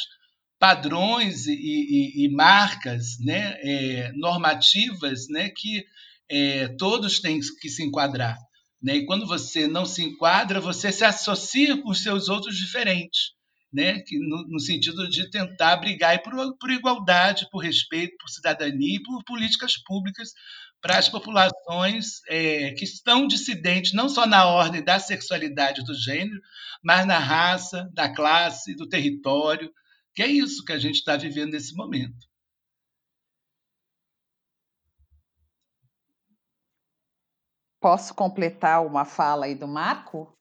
padrões 0.61 1.47
e, 1.47 1.53
e, 1.53 2.25
e 2.25 2.29
marcas 2.29 3.17
né, 3.19 3.57
é, 3.63 4.11
normativas 4.13 5.27
né, 5.27 5.49
que 5.49 5.83
é, 6.29 6.67
todos 6.77 7.19
têm 7.19 7.39
que 7.59 7.67
se 7.67 7.81
enquadrar. 7.81 8.37
Né? 8.79 8.97
E 8.97 9.05
quando 9.07 9.25
você 9.25 9.67
não 9.67 9.87
se 9.87 10.03
enquadra, 10.03 10.59
você 10.59 10.91
se 10.91 11.03
associa 11.03 11.81
com 11.81 11.89
os 11.89 12.03
seus 12.03 12.29
outros 12.29 12.55
diferentes. 12.55 13.31
né, 13.73 14.01
que 14.01 14.19
no, 14.19 14.47
no, 14.49 14.59
sentido 14.59 15.09
de 15.09 15.31
tentar 15.31 15.77
brigar 15.77 16.21
por, 16.21 16.33
por, 16.57 16.69
igualdade, 16.69 17.47
por 17.49 17.63
respeito, 17.63 18.17
por 18.19 18.29
cidadania 18.29 18.97
e 18.97 19.01
por 19.01 19.23
políticas 19.23 19.77
públicas 19.77 20.29
para 20.79 20.97
as 20.99 21.07
populações 21.09 22.19
é, 22.27 22.71
que 22.73 22.83
estão 22.83 23.25
dissidentes, 23.25 23.93
não 23.93 24.09
só 24.09 24.27
na 24.27 24.45
ordem 24.45 24.83
da 24.83 24.99
sexualidade 24.99 25.83
do 25.85 25.95
gênero, 25.95 26.39
mas 26.83 27.07
na 27.07 27.17
raça, 27.17 27.89
da 27.93 28.13
classe, 28.13 28.75
do 28.75 28.87
território, 28.87 29.71
que 30.13 30.21
é 30.21 30.27
isso 30.27 30.63
que 30.65 30.73
a 30.73 30.77
gente 30.77 30.95
está 30.95 31.15
vivendo 31.15 31.51
nesse 31.51 31.75
momento. 31.75 32.29
Posso 37.79 38.13
completar 38.13 38.85
uma 38.85 39.05
fala 39.05 39.45
aí 39.45 39.55
do 39.55 39.67
Marco? 39.67 40.37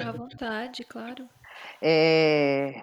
À 0.00 0.12
vontade, 0.12 0.84
claro. 0.84 1.28
É, 1.82 2.82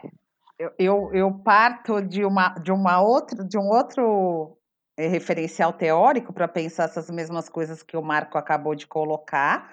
eu, 0.77 1.11
eu, 1.13 1.33
parto 1.43 2.01
de 2.01 2.23
uma, 2.23 2.49
de 2.49 2.71
uma 2.71 3.01
outra, 3.01 3.43
de 3.43 3.57
um 3.57 3.67
outro 3.67 4.57
é, 4.97 5.07
referencial 5.07 5.73
teórico 5.73 6.33
para 6.33 6.47
pensar 6.47 6.85
essas 6.85 7.09
mesmas 7.09 7.49
coisas 7.49 7.81
que 7.81 7.97
o 7.97 8.01
Marco 8.01 8.37
acabou 8.37 8.75
de 8.75 8.87
colocar, 8.87 9.71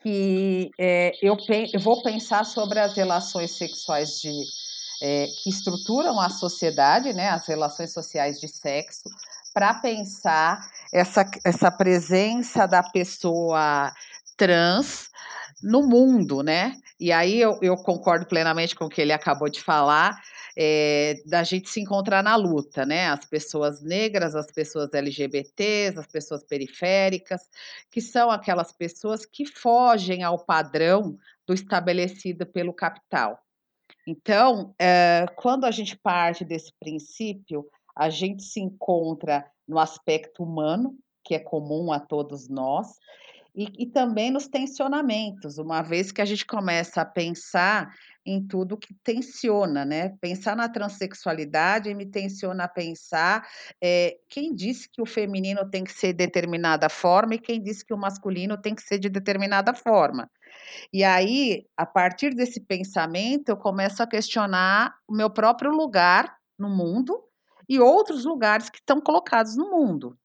que 0.00 0.70
é, 0.78 1.12
eu, 1.22 1.36
eu, 1.72 1.80
vou 1.80 2.02
pensar 2.02 2.44
sobre 2.44 2.78
as 2.78 2.94
relações 2.94 3.56
sexuais 3.56 4.20
de, 4.20 4.30
é, 5.02 5.26
que 5.42 5.50
estruturam 5.50 6.20
a 6.20 6.28
sociedade, 6.28 7.12
né, 7.12 7.28
as 7.28 7.46
relações 7.46 7.92
sociais 7.92 8.40
de 8.40 8.48
sexo, 8.48 9.08
para 9.52 9.74
pensar 9.74 10.60
essa, 10.92 11.28
essa 11.44 11.70
presença 11.70 12.66
da 12.66 12.82
pessoa 12.82 13.92
trans 14.36 15.10
no 15.62 15.82
mundo, 15.82 16.42
né? 16.42 16.74
E 17.00 17.12
aí 17.12 17.40
eu, 17.40 17.58
eu 17.62 17.76
concordo 17.76 18.26
plenamente 18.26 18.74
com 18.74 18.86
o 18.86 18.88
que 18.88 19.00
ele 19.00 19.12
acabou 19.12 19.48
de 19.48 19.62
falar, 19.62 20.16
é, 20.56 21.14
da 21.26 21.42
gente 21.44 21.68
se 21.68 21.80
encontrar 21.80 22.22
na 22.22 22.34
luta, 22.34 22.84
né? 22.84 23.08
As 23.08 23.24
pessoas 23.24 23.82
negras, 23.82 24.34
as 24.34 24.50
pessoas 24.50 24.92
LGBTs, 24.92 25.98
as 25.98 26.06
pessoas 26.06 26.42
periféricas, 26.42 27.42
que 27.90 28.00
são 28.00 28.30
aquelas 28.30 28.72
pessoas 28.72 29.24
que 29.24 29.46
fogem 29.46 30.22
ao 30.22 30.38
padrão 30.38 31.16
do 31.46 31.54
estabelecido 31.54 32.44
pelo 32.46 32.72
capital. 32.72 33.40
Então, 34.10 34.74
é, 34.80 35.26
quando 35.36 35.66
a 35.66 35.70
gente 35.70 35.94
parte 35.94 36.42
desse 36.42 36.72
princípio, 36.80 37.66
a 37.94 38.08
gente 38.08 38.42
se 38.42 38.58
encontra 38.58 39.44
no 39.68 39.78
aspecto 39.78 40.42
humano, 40.42 40.96
que 41.22 41.34
é 41.34 41.38
comum 41.38 41.92
a 41.92 42.00
todos 42.00 42.48
nós, 42.48 42.96
e, 43.54 43.70
e, 43.76 43.86
também 43.86 44.30
nos 44.30 44.48
tensionamentos, 44.48 45.58
uma 45.58 45.82
vez 45.82 46.10
que 46.10 46.22
a 46.22 46.24
gente 46.24 46.46
começa 46.46 47.02
a 47.02 47.04
pensar 47.04 47.92
em 48.24 48.46
tudo 48.46 48.78
que 48.78 48.94
tensiona, 49.04 49.84
né? 49.84 50.16
Pensar 50.20 50.56
na 50.56 50.70
transexualidade 50.70 51.92
me 51.92 52.06
tensiona 52.06 52.64
a 52.64 52.68
pensar 52.68 53.46
é, 53.82 54.16
quem 54.30 54.54
disse 54.54 54.88
que 54.90 55.02
o 55.02 55.06
feminino 55.06 55.68
tem 55.68 55.84
que 55.84 55.92
ser 55.92 56.14
de 56.14 56.24
determinada 56.24 56.88
forma 56.88 57.34
e 57.34 57.38
quem 57.38 57.60
disse 57.60 57.84
que 57.84 57.92
o 57.92 57.98
masculino 57.98 58.56
tem 58.56 58.74
que 58.74 58.82
ser 58.82 58.98
de 58.98 59.10
determinada 59.10 59.74
forma. 59.74 60.30
E 60.92 61.04
aí, 61.04 61.66
a 61.76 61.86
partir 61.86 62.34
desse 62.34 62.60
pensamento, 62.60 63.48
eu 63.48 63.56
começo 63.56 64.02
a 64.02 64.06
questionar 64.06 64.94
o 65.06 65.14
meu 65.14 65.30
próprio 65.30 65.70
lugar 65.70 66.36
no 66.58 66.68
mundo 66.68 67.22
e 67.68 67.78
outros 67.78 68.24
lugares 68.24 68.70
que 68.70 68.78
estão 68.78 69.00
colocados 69.00 69.56
no 69.56 69.70
mundo. 69.70 70.16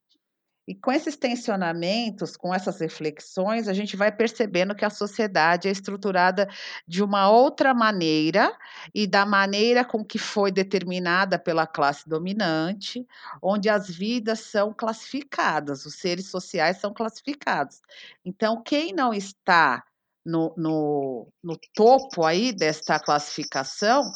E 0.65 0.73
com 0.73 0.93
esses 0.93 1.17
tensionamentos, 1.17 2.37
com 2.37 2.53
essas 2.53 2.79
reflexões, 2.79 3.67
a 3.67 3.73
gente 3.73 3.97
vai 3.97 4.11
percebendo 4.11 4.73
que 4.73 4.85
a 4.85 4.89
sociedade 4.89 5.67
é 5.67 5.71
estruturada 5.71 6.47
de 6.87 7.03
uma 7.03 7.29
outra 7.29 7.73
maneira 7.73 8.55
e 8.95 9.05
da 9.05 9.25
maneira 9.25 9.83
com 9.83 10.05
que 10.05 10.17
foi 10.17 10.51
determinada 10.53 11.37
pela 11.37 11.67
classe 11.67 12.07
dominante, 12.07 13.05
onde 13.41 13.67
as 13.67 13.89
vidas 13.89 14.39
são 14.39 14.73
classificadas, 14.73 15.85
os 15.85 15.95
seres 15.95 16.29
sociais 16.29 16.77
são 16.77 16.93
classificados. 16.93 17.81
Então, 18.23 18.63
quem 18.63 18.93
não 18.93 19.13
está 19.13 19.83
no, 20.25 20.53
no, 20.57 21.27
no 21.43 21.57
topo 21.73 22.25
aí 22.25 22.51
desta 22.51 22.99
classificação 22.99 24.11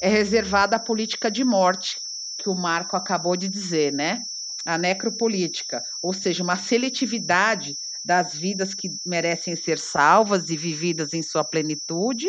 é 0.00 0.08
reservada 0.08 0.76
à 0.76 0.78
política 0.78 1.30
de 1.30 1.44
morte, 1.44 1.98
que 2.38 2.48
o 2.48 2.54
Marco 2.54 2.96
acabou 2.96 3.36
de 3.36 3.48
dizer, 3.48 3.92
né? 3.92 4.22
a 4.64 4.76
necropolítica, 4.76 5.82
ou 6.02 6.12
seja, 6.12 6.42
uma 6.42 6.56
seletividade 6.56 7.78
das 8.04 8.34
vidas 8.34 8.74
que 8.74 8.90
merecem 9.04 9.56
ser 9.56 9.78
salvas 9.78 10.50
e 10.50 10.56
vividas 10.56 11.12
em 11.12 11.22
sua 11.22 11.44
plenitude 11.44 12.28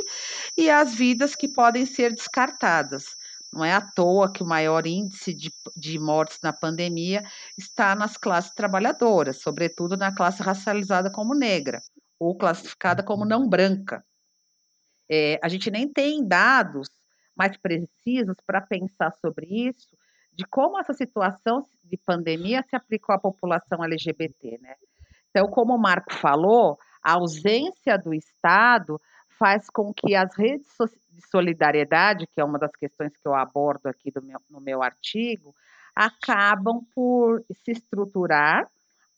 e 0.58 0.70
as 0.70 0.94
vidas 0.94 1.36
que 1.36 1.48
podem 1.48 1.86
ser 1.86 2.14
descartadas. 2.14 3.06
Não 3.54 3.66
é 3.66 3.74
à 3.74 3.82
toa 3.82 4.32
que 4.32 4.44
o 4.44 4.46
maior 4.46 4.88
índice 4.88 5.34
de, 5.34 5.52
de 5.76 6.00
mortes 6.00 6.40
na 6.42 6.54
pandemia 6.54 7.24
está 7.58 7.96
nas 7.96 8.16
classes 8.16 8.54
trabalhadoras, 8.54 9.42
sobretudo 9.42 9.98
na 9.98 10.14
classe 10.14 10.42
racializada 10.42 11.12
como 11.12 11.36
negra 11.36 11.82
ou 12.22 12.36
classificada 12.36 13.02
como 13.02 13.26
não 13.26 13.50
branca. 13.50 14.06
É, 15.10 15.40
a 15.42 15.50
gente 15.50 15.72
nem 15.72 15.92
tem 15.92 16.24
dados 16.24 16.88
mais 17.36 17.58
precisos 17.58 18.36
para 18.46 18.62
pensar 18.62 19.12
sobre 19.20 19.48
isso, 19.48 19.98
de 20.32 20.46
como 20.46 20.80
essa 20.80 20.94
situação 20.94 21.66
de 21.84 21.98
pandemia 21.98 22.64
se 22.70 22.76
aplicou 22.76 23.16
à 23.16 23.18
população 23.18 23.84
LGBT, 23.84 24.60
né? 24.62 24.76
Então, 25.32 25.48
como 25.48 25.74
o 25.74 25.80
Marco 25.80 26.14
falou, 26.14 26.78
a 27.04 27.14
ausência 27.14 27.98
do 27.98 28.14
Estado 28.14 29.02
faz 29.40 29.68
com 29.68 29.92
que 29.92 30.14
as 30.14 30.36
redes 30.38 30.68
de 31.10 31.28
solidariedade, 31.28 32.28
que 32.28 32.40
é 32.40 32.44
uma 32.44 32.60
das 32.60 32.76
questões 32.76 33.18
que 33.18 33.28
eu 33.28 33.34
abordo 33.34 33.88
aqui 33.88 34.12
meu, 34.22 34.40
no 34.48 34.62
meu 34.62 34.84
artigo, 34.84 35.56
acabam 35.96 36.86
por 36.94 37.44
se 37.64 37.72
estruturar 37.72 38.68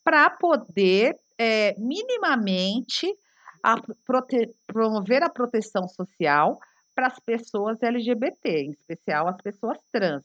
para 0.05 0.29
poder 0.29 1.17
é, 1.43 1.75
minimamente 1.77 3.13
a 3.61 3.75
promover 4.65 5.23
a 5.23 5.29
proteção 5.29 5.87
social 5.89 6.57
para 6.95 7.07
as 7.07 7.19
pessoas 7.19 7.81
LGBT, 7.83 8.61
em 8.61 8.71
especial 8.71 9.27
as 9.27 9.41
pessoas 9.41 9.77
trans. 9.91 10.23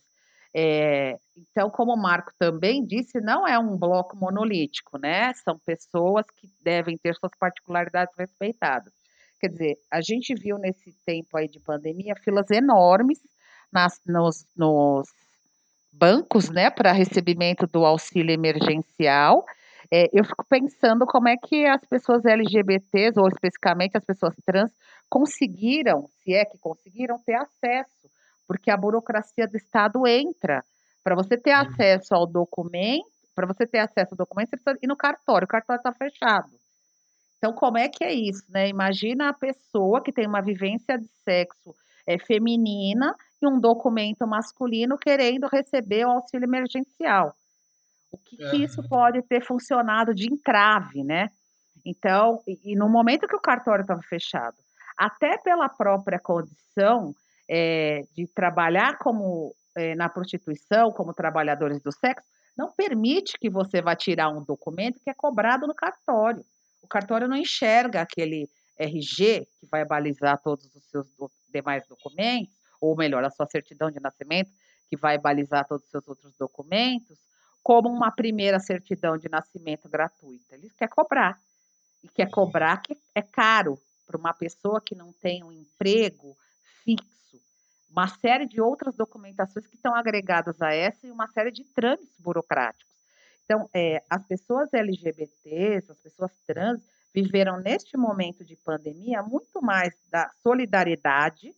É, 0.54 1.16
então, 1.36 1.68
como 1.70 1.92
o 1.92 1.96
Marco 1.96 2.32
também 2.38 2.84
disse, 2.84 3.20
não 3.20 3.46
é 3.46 3.58
um 3.58 3.76
bloco 3.76 4.16
monolítico, 4.16 4.96
né? 4.98 5.32
São 5.34 5.58
pessoas 5.58 6.24
que 6.36 6.48
devem 6.62 6.96
ter 6.96 7.14
suas 7.16 7.32
particularidades 7.38 8.14
respeitadas. 8.16 8.92
Quer 9.40 9.48
dizer, 9.48 9.74
a 9.90 10.00
gente 10.00 10.34
viu 10.34 10.56
nesse 10.56 10.92
tempo 11.04 11.36
aí 11.36 11.48
de 11.48 11.60
pandemia 11.60 12.14
filas 12.16 12.50
enormes 12.50 13.18
nas, 13.72 14.00
nos, 14.06 14.46
nos 14.56 15.08
bancos, 15.92 16.48
né, 16.48 16.70
para 16.70 16.92
recebimento 16.92 17.66
do 17.66 17.84
auxílio 17.84 18.32
emergencial. 18.32 19.44
É, 19.92 20.08
eu 20.12 20.24
fico 20.24 20.44
pensando 20.48 21.06
como 21.06 21.28
é 21.28 21.36
que 21.36 21.64
as 21.66 21.84
pessoas 21.86 22.24
LGBTs, 22.24 23.18
ou 23.18 23.26
especificamente 23.28 23.96
as 23.96 24.04
pessoas 24.04 24.34
trans, 24.44 24.70
conseguiram, 25.08 26.08
se 26.22 26.34
é 26.34 26.44
que 26.44 26.58
conseguiram, 26.58 27.18
ter 27.24 27.34
acesso 27.34 27.98
porque 28.48 28.70
a 28.70 28.76
burocracia 28.76 29.46
do 29.46 29.56
Estado 29.58 30.06
entra. 30.06 30.64
Para 31.04 31.14
você 31.14 31.36
ter 31.36 31.54
uhum. 31.54 31.60
acesso 31.60 32.14
ao 32.14 32.26
documento, 32.26 33.06
para 33.34 33.46
você 33.46 33.66
ter 33.66 33.78
acesso 33.78 34.14
ao 34.14 34.16
documento, 34.16 34.48
você 34.48 34.56
precisa 34.56 34.78
ir 34.82 34.88
no 34.88 34.96
cartório, 34.96 35.44
o 35.44 35.48
cartório 35.48 35.78
está 35.78 35.92
fechado. 35.92 36.50
Então, 37.36 37.52
como 37.52 37.78
é 37.78 37.88
que 37.88 38.02
é 38.02 38.12
isso, 38.12 38.42
né? 38.48 38.68
Imagina 38.68 39.28
a 39.28 39.32
pessoa 39.32 40.02
que 40.02 40.10
tem 40.10 40.26
uma 40.26 40.40
vivência 40.40 40.98
de 40.98 41.06
sexo 41.24 41.74
é, 42.04 42.18
feminina 42.18 43.14
e 43.40 43.46
um 43.46 43.60
documento 43.60 44.26
masculino 44.26 44.98
querendo 44.98 45.46
receber 45.46 46.04
o 46.04 46.10
auxílio 46.10 46.46
emergencial. 46.46 47.32
O 48.10 48.18
que, 48.18 48.36
que 48.36 48.56
isso 48.56 48.82
pode 48.88 49.22
ter 49.22 49.44
funcionado 49.44 50.14
de 50.14 50.32
entrave, 50.32 51.04
né? 51.04 51.28
Então, 51.84 52.42
e, 52.46 52.72
e 52.72 52.76
no 52.76 52.88
momento 52.88 53.26
que 53.26 53.36
o 53.36 53.40
cartório 53.40 53.82
estava 53.82 54.02
fechado, 54.02 54.56
até 54.96 55.38
pela 55.38 55.68
própria 55.68 56.18
condição 56.18 57.14
é, 57.48 58.02
de 58.14 58.26
trabalhar 58.26 58.98
como 58.98 59.54
é, 59.76 59.94
na 59.94 60.08
prostituição, 60.08 60.90
como 60.92 61.14
trabalhadores 61.14 61.82
do 61.82 61.92
sexo, 61.92 62.26
não 62.56 62.72
permite 62.72 63.38
que 63.38 63.48
você 63.48 63.80
vá 63.80 63.94
tirar 63.94 64.28
um 64.30 64.42
documento 64.42 65.00
que 65.00 65.10
é 65.10 65.14
cobrado 65.14 65.66
no 65.66 65.74
cartório. 65.74 66.44
O 66.82 66.88
cartório 66.88 67.28
não 67.28 67.36
enxerga 67.36 68.00
aquele 68.00 68.48
RG 68.76 69.46
que 69.60 69.66
vai 69.70 69.84
balizar 69.84 70.40
todos 70.42 70.64
os 70.74 70.84
seus 70.90 71.06
demais 71.52 71.86
documentos, 71.86 72.52
ou 72.80 72.96
melhor, 72.96 73.24
a 73.24 73.30
sua 73.30 73.46
certidão 73.46 73.90
de 73.90 74.00
nascimento 74.00 74.50
que 74.90 74.96
vai 74.96 75.18
balizar 75.18 75.66
todos 75.66 75.84
os 75.84 75.90
seus 75.90 76.08
outros 76.08 76.32
documentos, 76.38 77.18
como 77.68 77.90
uma 77.90 78.10
primeira 78.10 78.58
certidão 78.58 79.18
de 79.18 79.28
nascimento 79.28 79.90
gratuita. 79.90 80.54
Ele 80.54 80.70
quer 80.70 80.88
cobrar. 80.88 81.38
E 82.02 82.08
quer 82.08 82.30
cobrar 82.30 82.78
que 82.78 82.96
é 83.14 83.20
caro 83.20 83.78
para 84.06 84.16
uma 84.16 84.32
pessoa 84.32 84.80
que 84.80 84.94
não 84.94 85.12
tem 85.12 85.44
um 85.44 85.52
emprego 85.52 86.34
fixo 86.82 87.38
uma 87.90 88.08
série 88.08 88.46
de 88.46 88.58
outras 88.58 88.96
documentações 88.96 89.66
que 89.66 89.76
estão 89.76 89.94
agregadas 89.94 90.62
a 90.62 90.72
essa 90.72 91.06
e 91.06 91.10
uma 91.10 91.26
série 91.28 91.50
de 91.50 91.62
trâmites 91.64 92.18
burocráticos. 92.18 92.86
Então, 93.44 93.68
é, 93.74 94.02
as 94.08 94.24
pessoas 94.26 94.72
LGBTs, 94.72 95.92
as 95.92 95.98
pessoas 95.98 96.32
trans, 96.46 96.80
viveram 97.14 97.60
neste 97.60 97.98
momento 97.98 98.46
de 98.46 98.56
pandemia 98.56 99.22
muito 99.22 99.60
mais 99.60 99.94
da 100.10 100.30
solidariedade, 100.42 101.54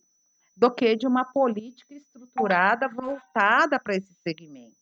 do 0.57 0.69
que 0.69 0.93
de 0.97 1.07
uma 1.07 1.23
política 1.23 1.93
estruturada 1.93 2.89
voltada 2.89 3.79
para 3.79 3.95
esse 3.95 4.13
segmento. 4.15 4.80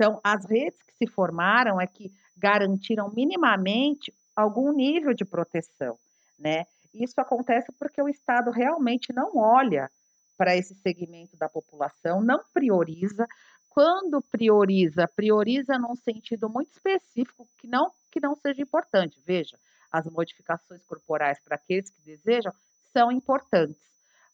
Então, 0.00 0.18
as 0.24 0.46
redes 0.46 0.82
que 0.82 0.94
se 0.94 1.06
formaram 1.12 1.78
é 1.78 1.86
que 1.86 2.10
garantiram 2.34 3.10
minimamente 3.10 4.14
algum 4.34 4.72
nível 4.72 5.12
de 5.12 5.26
proteção, 5.26 5.98
né? 6.38 6.64
Isso 6.94 7.20
acontece 7.20 7.70
porque 7.78 8.00
o 8.00 8.08
Estado 8.08 8.50
realmente 8.50 9.12
não 9.12 9.36
olha 9.36 9.90
para 10.38 10.56
esse 10.56 10.74
segmento 10.76 11.36
da 11.36 11.50
população, 11.50 12.22
não 12.22 12.40
prioriza. 12.54 13.28
Quando 13.68 14.22
prioriza, 14.22 15.06
prioriza 15.06 15.78
num 15.78 15.94
sentido 15.94 16.48
muito 16.48 16.72
específico 16.72 17.46
que 17.58 17.68
não 17.68 17.92
que 18.10 18.20
não 18.20 18.34
seja 18.34 18.62
importante. 18.62 19.20
Veja, 19.26 19.58
as 19.92 20.06
modificações 20.06 20.82
corporais 20.84 21.38
para 21.40 21.56
aqueles 21.56 21.90
que 21.90 22.00
desejam 22.00 22.54
são 22.90 23.12
importantes, 23.12 23.76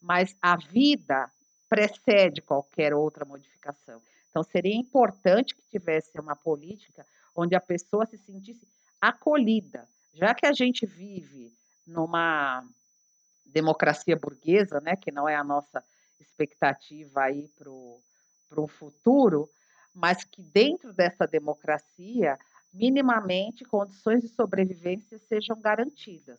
mas 0.01 0.33
a 0.41 0.57
vida 0.57 1.29
precede 1.69 2.41
qualquer 2.41 2.95
outra 2.95 3.25
modificação. 3.25 4.01
Então, 4.37 4.45
seria 4.45 4.77
importante 4.77 5.55
que 5.55 5.63
tivesse 5.71 6.21
uma 6.21 6.37
política 6.37 7.07
onde 7.35 7.55
a 7.55 7.61
pessoa 7.61 8.05
se 8.05 8.19
sentisse 8.19 8.69
acolhida, 9.01 9.89
já 10.13 10.35
que 10.35 10.45
a 10.45 10.53
gente 10.53 10.85
vive 10.85 11.51
numa 11.87 12.63
democracia 13.47 14.15
burguesa, 14.15 14.79
né, 14.79 14.95
que 14.95 15.11
não 15.11 15.27
é 15.27 15.35
a 15.35 15.43
nossa 15.43 15.83
expectativa 16.21 17.23
aí 17.23 17.49
para 17.57 17.71
o 17.71 18.69
futuro, 18.69 19.49
mas 19.95 20.23
que 20.23 20.43
dentro 20.43 20.93
dessa 20.93 21.27
democracia, 21.27 22.39
minimamente, 22.75 23.65
condições 23.65 24.21
de 24.21 24.29
sobrevivência 24.29 25.19
sejam 25.31 25.59
garantidas, 25.59 26.39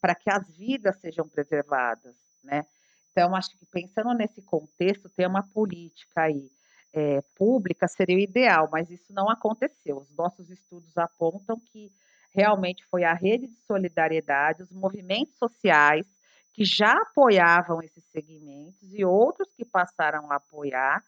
para 0.00 0.14
que 0.14 0.30
as 0.30 0.48
vidas 0.48 0.96
sejam 0.98 1.28
preservadas, 1.28 2.16
né? 2.42 2.64
Então, 3.12 3.36
acho 3.36 3.50
que 3.58 3.66
pensando 3.66 4.14
nesse 4.14 4.40
contexto, 4.40 5.10
ter 5.10 5.26
uma 5.26 5.42
política 5.42 6.22
aí 6.22 6.50
é, 6.94 7.20
pública 7.36 7.88
seria 7.88 8.16
o 8.16 8.20
ideal, 8.20 8.68
mas 8.70 8.88
isso 8.88 9.12
não 9.12 9.28
aconteceu. 9.28 9.98
Os 9.98 10.10
nossos 10.16 10.48
estudos 10.48 10.96
apontam 10.96 11.58
que 11.58 11.90
realmente 12.30 12.84
foi 12.86 13.02
a 13.02 13.12
rede 13.12 13.48
de 13.48 13.56
solidariedade, 13.66 14.62
os 14.62 14.70
movimentos 14.70 15.36
sociais 15.36 16.06
que 16.52 16.64
já 16.64 16.92
apoiavam 16.92 17.82
esses 17.82 18.04
segmentos 18.12 18.94
e 18.94 19.04
outros 19.04 19.48
que 19.56 19.64
passaram 19.64 20.30
a 20.30 20.36
apoiar, 20.36 21.02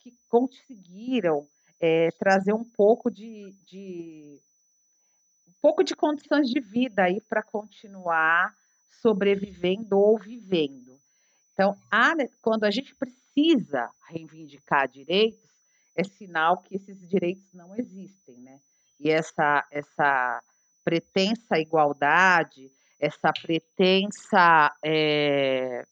que 0.00 0.14
conseguiram 0.28 1.46
é, 1.80 2.10
trazer 2.18 2.52
um 2.52 2.64
pouco 2.64 3.10
de, 3.10 3.54
de, 3.66 4.38
um 5.48 5.52
pouco 5.62 5.82
de 5.82 5.96
condições 5.96 6.50
de 6.50 6.60
vida 6.60 7.04
aí 7.04 7.18
para 7.22 7.42
continuar 7.42 8.54
sobrevivendo 9.00 9.98
ou 9.98 10.18
vivendo. 10.18 11.00
Então, 11.54 11.74
há, 11.90 12.12
quando 12.42 12.64
a 12.64 12.70
gente 12.70 12.94
precisa 12.94 13.19
reivindicar 14.08 14.88
direitos, 14.88 15.50
é 15.94 16.04
sinal 16.04 16.58
que 16.62 16.76
esses 16.76 17.08
direitos 17.08 17.52
não 17.52 17.74
existem, 17.76 18.36
né? 18.38 18.60
E 18.98 19.10
essa, 19.10 19.66
essa 19.70 20.42
pretensa 20.84 21.58
igualdade, 21.58 22.70
essa 22.98 23.32
pretensa 23.32 24.74
é, 24.84 25.84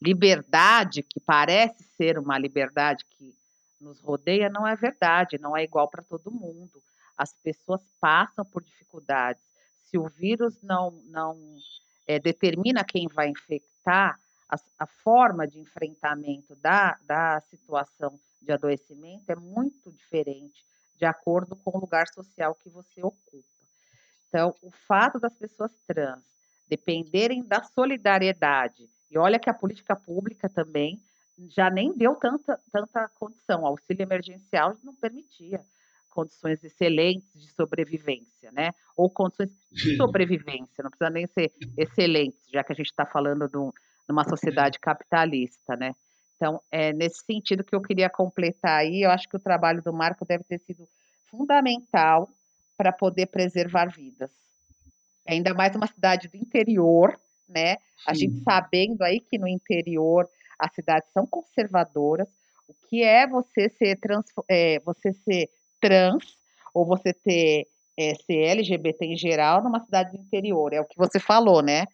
liberdade, 0.00 1.02
que 1.02 1.20
parece 1.20 1.84
ser 1.96 2.18
uma 2.18 2.38
liberdade 2.38 3.04
que 3.10 3.34
nos 3.80 4.00
rodeia, 4.00 4.48
não 4.48 4.66
é 4.66 4.74
verdade, 4.74 5.38
não 5.38 5.56
é 5.56 5.64
igual 5.64 5.88
para 5.88 6.02
todo 6.02 6.30
mundo. 6.30 6.82
As 7.16 7.34
pessoas 7.34 7.80
passam 8.00 8.44
por 8.44 8.62
dificuldades. 8.62 9.42
Se 9.84 9.98
o 9.98 10.08
vírus 10.08 10.60
não, 10.62 10.92
não 11.06 11.36
é, 12.06 12.18
determina 12.18 12.84
quem 12.84 13.06
vai 13.08 13.28
infectar, 13.28 14.18
a, 14.52 14.84
a 14.84 14.86
forma 14.86 15.46
de 15.46 15.58
enfrentamento 15.58 16.54
da, 16.56 16.98
da 17.06 17.40
situação 17.40 18.20
de 18.40 18.52
adoecimento 18.52 19.30
é 19.30 19.36
muito 19.36 19.90
diferente 19.90 20.66
de 20.94 21.06
acordo 21.06 21.56
com 21.56 21.76
o 21.76 21.80
lugar 21.80 22.06
social 22.08 22.54
que 22.54 22.68
você 22.68 23.02
ocupa. 23.02 23.48
Então, 24.28 24.54
o 24.62 24.70
fato 24.70 25.18
das 25.18 25.34
pessoas 25.34 25.72
trans 25.86 26.22
dependerem 26.68 27.42
da 27.42 27.62
solidariedade, 27.62 28.88
e 29.10 29.18
olha 29.18 29.38
que 29.38 29.50
a 29.50 29.54
política 29.54 29.96
pública 29.96 30.48
também 30.48 31.02
já 31.48 31.70
nem 31.70 31.92
deu 31.96 32.14
tanta, 32.14 32.60
tanta 32.70 33.08
condição, 33.08 33.62
o 33.62 33.66
auxílio 33.66 34.02
emergencial 34.02 34.76
não 34.82 34.94
permitia 34.94 35.64
condições 36.10 36.62
excelentes 36.62 37.32
de 37.32 37.48
sobrevivência, 37.48 38.52
né? 38.52 38.70
Ou 38.94 39.10
condições 39.10 39.50
de 39.70 39.96
sobrevivência, 39.96 40.82
não 40.82 40.90
precisa 40.90 41.10
nem 41.10 41.26
ser 41.26 41.52
excelentes, 41.76 42.50
já 42.50 42.62
que 42.62 42.72
a 42.72 42.76
gente 42.76 42.90
está 42.90 43.06
falando 43.06 43.48
de, 43.48 43.56
um, 43.56 43.72
de, 44.06 44.12
uma 44.12 44.28
sociedade 44.28 44.78
capitalista, 44.78 45.76
né? 45.76 45.94
Então, 46.36 46.60
é 46.70 46.92
nesse 46.92 47.24
sentido 47.24 47.62
que 47.62 47.74
eu 47.74 47.80
queria 47.80 48.10
completar 48.10 48.80
aí, 48.80 49.02
eu 49.02 49.10
acho 49.10 49.28
que 49.28 49.36
o 49.36 49.40
trabalho 49.40 49.82
do 49.82 49.92
Marco 49.92 50.24
deve 50.24 50.44
ter 50.44 50.58
sido 50.58 50.88
fundamental 51.26 52.28
para 52.76 52.92
poder 52.92 53.26
preservar 53.26 53.86
vidas. 53.86 54.30
Ainda 55.26 55.54
mais 55.54 55.74
uma 55.76 55.86
cidade 55.86 56.28
do 56.28 56.36
interior, 56.36 57.18
né? 57.48 57.76
A 58.06 58.12
gente 58.12 58.42
sabendo 58.42 59.02
aí 59.02 59.20
que 59.20 59.38
no 59.38 59.46
interior 59.46 60.28
as 60.58 60.74
cidades 60.74 61.08
são 61.12 61.26
conservadoras, 61.26 62.28
o 62.66 62.74
que 62.88 63.02
é 63.02 63.26
você 63.26 63.68
ser 63.68 63.96
trans, 63.96 64.26
é, 64.48 64.80
você 64.80 65.12
ser 65.12 65.50
trans 65.80 66.36
ou 66.74 66.84
você 66.84 67.12
ter 67.12 67.68
é, 67.96 68.14
ser 68.14 68.38
LGBT 68.38 69.04
em 69.04 69.16
geral 69.16 69.62
numa 69.62 69.80
cidade 69.80 70.12
do 70.12 70.22
interior, 70.22 70.72
é 70.72 70.80
o 70.80 70.84
que 70.84 70.96
você 70.96 71.20
falou, 71.20 71.62
né? 71.62 71.84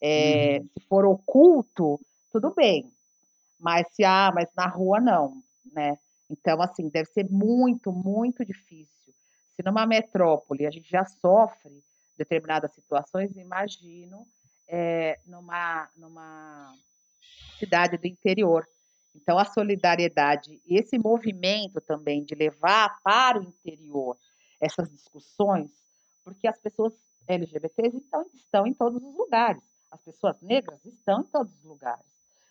É, 0.00 0.58
uhum. 0.58 0.68
Se 0.68 0.86
for 0.88 1.04
oculto, 1.04 2.00
tudo 2.30 2.52
bem, 2.54 2.92
mas 3.58 3.86
se 3.92 4.04
ah, 4.04 4.30
mas 4.34 4.48
na 4.56 4.66
rua 4.66 5.00
não, 5.00 5.42
né? 5.72 5.98
Então 6.30 6.60
assim 6.62 6.88
deve 6.88 7.10
ser 7.10 7.28
muito, 7.30 7.92
muito 7.92 8.44
difícil 8.44 8.98
se 9.58 9.64
numa 9.64 9.84
metrópole 9.86 10.66
a 10.66 10.70
gente 10.70 10.88
já 10.88 11.04
sofre 11.04 11.82
determinadas 12.16 12.72
situações, 12.72 13.36
imagino 13.36 14.26
é, 14.68 15.18
numa, 15.26 15.88
numa 15.96 16.72
cidade 17.58 17.98
do 17.98 18.06
interior. 18.06 18.68
Então, 19.14 19.36
a 19.36 19.44
solidariedade 19.44 20.62
e 20.64 20.76
esse 20.78 20.96
movimento 20.96 21.80
também 21.80 22.24
de 22.24 22.36
levar 22.36 23.00
para 23.02 23.40
o 23.40 23.42
interior 23.42 24.16
essas 24.60 24.88
discussões, 24.88 25.72
porque 26.22 26.46
as 26.46 26.58
pessoas 26.60 26.94
LGBTs 27.26 27.96
estão, 27.96 28.26
estão 28.34 28.66
em 28.66 28.72
todos 28.72 29.02
os 29.02 29.16
lugares, 29.16 29.62
as 29.90 30.00
pessoas 30.02 30.40
negras 30.40 30.84
estão 30.84 31.20
em 31.20 31.24
todos 31.24 31.52
os 31.54 31.64
lugares. 31.64 32.04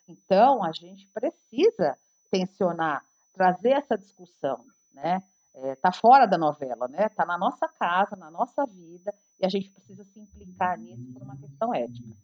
Então, 0.08 0.64
a 0.64 0.72
gente 0.72 1.08
precisa 1.08 1.98
tensionar, 2.32 3.06
trazer 3.34 3.72
essa 3.72 3.98
discussão, 3.98 4.66
né? 4.94 5.22
está 5.58 5.68
é, 5.68 5.76
tá 5.76 5.92
fora 5.92 6.26
da 6.26 6.38
novela, 6.38 6.88
né? 6.88 7.08
Está 7.08 7.26
na 7.26 7.38
nossa 7.38 7.68
casa, 7.68 8.16
na 8.16 8.30
nossa 8.30 8.66
vida, 8.66 9.14
e 9.40 9.46
a 9.46 9.50
gente 9.50 9.70
precisa 9.72 10.04
se 10.06 10.20
implicar 10.20 10.78
nisso 10.78 11.12
por 11.14 11.24
uma 11.24 11.36
questão 11.38 11.74
ética. 11.74 12.16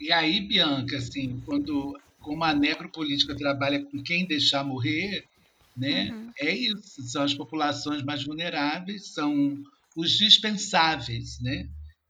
E 0.00 0.12
aí, 0.12 0.40
Bianca, 0.40 0.96
assim, 0.96 1.40
quando 1.44 1.98
como 2.20 2.44
a 2.44 2.54
necropolítica 2.54 3.36
trabalha 3.36 3.84
com 3.84 4.02
quem 4.02 4.26
deixar 4.26 4.64
morrer, 4.64 5.24
né? 5.76 6.10
Uhum. 6.10 6.32
É 6.38 6.52
isso, 6.52 7.02
são 7.02 7.22
as 7.22 7.34
populações 7.34 8.02
mais 8.02 8.24
vulneráveis, 8.24 9.08
são 9.08 9.62
os 9.96 10.10
dispensáveis, 10.12 11.40
né? 11.40 11.68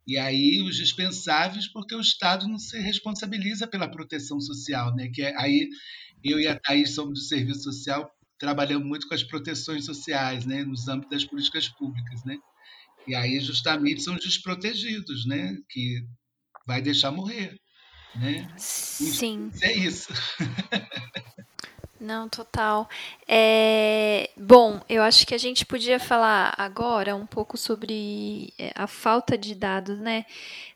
E 0.09 0.17
aí 0.17 0.63
os 0.63 0.77
dispensáveis 0.77 1.69
porque 1.69 1.95
o 1.95 2.01
Estado 2.01 2.49
não 2.49 2.59
se 2.59 2.81
responsabiliza 2.81 3.67
pela 3.67 3.91
proteção 3.91 4.41
social, 4.41 4.95
né? 4.97 5.11
Que 5.13 5.21
é, 5.23 5.39
aí 5.39 5.69
eu 6.25 6.41
e 6.41 6.49
a 6.49 6.59
Thaís 6.59 6.95
somos 6.95 7.21
do 7.21 7.25
serviço 7.25 7.63
social 7.65 8.11
trabalhamos 8.39 8.87
muito 8.87 9.09
com 9.09 9.15
as 9.15 9.23
proteções 9.23 9.85
sociais, 9.85 10.47
né, 10.47 10.63
nos 10.65 10.89
âmbitos 10.89 11.11
das 11.11 11.25
políticas 11.25 11.69
públicas, 11.69 12.25
né? 12.25 12.39
E 13.07 13.15
aí 13.15 13.41
justamente 13.41 14.03
são 14.03 14.15
os 14.15 14.23
desprotegidos, 14.23 15.27
né, 15.27 15.57
que 15.69 16.05
vai 16.67 16.81
deixar 16.81 17.11
morrer, 17.11 17.59
né? 18.15 18.49
Sim. 18.57 19.51
É 19.61 19.73
isso. 19.73 20.13
Não, 22.01 22.29
total. 22.29 22.89
É, 23.27 24.31
bom, 24.37 24.81
eu 24.89 25.03
acho 25.03 25.27
que 25.27 25.35
a 25.35 25.39
gente 25.39 25.67
podia 25.67 25.99
falar 25.99 26.55
agora 26.57 27.17
um 27.17 27.27
pouco 27.27 27.57
sobre 27.57 28.53
é, 28.59 28.73
a 28.75 28.87
falta 28.87 29.37
de 29.37 29.55
dados, 29.55 29.99
né? 29.99 30.25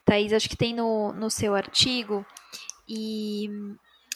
Thaís, 0.04 0.32
acho 0.32 0.48
que 0.48 0.56
tem 0.56 0.74
no, 0.74 1.12
no 1.12 1.30
seu 1.30 1.54
artigo, 1.54 2.26
e 2.88 3.48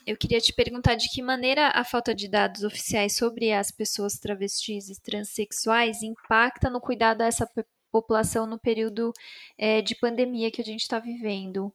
eu 0.07 0.17
queria 0.17 0.41
te 0.41 0.53
perguntar 0.53 0.97
de 0.97 1.09
que 1.09 1.23
maneira 1.23 1.69
a 1.69 1.85
falta 1.85 2.15
de 2.15 2.29
dados 2.29 2.63
oficiais 2.63 3.17
sobre 3.17 3.53
as 3.53 3.71
pessoas 3.71 4.19
travestis 4.19 4.89
e 4.89 5.01
transexuais 5.01 6.03
impacta 6.03 6.69
no 6.69 6.81
cuidado 6.81 7.19
dessa 7.19 7.49
população 7.91 8.47
no 8.47 8.59
período 8.59 9.13
é, 9.57 9.81
de 9.81 9.95
pandemia 9.95 10.51
que 10.51 10.61
a 10.61 10.65
gente 10.65 10.83
está 10.83 10.99
vivendo. 10.99 11.73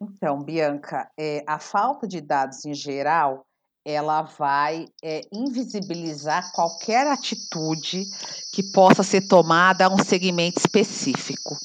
Então, 0.00 0.42
Bianca, 0.42 1.10
é, 1.18 1.42
a 1.46 1.58
falta 1.58 2.06
de 2.06 2.20
dados 2.20 2.64
em 2.64 2.74
geral 2.74 3.46
ela 3.86 4.22
vai 4.22 4.86
é, 5.00 5.20
invisibilizar 5.32 6.50
qualquer 6.52 7.06
atitude 7.06 8.04
que 8.52 8.64
possa 8.72 9.04
ser 9.04 9.28
tomada 9.28 9.86
a 9.86 9.88
um 9.88 10.02
segmento 10.02 10.58
específico. 10.58 11.56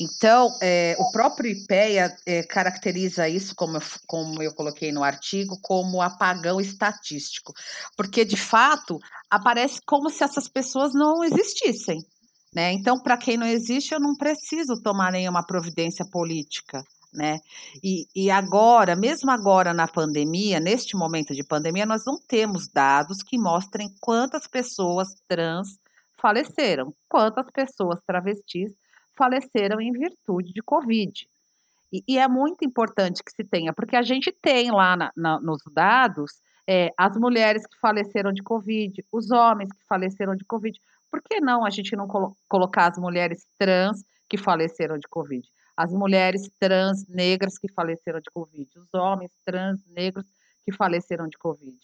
Então, 0.00 0.56
é, 0.62 0.96
o 0.98 1.10
próprio 1.12 1.50
IPEA 1.50 2.16
é, 2.24 2.42
caracteriza 2.44 3.28
isso, 3.28 3.54
como 3.54 3.76
eu, 3.76 3.82
como 4.06 4.42
eu 4.42 4.54
coloquei 4.54 4.90
no 4.90 5.04
artigo, 5.04 5.58
como 5.60 6.00
apagão 6.00 6.58
estatístico, 6.58 7.52
porque 7.94 8.24
de 8.24 8.38
fato 8.38 8.98
aparece 9.28 9.80
como 9.84 10.08
se 10.08 10.24
essas 10.24 10.48
pessoas 10.48 10.94
não 10.94 11.22
existissem. 11.22 12.00
Né? 12.54 12.72
Então, 12.72 12.98
para 13.02 13.18
quem 13.18 13.36
não 13.36 13.46
existe, 13.46 13.92
eu 13.92 14.00
não 14.00 14.16
preciso 14.16 14.80
tomar 14.82 15.12
nenhuma 15.12 15.46
providência 15.46 16.06
política. 16.10 16.82
Né? 17.12 17.40
E, 17.82 18.06
e 18.14 18.30
agora, 18.30 18.94
mesmo 18.94 19.30
agora 19.30 19.74
na 19.74 19.88
pandemia, 19.88 20.60
neste 20.60 20.96
momento 20.96 21.34
de 21.34 21.42
pandemia, 21.42 21.84
nós 21.84 22.04
não 22.04 22.20
temos 22.20 22.68
dados 22.68 23.22
que 23.22 23.36
mostrem 23.36 23.88
quantas 24.00 24.46
pessoas 24.46 25.08
trans 25.26 25.78
faleceram, 26.20 26.94
quantas 27.08 27.50
pessoas 27.50 28.00
travestis 28.06 28.72
faleceram 29.16 29.80
em 29.80 29.90
virtude 29.92 30.52
de 30.52 30.62
Covid. 30.62 31.26
E, 31.92 32.04
e 32.06 32.18
é 32.18 32.28
muito 32.28 32.64
importante 32.64 33.22
que 33.24 33.32
se 33.32 33.42
tenha, 33.42 33.72
porque 33.72 33.96
a 33.96 34.02
gente 34.02 34.32
tem 34.40 34.70
lá 34.70 34.96
na, 34.96 35.12
na, 35.16 35.40
nos 35.40 35.60
dados 35.72 36.32
é, 36.66 36.90
as 36.96 37.16
mulheres 37.16 37.66
que 37.66 37.78
faleceram 37.80 38.32
de 38.32 38.42
Covid, 38.42 39.04
os 39.12 39.30
homens 39.30 39.70
que 39.72 39.84
faleceram 39.88 40.36
de 40.36 40.44
Covid. 40.44 40.78
Por 41.10 41.20
que 41.20 41.40
não 41.40 41.64
a 41.64 41.70
gente 41.70 41.96
não 41.96 42.06
colo 42.06 42.36
colocar 42.48 42.92
as 42.92 42.98
mulheres 42.98 43.44
trans 43.58 44.04
que 44.28 44.38
faleceram 44.38 44.96
de 44.96 45.08
Covid? 45.08 45.46
As 45.82 45.90
mulheres 45.94 46.46
trans 46.58 47.06
negras 47.08 47.56
que 47.56 47.72
faleceram 47.72 48.20
de 48.20 48.30
Covid, 48.30 48.70
os 48.78 48.92
homens 48.92 49.30
trans 49.46 49.80
negros 49.86 50.26
que 50.62 50.70
faleceram 50.70 51.26
de 51.26 51.38
Covid. 51.38 51.74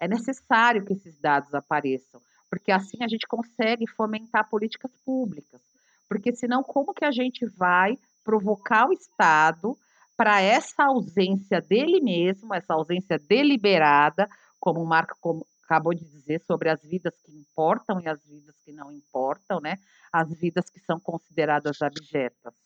É 0.00 0.08
necessário 0.08 0.82
que 0.82 0.94
esses 0.94 1.18
dados 1.18 1.52
apareçam, 1.52 2.22
porque 2.48 2.72
assim 2.72 2.96
a 3.02 3.06
gente 3.06 3.26
consegue 3.26 3.86
fomentar 3.86 4.48
políticas 4.48 4.90
públicas. 5.04 5.60
Porque 6.08 6.34
senão, 6.34 6.62
como 6.62 6.94
que 6.94 7.04
a 7.04 7.10
gente 7.10 7.44
vai 7.44 7.98
provocar 8.24 8.88
o 8.88 8.94
Estado 8.94 9.76
para 10.16 10.40
essa 10.40 10.84
ausência 10.84 11.60
dele 11.60 12.00
mesmo, 12.00 12.54
essa 12.54 12.72
ausência 12.72 13.18
deliberada, 13.18 14.26
como 14.58 14.82
o 14.82 14.86
Marco 14.86 15.46
acabou 15.64 15.92
de 15.92 16.06
dizer, 16.06 16.40
sobre 16.46 16.70
as 16.70 16.80
vidas 16.82 17.14
que 17.22 17.30
importam 17.30 18.00
e 18.00 18.08
as 18.08 18.24
vidas 18.24 18.54
que 18.64 18.72
não 18.72 18.90
importam, 18.90 19.60
né? 19.60 19.76
As 20.10 20.32
vidas 20.32 20.70
que 20.70 20.80
são 20.80 20.98
consideradas 20.98 21.82
abjetas. 21.82 22.63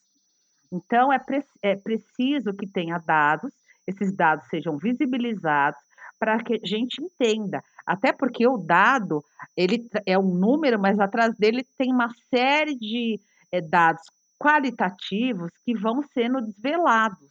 Então, 0.71 1.11
é, 1.11 1.19
pre 1.19 1.43
é 1.61 1.75
preciso 1.75 2.53
que 2.53 2.67
tenha 2.67 2.97
dados, 2.99 3.51
esses 3.87 4.15
dados 4.15 4.47
sejam 4.49 4.77
visibilizados, 4.77 5.79
para 6.19 6.37
que 6.43 6.55
a 6.55 6.67
gente 6.67 7.01
entenda. 7.01 7.63
Até 7.85 8.11
porque 8.11 8.45
o 8.47 8.57
dado, 8.57 9.23
ele 9.55 9.89
é 10.05 10.17
um 10.19 10.33
número, 10.33 10.79
mas 10.79 10.99
atrás 10.99 11.35
dele 11.35 11.65
tem 11.77 11.91
uma 11.91 12.13
série 12.29 12.75
de 12.75 13.19
é, 13.51 13.61
dados 13.61 14.03
qualitativos 14.37 15.51
que 15.65 15.75
vão 15.75 16.03
sendo 16.13 16.41
desvelados. 16.41 17.27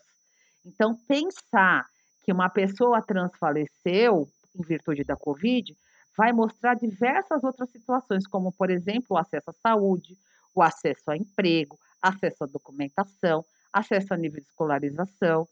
Então, 0.64 0.94
pensar 1.06 1.86
que 2.24 2.32
uma 2.32 2.48
pessoa 2.48 3.02
trans 3.02 3.30
faleceu 3.38 4.28
em 4.54 4.62
virtude 4.62 5.04
da 5.04 5.16
Covid 5.16 5.74
vai 6.16 6.32
mostrar 6.32 6.74
diversas 6.74 7.44
outras 7.44 7.70
situações, 7.70 8.26
como, 8.26 8.52
por 8.52 8.70
exemplo, 8.70 9.06
o 9.10 9.16
acesso 9.16 9.50
à 9.50 9.52
saúde, 9.52 10.18
o 10.54 10.60
acesso 10.60 11.10
a 11.10 11.16
emprego, 11.16 11.78
acesso 12.02 12.44
à 12.44 12.46
documentação, 12.46 13.44
acesso 13.72 14.14
a 14.14 14.16
nível 14.16 14.40
de 14.40 14.46
escolarização. 14.46 15.48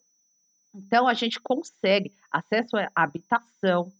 Então, 0.75 1.09
a 1.09 1.15
gente 1.15 1.41
consegue 1.41 2.13
acesso 2.31 2.77
à 2.77 2.91
habitação, 2.95 3.93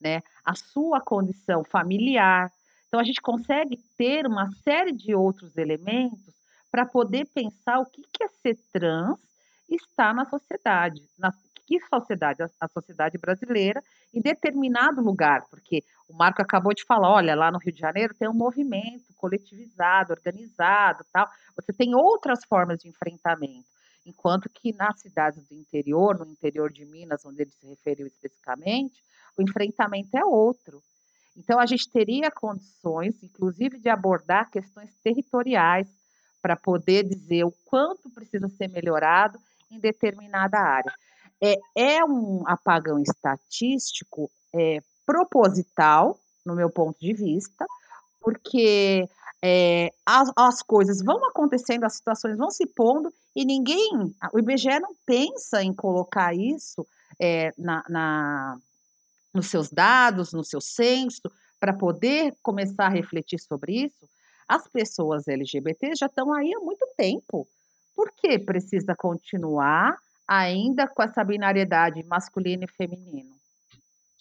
né, 0.00 0.20
a 0.44 0.54
sua 0.54 1.00
condição 1.00 1.64
familiar. 1.64 2.52
Então, 2.88 3.00
a 3.00 3.04
gente 3.04 3.20
consegue 3.20 3.76
ter 3.96 4.26
uma 4.26 4.50
série 4.62 4.92
de 4.92 5.14
outros 5.14 5.56
elementos 5.56 6.34
para 6.70 6.84
poder 6.84 7.26
pensar 7.32 7.78
o 7.78 7.86
que, 7.86 8.02
que 8.12 8.24
é 8.24 8.28
ser 8.28 8.58
trans 8.72 9.18
está 9.68 10.12
na 10.12 10.24
sociedade, 10.24 11.02
na 11.18 11.32
que 11.66 11.80
sociedade, 11.80 12.42
a, 12.60 12.68
sociedade 12.68 13.18
brasileira, 13.18 13.82
em 14.12 14.20
determinado 14.20 15.00
lugar, 15.00 15.46
porque 15.50 15.82
o 16.08 16.14
Marco 16.14 16.42
acabou 16.42 16.74
de 16.74 16.84
falar, 16.84 17.10
olha, 17.10 17.34
lá 17.34 17.50
no 17.50 17.58
Rio 17.58 17.72
de 17.72 17.80
Janeiro 17.80 18.14
tem 18.14 18.28
um 18.28 18.34
movimento 18.34 19.12
coletivizado, 19.16 20.12
organizado, 20.12 21.04
tal. 21.12 21.28
Você 21.56 21.72
tem 21.72 21.94
outras 21.94 22.44
formas 22.44 22.78
de 22.78 22.88
enfrentamento, 22.88 23.66
enquanto 24.04 24.50
que 24.50 24.72
nas 24.72 25.00
cidades 25.00 25.42
do 25.46 25.54
interior, 25.54 26.18
no 26.18 26.30
interior 26.30 26.70
de 26.70 26.84
Minas, 26.84 27.24
onde 27.24 27.42
ele 27.42 27.50
se 27.50 27.66
referiu 27.66 28.06
especificamente, 28.06 29.02
o 29.36 29.42
enfrentamento 29.42 30.16
é 30.16 30.24
outro. 30.24 30.82
Então 31.36 31.58
a 31.58 31.66
gente 31.66 31.90
teria 31.90 32.30
condições, 32.30 33.14
inclusive, 33.22 33.78
de 33.78 33.88
abordar 33.88 34.50
questões 34.50 34.94
territoriais 35.02 35.88
para 36.40 36.56
poder 36.56 37.04
dizer 37.04 37.44
o 37.44 37.52
quanto 37.64 38.10
precisa 38.10 38.48
ser 38.50 38.68
melhorado 38.68 39.38
em 39.70 39.80
determinada 39.80 40.58
área. 40.58 40.92
É, 41.42 41.58
é 41.74 42.04
um 42.04 42.42
apagão 42.46 42.98
estatístico 43.00 44.30
é, 44.54 44.80
proposital, 45.04 46.18
no 46.44 46.54
meu 46.54 46.70
ponto 46.70 46.98
de 47.00 47.12
vista, 47.12 47.66
porque 48.20 49.08
é, 49.42 49.92
as, 50.06 50.30
as, 50.36 50.62
coisas 50.62 51.02
vão 51.02 51.24
acontecendo, 51.26 51.84
as 51.84 51.96
situações 51.96 52.36
vão 52.36 52.50
se 52.50 52.66
pondo 52.66 53.12
e 53.36 53.44
ninguém, 53.44 54.14
o 54.32 54.38
IBGE 54.38 54.80
não 54.80 54.94
pensa 55.04 55.62
em 55.62 55.74
colocar 55.74 56.34
isso 56.34 56.86
é, 57.20 57.52
na, 57.58 57.84
na, 57.88 58.58
nos 59.32 59.48
seus 59.48 59.70
dados, 59.70 60.32
no 60.32 60.44
seu 60.44 60.60
censo, 60.60 61.30
para 61.60 61.72
poder 61.72 62.34
começar 62.42 62.86
a 62.86 62.90
refletir 62.90 63.38
sobre 63.38 63.84
isso. 63.84 64.08
As 64.46 64.68
pessoas 64.68 65.26
LGBT 65.26 65.94
já 65.96 66.06
estão 66.06 66.32
aí 66.32 66.52
há 66.54 66.60
muito 66.60 66.86
tempo. 66.96 67.48
Por 67.94 68.12
que 68.12 68.38
precisa 68.38 68.94
continuar 68.94 69.96
ainda 70.26 70.88
com 70.88 71.02
essa 71.02 71.22
binariedade 71.22 72.02
masculino 72.04 72.64
e 72.64 72.68
feminino? 72.68 73.34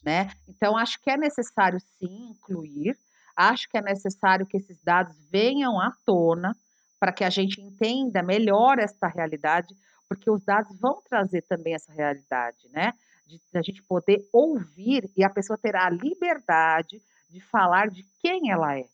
Né? 0.04 0.32
Então, 0.48 0.78
acho 0.78 1.00
que 1.02 1.10
é 1.10 1.18
necessário 1.18 1.80
sim 1.98 2.32
incluir, 2.32 2.98
acho 3.36 3.70
que 3.70 3.78
é 3.78 3.82
necessário 3.82 4.46
que 4.46 4.58
esses 4.58 4.78
dados 4.84 5.16
venham 5.32 5.80
à 5.80 5.92
tona 6.06 6.56
para 7.00 7.12
que 7.12 7.24
a 7.24 7.30
gente 7.30 7.60
entenda 7.62 8.22
melhor 8.22 8.80
esta 8.80 9.08
realidade, 9.08 9.76
porque 10.08 10.30
os 10.30 10.44
dados 10.44 10.78
vão 10.80 11.02
trazer 11.02 11.42
também 11.44 11.74
essa 11.74 11.92
realidade, 11.92 12.70
né? 12.70 12.94
De 13.26 13.40
a 13.58 13.62
gente 13.62 13.82
poder 13.84 14.26
ouvir 14.32 15.10
e 15.16 15.24
a 15.24 15.30
pessoa 15.30 15.58
ter 15.58 15.76
a 15.76 15.90
liberdade 15.90 17.02
de 17.30 17.42
falar 17.42 17.90
de 17.90 18.06
quem 18.22 18.52
ela 18.52 18.78
é. 18.78 18.86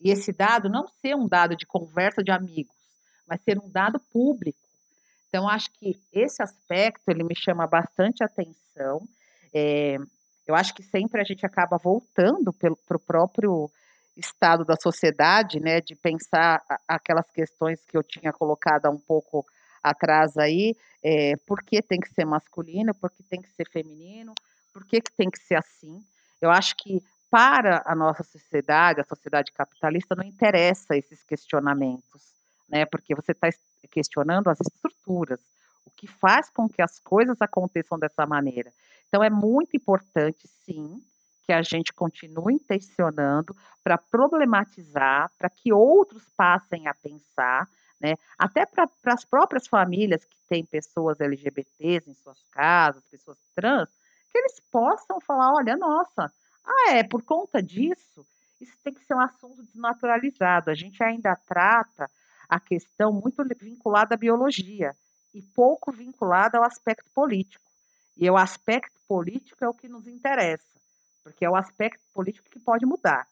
E 0.00 0.10
esse 0.10 0.32
dado 0.32 0.68
não 0.68 0.86
ser 0.86 1.14
um 1.14 1.26
dado 1.26 1.56
de 1.56 1.64
conversa 1.64 2.22
de 2.22 2.30
amigos, 2.30 2.74
mas 3.26 3.40
ser 3.42 3.58
um 3.58 3.70
dado 3.70 3.98
público. 4.12 4.58
Então, 5.34 5.48
acho 5.48 5.68
que 5.72 6.00
esse 6.12 6.40
aspecto 6.40 7.08
ele 7.08 7.24
me 7.24 7.34
chama 7.34 7.66
bastante 7.66 8.22
atenção. 8.22 9.02
É, 9.52 9.96
eu 10.46 10.54
acho 10.54 10.72
que 10.72 10.84
sempre 10.84 11.20
a 11.20 11.24
gente 11.24 11.44
acaba 11.44 11.76
voltando 11.76 12.52
para 12.52 12.96
o 12.96 13.00
próprio 13.00 13.68
estado 14.16 14.64
da 14.64 14.76
sociedade, 14.80 15.58
né, 15.58 15.80
de 15.80 15.96
pensar 15.96 16.62
aquelas 16.86 17.28
questões 17.32 17.84
que 17.84 17.96
eu 17.96 18.04
tinha 18.04 18.32
colocado 18.32 18.86
há 18.86 18.90
um 18.90 19.00
pouco 19.00 19.44
atrás 19.82 20.36
aí, 20.36 20.76
é, 21.02 21.34
por 21.44 21.64
que 21.64 21.82
tem 21.82 21.98
que 21.98 22.14
ser 22.14 22.24
masculino, 22.24 22.94
por 22.94 23.10
que 23.10 23.24
tem 23.24 23.42
que 23.42 23.50
ser 23.54 23.68
feminino, 23.68 24.34
por 24.72 24.86
que, 24.86 25.00
que 25.00 25.12
tem 25.16 25.28
que 25.28 25.40
ser 25.40 25.56
assim. 25.56 26.00
Eu 26.40 26.52
acho 26.52 26.76
que 26.76 27.02
para 27.28 27.82
a 27.84 27.96
nossa 27.96 28.22
sociedade, 28.22 29.00
a 29.00 29.04
sociedade 29.04 29.50
capitalista, 29.50 30.14
não 30.14 30.22
interessa 30.22 30.96
esses 30.96 31.24
questionamentos, 31.24 32.33
né? 32.68 32.84
Porque 32.86 33.14
você 33.14 33.32
está 33.32 33.48
questionando 33.90 34.48
as 34.48 34.58
estruturas, 34.60 35.40
o 35.86 35.90
que 35.90 36.06
faz 36.06 36.50
com 36.50 36.68
que 36.68 36.82
as 36.82 36.98
coisas 36.98 37.40
aconteçam 37.40 37.98
dessa 37.98 38.26
maneira. 38.26 38.72
Então 39.08 39.22
é 39.22 39.30
muito 39.30 39.76
importante, 39.76 40.48
sim, 40.64 41.02
que 41.44 41.52
a 41.52 41.62
gente 41.62 41.92
continue 41.92 42.54
intencionando 42.54 43.54
para 43.82 43.98
problematizar, 43.98 45.30
para 45.38 45.50
que 45.50 45.72
outros 45.72 46.24
passem 46.36 46.88
a 46.88 46.94
pensar, 46.94 47.68
né? 48.00 48.14
Até 48.38 48.64
para 48.66 48.88
as 49.06 49.24
próprias 49.24 49.66
famílias 49.66 50.24
que 50.24 50.36
têm 50.48 50.64
pessoas 50.64 51.20
LGBTs 51.20 52.10
em 52.10 52.14
suas 52.14 52.42
casas, 52.50 53.04
pessoas 53.10 53.38
trans, 53.54 53.88
que 54.30 54.38
eles 54.38 54.60
possam 54.70 55.20
falar, 55.20 55.52
olha, 55.52 55.76
nossa, 55.76 56.32
ah, 56.64 56.92
é, 56.92 57.04
por 57.04 57.22
conta 57.22 57.62
disso, 57.62 58.26
isso 58.60 58.76
tem 58.82 58.94
que 58.94 59.04
ser 59.04 59.14
um 59.14 59.20
assunto 59.20 59.62
desnaturalizado. 59.62 60.70
A 60.70 60.74
gente 60.74 61.02
ainda 61.02 61.36
trata 61.46 62.10
a 62.48 62.60
questão 62.60 63.12
muito 63.12 63.42
vinculada 63.60 64.14
à 64.14 64.18
biologia 64.18 64.94
e 65.32 65.42
pouco 65.42 65.92
vinculada 65.92 66.58
ao 66.58 66.64
aspecto 66.64 67.10
político. 67.14 67.64
E 68.16 68.30
o 68.30 68.36
aspecto 68.36 68.98
político 69.08 69.64
é 69.64 69.68
o 69.68 69.74
que 69.74 69.88
nos 69.88 70.06
interessa, 70.06 70.64
porque 71.22 71.44
é 71.44 71.50
o 71.50 71.56
aspecto 71.56 72.02
político 72.12 72.48
que 72.48 72.60
pode 72.60 72.86
mudar, 72.86 73.26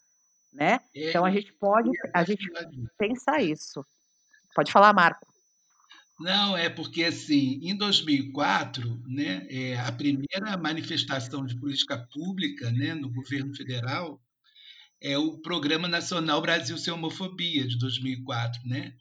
né? 0.53 0.81
Então 0.95 1.25
a 1.25 1.31
gente 1.31 1.53
pode, 1.53 1.91
a 2.13 2.25
gente 2.25 2.51
pensa 2.99 3.41
isso. 3.41 3.87
Pode 4.55 4.73
falar, 4.73 4.93
Marco. 4.93 5.27
Não, 6.19 6.57
é 6.57 6.69
porque 6.69 7.05
assim, 7.05 7.59
em 7.63 7.77
2004, 7.77 9.03
né, 9.07 9.47
é, 9.49 9.79
a 9.79 9.91
primeira 9.91 10.57
manifestação 10.57 11.45
de 11.45 11.57
política 11.57 11.99
pública, 12.13 12.71
né, 12.71 12.95
no 12.95 13.11
governo 13.11 13.55
federal 13.57 14.21
é 15.03 15.19
o 15.19 15.41
Programa 15.41 15.89
Nacional 15.89 16.41
Brasil 16.41 16.79
Sem 16.79 16.93
Homofobia 16.93 17.67
de 17.67 17.77
2004, 17.79 18.61
né? 18.65 18.93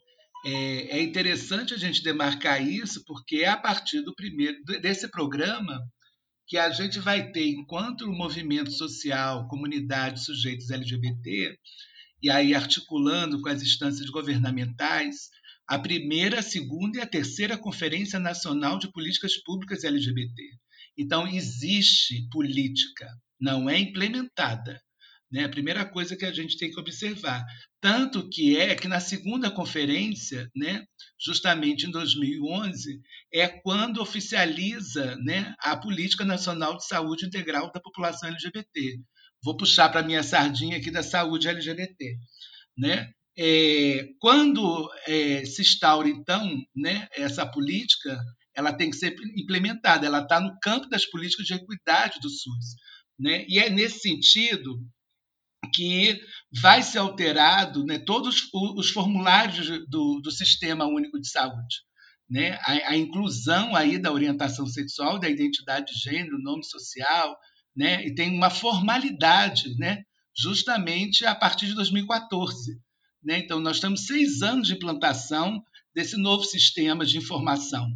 É, 0.44 0.98
é 0.98 1.02
interessante 1.02 1.72
a 1.72 1.76
gente 1.76 2.02
demarcar 2.02 2.60
isso 2.60 3.04
porque 3.06 3.36
é 3.36 3.48
a 3.48 3.56
partir 3.56 4.02
do 4.02 4.14
primeiro 4.14 4.58
desse 4.80 5.08
programa 5.08 5.80
que 6.48 6.58
a 6.58 6.68
gente 6.70 6.98
vai 6.98 7.30
ter, 7.30 7.48
enquanto 7.48 8.12
movimento 8.12 8.72
social, 8.72 9.46
comunidade, 9.46 10.24
sujeitos 10.24 10.70
LGBT, 10.70 11.56
e 12.20 12.30
aí 12.30 12.54
articulando 12.54 13.40
com 13.40 13.48
as 13.48 13.62
instâncias 13.62 14.10
governamentais, 14.10 15.30
a 15.68 15.78
primeira, 15.78 16.40
a 16.40 16.42
segunda 16.42 16.98
e 16.98 17.00
a 17.00 17.06
terceira 17.06 17.56
Conferência 17.56 18.18
Nacional 18.18 18.78
de 18.78 18.90
Políticas 18.90 19.40
Públicas 19.42 19.84
LGBT. 19.84 20.42
Então, 20.98 21.26
existe 21.26 22.28
política, 22.30 23.08
não 23.40 23.70
é 23.70 23.78
implementada. 23.78 24.78
Né? 25.32 25.44
A 25.44 25.48
primeira 25.48 25.84
coisa 25.84 26.14
que 26.14 26.26
a 26.26 26.32
gente 26.32 26.58
tem 26.58 26.70
que 26.70 26.78
observar. 26.78 27.42
Tanto 27.80 28.28
que 28.28 28.56
é 28.58 28.74
que 28.74 28.86
na 28.86 29.00
segunda 29.00 29.50
conferência, 29.50 30.50
né, 30.54 30.84
justamente 31.18 31.86
em 31.86 31.90
2011, 31.90 33.00
é 33.32 33.48
quando 33.48 34.02
oficializa 34.02 35.16
né, 35.24 35.54
a 35.60 35.74
Política 35.76 36.24
Nacional 36.24 36.76
de 36.76 36.86
Saúde 36.86 37.24
Integral 37.24 37.72
da 37.72 37.80
População 37.80 38.28
LGBT. 38.28 38.98
Vou 39.42 39.56
puxar 39.56 39.88
para 39.88 40.00
a 40.00 40.04
minha 40.04 40.22
sardinha 40.22 40.76
aqui 40.76 40.90
da 40.90 41.02
saúde 41.02 41.48
LGBT. 41.48 42.16
Né? 42.76 43.10
É, 43.36 44.08
quando 44.20 44.90
é, 45.06 45.44
se 45.46 45.62
instaura, 45.62 46.08
então, 46.08 46.46
né, 46.76 47.08
essa 47.16 47.46
política, 47.46 48.20
ela 48.54 48.72
tem 48.72 48.90
que 48.90 48.96
ser 48.96 49.16
implementada, 49.34 50.06
ela 50.06 50.20
está 50.20 50.38
no 50.38 50.58
campo 50.60 50.88
das 50.90 51.06
políticas 51.06 51.46
de 51.46 51.54
equidade 51.54 52.20
do 52.20 52.28
SUS. 52.28 52.76
Né? 53.18 53.46
E 53.48 53.58
é 53.58 53.70
nesse 53.70 54.00
sentido 54.00 54.78
que 55.72 56.20
vai 56.60 56.82
ser 56.82 56.98
alterado 56.98 57.84
né, 57.84 57.98
todos 57.98 58.48
os 58.52 58.90
formulários 58.90 59.68
do, 59.88 60.20
do 60.20 60.30
Sistema 60.30 60.86
Único 60.86 61.20
de 61.20 61.28
Saúde. 61.28 61.82
Né? 62.28 62.58
A, 62.62 62.90
a, 62.90 62.96
inclusão 62.96 63.74
aí 63.74 63.98
da 63.98 64.12
orientação 64.12 64.66
sexual, 64.66 65.18
da 65.18 65.28
identidade 65.28 65.92
de 65.92 66.00
gênero, 66.00 66.42
nome 66.42 66.64
social, 66.64 67.36
né? 67.76 68.06
e 68.06 68.14
tem 68.14 68.34
uma 68.34 68.50
formalidade 68.50 69.76
né? 69.78 70.02
justamente 70.36 71.26
a 71.26 71.34
partir 71.34 71.66
de 71.66 71.74
2014. 71.74 72.78
Né? 73.22 73.38
Então, 73.38 73.60
nós 73.60 73.76
estamos 73.76 74.06
seis 74.06 74.42
anos 74.42 74.68
de 74.68 74.74
implantação 74.74 75.62
desse 75.94 76.16
novo 76.16 76.44
sistema 76.44 77.04
de 77.04 77.18
informação. 77.18 77.86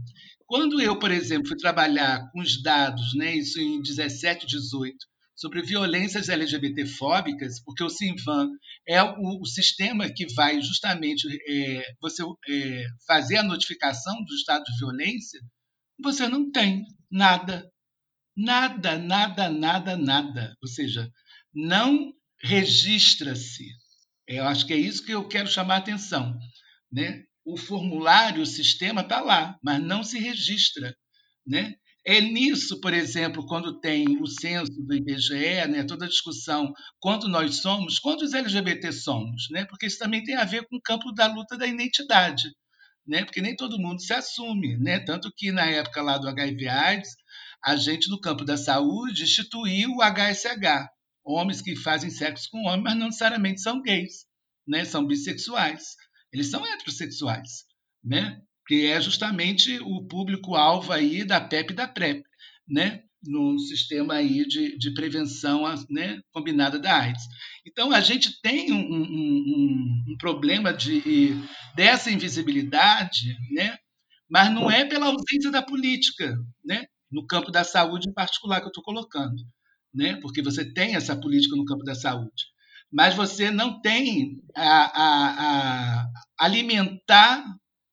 Quando 0.47 0.81
eu, 0.81 0.99
por 0.99 1.11
exemplo, 1.11 1.49
fui 1.49 1.57
trabalhar 1.57 2.31
com 2.31 2.41
os 2.41 2.63
dados, 2.63 3.15
né, 3.15 3.35
isso 3.35 3.59
em 3.61 3.83
17, 3.83 4.47
18, 4.47 4.97
sobre 5.37 5.63
violências 5.63 6.31
LGBTfóbicas, 6.31 7.63
porque 7.63 7.85
o 7.85 7.91
Simvan 7.91 8.49
é 8.89 9.03
o, 9.03 9.41
o 9.41 9.47
sistema 9.47 10.11
que 10.11 10.27
vai 10.35 10.61
justamente 10.63 11.29
é, 11.49 11.85
você 12.01 12.23
é, 12.49 12.85
fazer 13.07 13.37
a 13.37 13.43
notificação 13.43 14.15
do 14.25 14.35
estado 14.35 14.65
de 14.65 14.79
violência, 14.79 15.39
você 16.01 16.27
não 16.27 16.51
tem 16.51 16.85
nada, 17.11 17.71
nada, 18.37 18.99
nada, 18.99 19.51
nada, 19.51 19.97
nada. 19.97 20.57
Ou 20.63 20.69
seja, 20.69 21.11
não 21.55 22.13
registra-se. 22.43 23.67
Eu 24.27 24.45
acho 24.47 24.67
que 24.67 24.73
é 24.73 24.79
isso 24.79 25.05
que 25.05 25.13
eu 25.13 25.29
quero 25.29 25.49
chamar 25.49 25.75
a 25.75 25.79
atenção. 25.79 26.37
Né? 26.91 27.25
O 27.45 27.57
formulário, 27.57 28.43
o 28.43 28.47
sistema 28.47 29.03
está 29.03 29.21
lá, 29.21 29.59
mas 29.63 29.83
não 29.83 30.03
se 30.03 30.19
registra. 30.19 30.95
Né? 31.47 31.75
É 32.09 32.21
nisso, 32.21 32.81
por 32.81 32.95
exemplo, 32.95 33.45
quando 33.47 33.81
tem 33.81 34.23
o 34.23 34.29
censo 34.29 34.71
do 34.71 34.95
IBGE, 34.95 35.67
né, 35.67 35.83
toda 35.83 36.05
a 36.05 36.09
discussão 36.09 36.73
quanto 37.01 37.27
nós 37.27 37.57
somos, 37.57 37.99
quantos 37.99 38.33
LGBT 38.33 38.93
somos, 38.93 39.49
né? 39.51 39.65
porque 39.65 39.87
isso 39.87 39.99
também 39.99 40.23
tem 40.23 40.37
a 40.37 40.45
ver 40.45 40.65
com 40.69 40.77
o 40.77 40.81
campo 40.81 41.11
da 41.11 41.27
luta 41.27 41.59
da 41.59 41.67
identidade, 41.67 42.49
né? 43.05 43.25
porque 43.25 43.43
nem 43.43 43.57
todo 43.57 43.81
mundo 43.81 44.01
se 44.01 44.13
assume. 44.13 44.77
Né? 44.79 45.01
Tanto 45.01 45.33
que 45.37 45.51
na 45.51 45.67
época 45.67 46.01
lá 46.01 46.17
do 46.17 46.29
HIV-AIDS, 46.29 47.11
a 47.61 47.75
gente 47.75 48.09
no 48.09 48.21
campo 48.21 48.45
da 48.45 48.57
saúde 48.57 49.25
instituiu 49.25 49.91
o 49.91 50.01
HSH, 50.01 50.89
homens 51.25 51.61
que 51.61 51.75
fazem 51.75 52.09
sexo 52.09 52.49
com 52.53 52.69
homens, 52.69 52.85
mas 52.85 52.97
não 52.97 53.07
necessariamente 53.07 53.61
são 53.61 53.83
gays, 53.83 54.27
né? 54.65 54.85
são 54.85 55.05
bissexuais, 55.05 55.97
eles 56.33 56.53
são 56.53 56.65
heterossexuais. 56.65 57.65
Né? 58.05 58.41
Que 58.67 58.87
é 58.87 59.01
justamente 59.01 59.79
o 59.81 60.07
público-alvo 60.07 60.93
aí 60.93 61.25
da 61.25 61.41
PEP 61.41 61.73
e 61.73 61.77
da 61.77 61.87
PrEP, 61.87 62.25
né? 62.69 63.03
no 63.29 63.59
sistema 63.59 64.15
aí 64.15 64.47
de, 64.47 64.79
de 64.79 64.93
prevenção 64.93 65.63
né, 65.91 66.21
combinada 66.33 66.79
da 66.79 67.01
AIDS. 67.01 67.25
Então, 67.67 67.93
a 67.93 68.01
gente 68.01 68.41
tem 68.41 68.73
um, 68.73 68.77
um, 68.77 70.05
um, 70.09 70.17
problema 70.19 70.73
de, 70.73 71.35
dessa 71.75 72.11
invisibilidade, 72.11 73.37
né, 73.51 73.77
mas 74.29 74.51
não 74.51 74.71
é 74.71 74.85
pela 74.85 75.07
ausência 75.07 75.51
da 75.51 75.63
política, 75.63 76.37
né, 76.65 76.85
no 77.11 77.27
campo 77.27 77.51
da 77.51 77.65
saúde 77.65 78.09
em 78.09 78.15
particular 78.15 78.61
que 78.61 78.67
eu 78.67 78.71
estou 78.71 78.85
colocando, 78.85 79.43
né, 79.93 80.17
porque 80.21 80.43
você 80.43 80.73
tem 80.73 80.95
essa 80.95 81.17
política 81.17 81.57
no 81.57 81.65
campo 81.65 81.85
da 81.85 81.95
saúde, 81.95 82.47
mas 82.93 83.15
você 83.15 83.51
não 83.51 83.81
tem 83.81 84.41
a, 84.55 85.03
a, 85.03 86.01
a 86.03 86.07
alimentar 86.39 87.45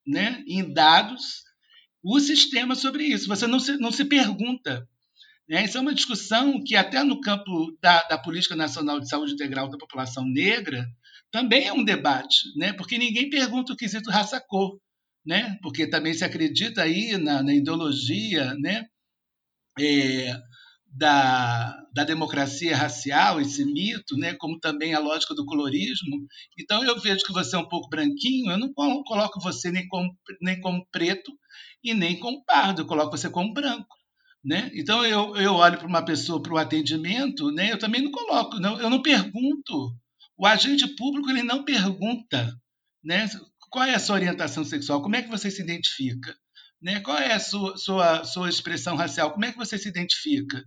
né, 0.05 0.43
em 0.47 0.73
dados 0.73 1.43
o 2.03 2.19
sistema 2.19 2.75
sobre 2.75 3.05
isso. 3.05 3.27
Você 3.27 3.47
não 3.47 3.59
se, 3.59 3.77
não 3.77 3.91
se 3.91 4.05
pergunta. 4.05 4.87
Né? 5.47 5.63
Isso 5.63 5.77
é 5.77 5.81
uma 5.81 5.93
discussão 5.93 6.61
que, 6.63 6.75
até 6.75 7.03
no 7.03 7.21
campo 7.21 7.77
da, 7.81 8.03
da 8.03 8.17
Política 8.17 8.55
Nacional 8.55 8.99
de 8.99 9.07
Saúde 9.07 9.33
Integral 9.33 9.69
da 9.69 9.77
População 9.77 10.25
Negra, 10.25 10.85
também 11.31 11.67
é 11.67 11.73
um 11.73 11.83
debate, 11.83 12.41
né? 12.57 12.73
porque 12.73 12.97
ninguém 12.97 13.29
pergunta 13.29 13.73
o 13.73 13.77
quesito 13.77 14.11
raça-cor, 14.11 14.79
né? 15.25 15.57
porque 15.61 15.87
também 15.87 16.13
se 16.13 16.23
acredita 16.23 16.83
aí 16.83 17.17
na, 17.17 17.41
na 17.41 17.53
ideologia 17.53 18.53
né? 18.55 18.85
É, 19.79 20.39
da, 20.95 21.75
da 21.91 22.03
democracia 22.03 22.77
racial, 22.77 23.41
esse 23.41 23.65
mito, 23.65 24.15
né, 24.15 24.35
como 24.35 24.59
também 24.59 24.93
a 24.93 24.99
lógica 24.99 25.33
do 25.33 25.45
colorismo. 25.45 26.27
Então, 26.57 26.83
eu 26.83 26.99
vejo 26.99 27.25
que 27.25 27.33
você 27.33 27.55
é 27.55 27.59
um 27.59 27.67
pouco 27.67 27.89
branquinho, 27.89 28.51
eu 28.51 28.59
não 28.59 28.71
coloco 28.73 29.39
você 29.41 29.71
nem 29.71 29.87
como, 29.87 30.15
nem 30.39 30.61
como 30.61 30.85
preto 30.91 31.31
e 31.83 31.93
nem 31.95 32.19
como 32.19 32.45
pardo, 32.45 32.81
eu 32.81 32.85
coloco 32.85 33.17
você 33.17 33.29
como 33.29 33.53
branco. 33.53 33.95
Né? 34.45 34.69
Então, 34.75 35.03
eu, 35.05 35.35
eu 35.35 35.55
olho 35.55 35.77
para 35.77 35.87
uma 35.87 36.03
pessoa 36.05 36.41
para 36.41 36.53
o 36.53 36.57
atendimento, 36.57 37.51
né, 37.51 37.71
eu 37.71 37.79
também 37.79 38.01
não 38.01 38.11
coloco, 38.11 38.59
não, 38.59 38.79
eu 38.79 38.89
não 38.89 39.01
pergunto. 39.01 39.95
O 40.37 40.45
agente 40.45 40.87
público 40.95 41.29
ele 41.29 41.43
não 41.43 41.63
pergunta 41.63 42.53
né, 43.03 43.27
qual 43.71 43.85
é 43.85 43.95
a 43.95 43.99
sua 43.99 44.15
orientação 44.15 44.63
sexual, 44.63 45.01
como 45.01 45.15
é 45.15 45.23
que 45.23 45.29
você 45.29 45.49
se 45.49 45.61
identifica. 45.61 46.35
Né? 46.79 46.99
Qual 46.99 47.17
é 47.17 47.33
a 47.33 47.39
sua, 47.39 47.77
sua, 47.77 48.25
sua 48.25 48.49
expressão 48.49 48.95
racial? 48.97 49.31
Como 49.31 49.45
é 49.45 49.51
que 49.51 49.57
você 49.57 49.77
se 49.77 49.87
identifica? 49.87 50.61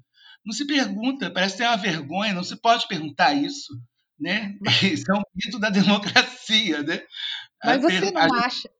Não 0.46 0.52
se 0.52 0.64
pergunta, 0.64 1.28
parece 1.28 1.56
ter 1.56 1.64
uma 1.64 1.76
vergonha, 1.76 2.32
não 2.32 2.44
se 2.44 2.54
pode 2.54 2.86
perguntar 2.86 3.34
isso. 3.34 3.72
Né? 4.18 4.56
Isso 4.82 5.12
é 5.12 5.14
um 5.14 5.22
mito 5.34 5.58
da 5.58 5.68
democracia. 5.68 6.82
Né? 6.82 7.02
Mas 7.62 7.82
você 7.82 8.10
não 8.10 8.22
acha. 8.22 8.70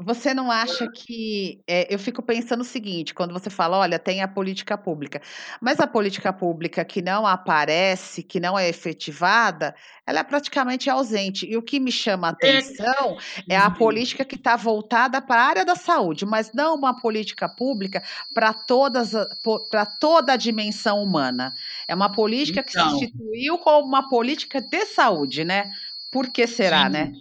Você 0.00 0.32
não 0.32 0.48
acha 0.48 0.88
que. 0.88 1.60
É, 1.66 1.92
eu 1.92 1.98
fico 1.98 2.22
pensando 2.22 2.60
o 2.60 2.64
seguinte: 2.64 3.12
quando 3.12 3.32
você 3.32 3.50
fala, 3.50 3.78
olha, 3.78 3.98
tem 3.98 4.22
a 4.22 4.28
política 4.28 4.78
pública, 4.78 5.20
mas 5.60 5.80
a 5.80 5.88
política 5.88 6.32
pública 6.32 6.84
que 6.84 7.02
não 7.02 7.26
aparece, 7.26 8.22
que 8.22 8.38
não 8.38 8.56
é 8.56 8.68
efetivada, 8.68 9.74
ela 10.06 10.20
é 10.20 10.22
praticamente 10.22 10.88
ausente. 10.88 11.46
E 11.50 11.56
o 11.56 11.62
que 11.62 11.80
me 11.80 11.90
chama 11.90 12.28
a 12.28 12.30
é 12.30 12.58
atenção 12.58 13.18
é, 13.48 13.56
a 13.56 13.68
política 13.70 14.24
que 14.24 14.36
está 14.36 14.54
voltada 14.54 15.20
para 15.20 15.42
a 15.42 15.46
área 15.46 15.64
da 15.64 15.74
saúde, 15.74 16.24
mas 16.24 16.52
não 16.52 16.76
uma 16.76 17.00
política 17.00 17.48
pública 17.48 18.00
para 18.32 18.54
toda 18.54 20.32
a 20.32 20.36
dimensão 20.36 21.02
humana. 21.02 21.52
É 21.88 21.94
uma 21.94 22.12
política 22.12 22.60
então, 22.60 22.64
que 22.64 22.72
se 22.72 22.78
então 22.78 23.18
instituiu 23.18 23.58
como 23.58 23.88
uma 23.88 24.08
política 24.08 24.60
de 24.60 24.86
saúde, 24.86 25.44
né? 25.44 25.72
Por 26.08 26.28
que 26.28 26.46
será, 26.46 26.86
sim. 26.86 26.92
né? 26.92 27.12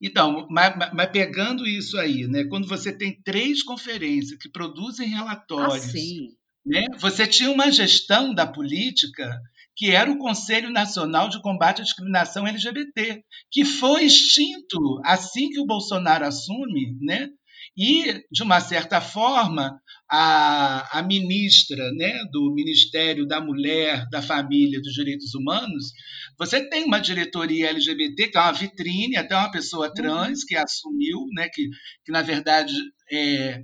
Então, 0.00 0.46
mas, 0.50 0.74
mas, 0.92 1.10
pegando 1.10 1.66
isso 1.66 1.98
aí, 1.98 2.26
né, 2.26 2.44
quando 2.44 2.68
você 2.68 2.92
tem 2.92 3.18
três 3.22 3.62
conferências 3.62 4.38
que 4.38 4.50
produzem 4.50 5.08
relatórios, 5.08 5.86
ah, 5.86 5.88
né, 6.66 6.86
você 6.98 7.26
tinha 7.26 7.50
uma 7.50 7.70
gestão 7.70 8.34
da 8.34 8.46
política 8.46 9.40
que 9.76 9.90
era 9.90 10.10
o 10.10 10.18
Conselho 10.18 10.70
Nacional 10.70 11.28
de 11.28 11.40
Combate 11.40 11.82
à 11.82 11.84
Discriminação 11.84 12.46
LGBT, 12.46 13.22
que 13.50 13.64
foi 13.64 14.04
extinto 14.04 14.78
assim 15.04 15.50
que 15.50 15.60
o 15.60 15.66
Bolsonaro 15.66 16.26
assume, 16.26 16.96
né? 17.00 17.28
E, 17.76 18.24
de 18.30 18.42
uma 18.42 18.58
certa 18.58 19.02
forma, 19.02 19.78
a, 20.08 20.98
a 20.98 21.02
ministra 21.02 21.90
né, 21.92 22.24
do 22.30 22.52
Ministério 22.54 23.26
da 23.26 23.40
Mulher, 23.40 24.08
da 24.10 24.22
Família 24.22 24.78
e 24.78 24.82
dos 24.82 24.92
Direitos 24.92 25.34
Humanos, 25.34 25.92
você 26.38 26.68
tem 26.68 26.84
uma 26.84 27.00
diretoria 27.00 27.70
LGBT, 27.70 28.28
que 28.28 28.38
é 28.38 28.40
uma 28.40 28.52
vitrine, 28.52 29.16
até 29.16 29.34
uma 29.34 29.50
pessoa 29.50 29.92
trans 29.92 30.44
que 30.44 30.56
assumiu, 30.56 31.26
né, 31.34 31.48
que, 31.48 31.68
que 32.04 32.12
na 32.12 32.22
verdade 32.22 32.74
é, 33.10 33.62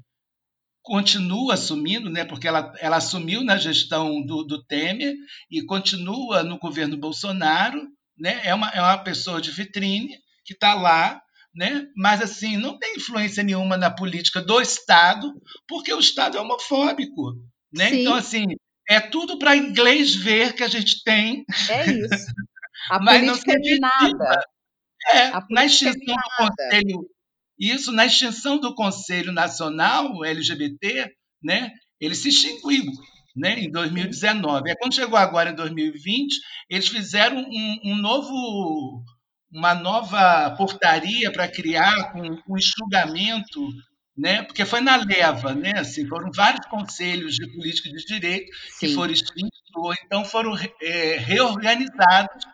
continua 0.82 1.54
assumindo, 1.54 2.10
né, 2.10 2.24
porque 2.24 2.48
ela, 2.48 2.72
ela 2.80 2.96
assumiu 2.96 3.44
na 3.44 3.56
gestão 3.56 4.24
do, 4.24 4.42
do 4.42 4.64
Temer 4.64 5.14
e 5.50 5.64
continua 5.64 6.42
no 6.42 6.58
governo 6.58 6.96
Bolsonaro, 6.96 7.80
né, 8.18 8.40
é, 8.44 8.54
uma, 8.54 8.68
é 8.70 8.80
uma 8.80 8.98
pessoa 8.98 9.40
de 9.40 9.50
vitrine 9.50 10.18
que 10.44 10.54
está 10.54 10.74
lá, 10.74 11.20
né, 11.54 11.86
mas 11.96 12.22
assim 12.22 12.56
não 12.56 12.78
tem 12.78 12.96
influência 12.96 13.42
nenhuma 13.42 13.76
na 13.76 13.90
política 13.90 14.40
do 14.40 14.60
Estado, 14.60 15.32
porque 15.68 15.92
o 15.92 16.00
Estado 16.00 16.36
é 16.36 16.40
homofóbico. 16.40 17.34
Né? 17.72 17.94
Então, 17.94 18.14
assim, 18.14 18.46
é 18.88 19.00
tudo 19.00 19.38
para 19.38 19.56
inglês 19.56 20.14
ver 20.14 20.54
que 20.54 20.62
a 20.62 20.68
gente 20.68 21.02
tem. 21.04 21.44
É 21.70 21.90
isso. 21.90 22.32
A 22.90 22.98
mas 22.98 23.20
política 23.20 23.52
não 23.52 23.58
é 23.58 23.60
de 23.60 23.78
nada. 23.78 24.44
É, 25.12 25.30
na 25.50 25.64
extinção 25.64 26.14
é 26.14 26.16
do 26.16 26.48
Conselho 26.48 27.08
isso, 27.62 27.92
na 27.92 28.06
extinção 28.06 28.58
do 28.58 28.74
Conselho 28.74 29.30
Nacional 29.30 30.24
LGBT, 30.24 31.08
né, 31.40 31.70
ele 32.00 32.14
se 32.16 32.28
extinguiu 32.28 32.84
né, 33.36 33.60
em 33.60 33.70
2019. 33.70 34.68
É 34.68 34.74
quando 34.74 34.96
chegou 34.96 35.16
agora 35.16 35.50
em 35.50 35.54
2020, 35.54 36.34
eles 36.68 36.88
fizeram 36.88 37.38
um, 37.38 37.78
um 37.84 37.96
novo, 37.96 39.04
uma 39.52 39.74
nova 39.74 40.50
portaria 40.56 41.30
para 41.30 41.48
criar 41.48 42.12
com 42.12 42.20
um, 42.20 42.42
um 42.48 42.56
enxugamento 42.56 43.60
né? 44.16 44.42
Porque 44.42 44.64
foi 44.64 44.80
na 44.80 44.96
leva, 44.96 45.54
né? 45.54 45.72
Assim, 45.76 46.06
foram 46.06 46.30
vários 46.34 46.66
conselhos 46.66 47.34
de 47.34 47.50
política 47.52 47.88
de 47.88 48.04
direito 48.04 48.50
Sim. 48.70 48.86
que 48.86 48.94
foram 48.94 49.12
extintos 49.12 49.62
ou 49.74 49.92
então 49.94 50.24
foram 50.24 50.54
é, 50.82 51.16
reorganizados, 51.16 52.44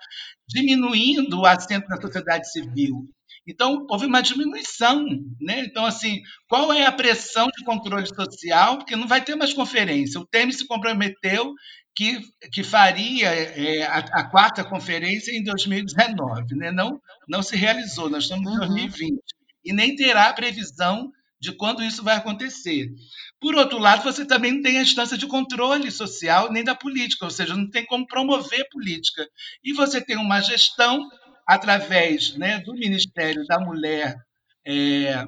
diminuindo 0.49 1.41
o 1.41 1.47
assento 1.47 1.89
da 1.89 2.01
sociedade 2.01 2.51
civil. 2.51 3.09
Então, 3.47 3.87
houve 3.91 4.07
uma 4.07 4.21
diminuição. 4.21 5.05
Né? 5.41 5.61
Então, 5.61 5.85
assim, 5.87 6.21
qual 6.49 6.73
é 6.73 6.85
a 6.85 6.93
pressão 6.93 7.49
de 7.49 7.65
controle 7.65 8.07
social? 8.07 8.77
Porque 8.77 8.95
não 8.95 9.09
vai 9.09 9.25
ter 9.25 9.35
mais 9.37 9.55
conferência. 9.55 10.21
O 10.21 10.27
Temer 10.27 10.55
se 10.55 10.67
comprometeu 10.67 11.55
que, 11.99 12.21
que 12.53 12.63
faria 12.63 13.27
é, 13.27 13.83
a, 13.83 13.99
a, 13.99 14.31
quarta 14.31 14.63
conferência 14.63 15.33
em 15.33 15.43
2019. 15.43 16.55
Né? 16.55 16.71
Não, 16.71 17.01
não 17.29 17.43
se 17.43 17.57
realizou, 17.57 18.09
nós 18.09 18.23
estamos 18.23 18.53
em 18.53 18.57
2020. 18.57 19.11
Uhum. 19.11 19.19
E 19.65 19.73
nem 19.73 19.97
terá 19.97 20.33
previsão 20.33 21.11
de 21.41 21.51
quando 21.51 21.83
isso 21.83 22.05
vai 22.05 22.15
acontecer. 22.15 22.89
Por 23.41 23.57
outro 23.57 23.79
lado, 23.79 24.05
você 24.05 24.25
também 24.25 24.53
não 24.53 24.63
tem 24.63 24.79
a 24.79 24.83
instância 24.83 25.19
de 25.19 25.27
controle 25.27 25.91
social 25.91 26.53
nem 26.53 26.63
da 26.63 26.73
política, 26.73 27.25
ou 27.25 27.33
seja, 27.33 27.57
não 27.57 27.69
tem 27.69 27.85
como 27.85 28.07
promover 28.07 28.69
política. 28.71 29.29
E 29.65 29.73
você 29.73 30.01
tem 30.01 30.17
uma 30.17 30.41
gestão 30.41 31.05
através 31.45 32.37
né, 32.37 32.61
do 32.61 32.75
Ministério 32.75 33.45
da 33.47 33.59
Mulher, 33.59 34.15
é, 34.65 35.27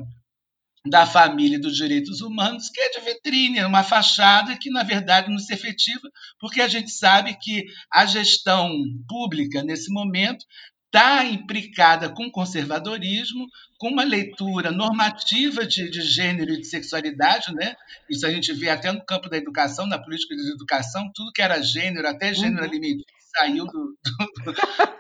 da 0.86 1.04
Família 1.04 1.56
e 1.56 1.60
dos 1.60 1.76
Direitos 1.76 2.20
Humanos, 2.20 2.70
que 2.70 2.80
é 2.80 2.90
de 2.90 3.00
vitrine, 3.00 3.58
é 3.58 3.66
uma 3.66 3.82
fachada 3.82 4.56
que, 4.56 4.70
na 4.70 4.82
verdade, 4.82 5.30
não 5.30 5.38
se 5.38 5.52
efetiva, 5.52 6.08
porque 6.38 6.60
a 6.60 6.68
gente 6.68 6.90
sabe 6.90 7.36
que 7.38 7.66
a 7.92 8.06
gestão 8.06 8.70
pública, 9.06 9.62
nesse 9.62 9.92
momento, 9.92 10.44
está 10.86 11.24
implicada 11.24 12.08
com 12.08 12.30
conservadorismo, 12.30 13.46
com 13.78 13.88
uma 13.88 14.02
leitura 14.02 14.72
normativa 14.72 15.64
de, 15.64 15.88
de, 15.88 16.00
gênero 16.02 16.52
e 16.52 16.60
de 16.60 16.66
sexualidade, 16.66 17.54
né? 17.54 17.76
Isso 18.08 18.26
a 18.26 18.30
gente 18.30 18.52
vê 18.52 18.70
até 18.70 18.90
no 18.90 19.04
campo 19.04 19.28
da 19.28 19.36
educação, 19.36 19.86
na 19.86 19.98
política 19.98 20.34
de 20.34 20.50
educação, 20.50 21.10
tudo 21.14 21.32
que 21.32 21.42
era 21.42 21.62
gênero, 21.62 22.08
até 22.08 22.34
gênero 22.34 22.62
uhum. 22.62 22.68
alimentício, 22.68 23.06
saiu 23.36 23.66
do, 23.66 23.96
do, 24.02 24.52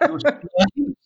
do, 0.06 0.18
do 0.18 0.96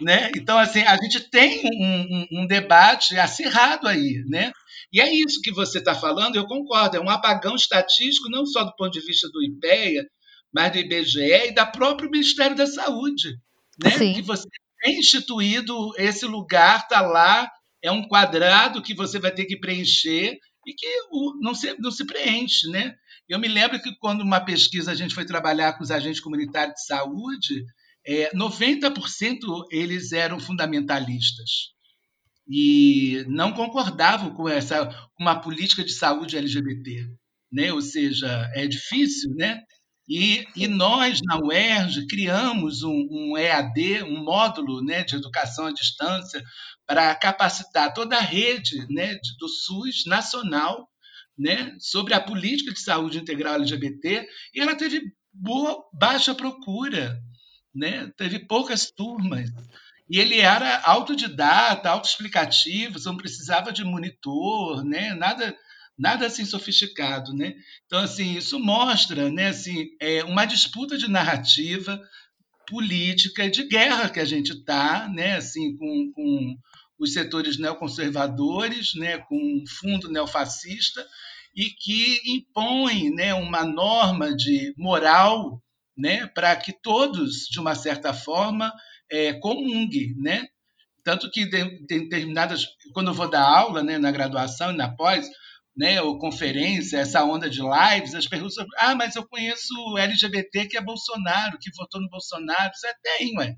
né? 0.00 0.30
Então, 0.36 0.58
assim, 0.58 0.82
a 0.82 0.96
gente 0.96 1.30
tem 1.30 1.62
um, 1.64 2.00
um, 2.00 2.42
um 2.42 2.46
debate 2.46 3.18
acirrado 3.18 3.86
aí, 3.86 4.24
né? 4.28 4.52
E 4.92 5.00
é 5.00 5.12
isso 5.12 5.40
que 5.42 5.52
você 5.52 5.78
está 5.78 5.94
falando, 5.94 6.36
eu 6.36 6.46
concordo, 6.46 6.96
é 6.96 7.00
um 7.00 7.10
apagão 7.10 7.54
estatístico, 7.56 8.30
não 8.30 8.46
só 8.46 8.64
do 8.64 8.74
ponto 8.76 8.92
de 8.92 9.04
vista 9.04 9.28
do 9.28 9.42
IPEA, 9.42 10.04
mas 10.52 10.72
do 10.72 10.78
IBGE 10.78 11.48
e 11.48 11.54
da 11.54 11.66
próprio 11.66 12.10
Ministério 12.10 12.56
da 12.56 12.66
Saúde, 12.66 13.30
né? 13.82 13.90
Sim. 13.90 14.14
Que 14.14 14.22
você 14.22 14.46
tem 14.82 14.98
instituído 14.98 15.92
esse 15.98 16.26
lugar, 16.26 16.80
está 16.80 17.00
lá, 17.00 17.50
é 17.82 17.90
um 17.90 18.06
quadrado 18.06 18.82
que 18.82 18.94
você 18.94 19.18
vai 19.18 19.32
ter 19.32 19.46
que 19.46 19.58
preencher 19.58 20.38
e 20.66 20.74
que 20.74 20.86
não 21.40 21.54
se, 21.54 21.74
não 21.78 21.90
se 21.90 22.06
preenche, 22.06 22.68
né? 22.70 22.94
Eu 23.28 23.38
me 23.38 23.48
lembro 23.48 23.80
que 23.80 23.94
quando 23.98 24.20
uma 24.20 24.40
pesquisa 24.40 24.92
a 24.92 24.94
gente 24.94 25.14
foi 25.14 25.24
trabalhar 25.24 25.72
com 25.74 25.82
os 25.82 25.90
agentes 25.90 26.20
comunitários 26.20 26.74
de 26.74 26.86
saúde, 26.86 27.64
é, 28.06 28.30
90% 28.34 29.38
eles 29.70 30.12
eram 30.12 30.38
fundamentalistas 30.38 31.74
e 32.48 33.24
não 33.28 33.52
concordavam 33.52 34.34
com 34.34 34.48
essa 34.48 34.88
uma 35.18 35.40
política 35.40 35.82
de 35.82 35.92
saúde 35.92 36.36
LGBT, 36.36 37.08
né? 37.50 37.72
Ou 37.72 37.80
seja, 37.80 38.50
é 38.54 38.66
difícil, 38.66 39.34
né? 39.34 39.62
E, 40.06 40.46
e 40.54 40.68
nós 40.68 41.20
na 41.24 41.38
UERJ 41.38 42.06
criamos 42.06 42.82
um, 42.82 43.08
um 43.10 43.38
EAD, 43.38 44.02
um 44.02 44.22
módulo 44.22 44.82
né, 44.82 45.02
de 45.02 45.16
educação 45.16 45.66
à 45.66 45.72
distância 45.72 46.44
para 46.86 47.14
capacitar 47.14 47.94
toda 47.94 48.18
a 48.18 48.20
rede 48.20 48.86
né, 48.92 49.18
do 49.38 49.48
SUS 49.48 50.04
nacional 50.06 50.86
né, 51.38 51.74
sobre 51.80 52.12
a 52.12 52.20
política 52.20 52.70
de 52.70 52.80
saúde 52.80 53.18
integral 53.18 53.54
LGBT 53.54 54.26
e 54.54 54.60
ela 54.60 54.74
teve 54.74 55.00
boa, 55.32 55.82
baixa 55.94 56.34
procura 56.34 57.18
né? 57.74 58.10
teve 58.16 58.40
poucas 58.40 58.90
turmas. 58.90 59.50
E 60.08 60.18
ele 60.18 60.38
era 60.38 60.82
autodidata, 60.82 61.88
autoexplicativo, 61.88 62.98
não 63.04 63.16
precisava 63.16 63.72
de 63.72 63.82
monitor, 63.82 64.84
né? 64.84 65.14
nada, 65.14 65.56
nada 65.98 66.26
assim 66.26 66.44
sofisticado. 66.44 67.32
Né? 67.32 67.54
Então, 67.86 68.00
assim, 68.00 68.36
isso 68.36 68.58
mostra 68.58 69.30
né, 69.30 69.48
assim, 69.48 69.88
é 70.00 70.22
uma 70.24 70.44
disputa 70.44 70.98
de 70.98 71.08
narrativa 71.08 72.00
política 72.66 73.50
de 73.50 73.64
guerra 73.64 74.08
que 74.08 74.20
a 74.20 74.24
gente 74.24 74.52
está, 74.52 75.08
né, 75.08 75.36
assim, 75.36 75.76
com, 75.76 76.12
com 76.12 76.56
os 76.98 77.12
setores 77.12 77.58
neoconservadores, 77.58 78.94
né, 78.94 79.18
com 79.18 79.36
um 79.36 79.64
fundo 79.66 80.10
neofascista, 80.10 81.04
e 81.54 81.70
que 81.70 82.20
impõe 82.26 83.10
né, 83.10 83.32
uma 83.34 83.64
norma 83.64 84.34
de 84.34 84.74
moral 84.76 85.62
né, 85.96 86.26
para 86.28 86.54
que 86.56 86.72
todos, 86.72 87.46
de 87.50 87.60
uma 87.60 87.74
certa 87.74 88.12
forma, 88.12 88.72
é, 89.10 89.32
comunguem, 89.34 90.14
né? 90.18 90.46
Tanto 91.04 91.30
que 91.30 91.48
tem 91.48 91.84
determinadas, 91.86 92.66
quando 92.92 93.08
eu 93.08 93.14
vou 93.14 93.28
dar 93.28 93.42
aula, 93.42 93.82
né, 93.82 93.98
na 93.98 94.10
graduação 94.10 94.72
e 94.72 94.76
na 94.76 94.94
pós, 94.94 95.28
né, 95.76 96.00
ou 96.00 96.18
conferência, 96.18 96.98
essa 96.98 97.24
onda 97.24 97.50
de 97.50 97.60
lives, 97.60 98.14
as 98.14 98.26
perguntas, 98.26 98.56
ah, 98.78 98.94
mas 98.94 99.16
eu 99.16 99.26
conheço 99.28 99.98
LGBT 99.98 100.66
que 100.66 100.76
é 100.76 100.80
Bolsonaro, 100.80 101.58
que 101.58 101.70
votou 101.76 102.00
no 102.00 102.08
Bolsonaro, 102.08 102.70
isso 102.72 102.86
é 102.86 102.94
tem, 103.02 103.38
ué. 103.38 103.54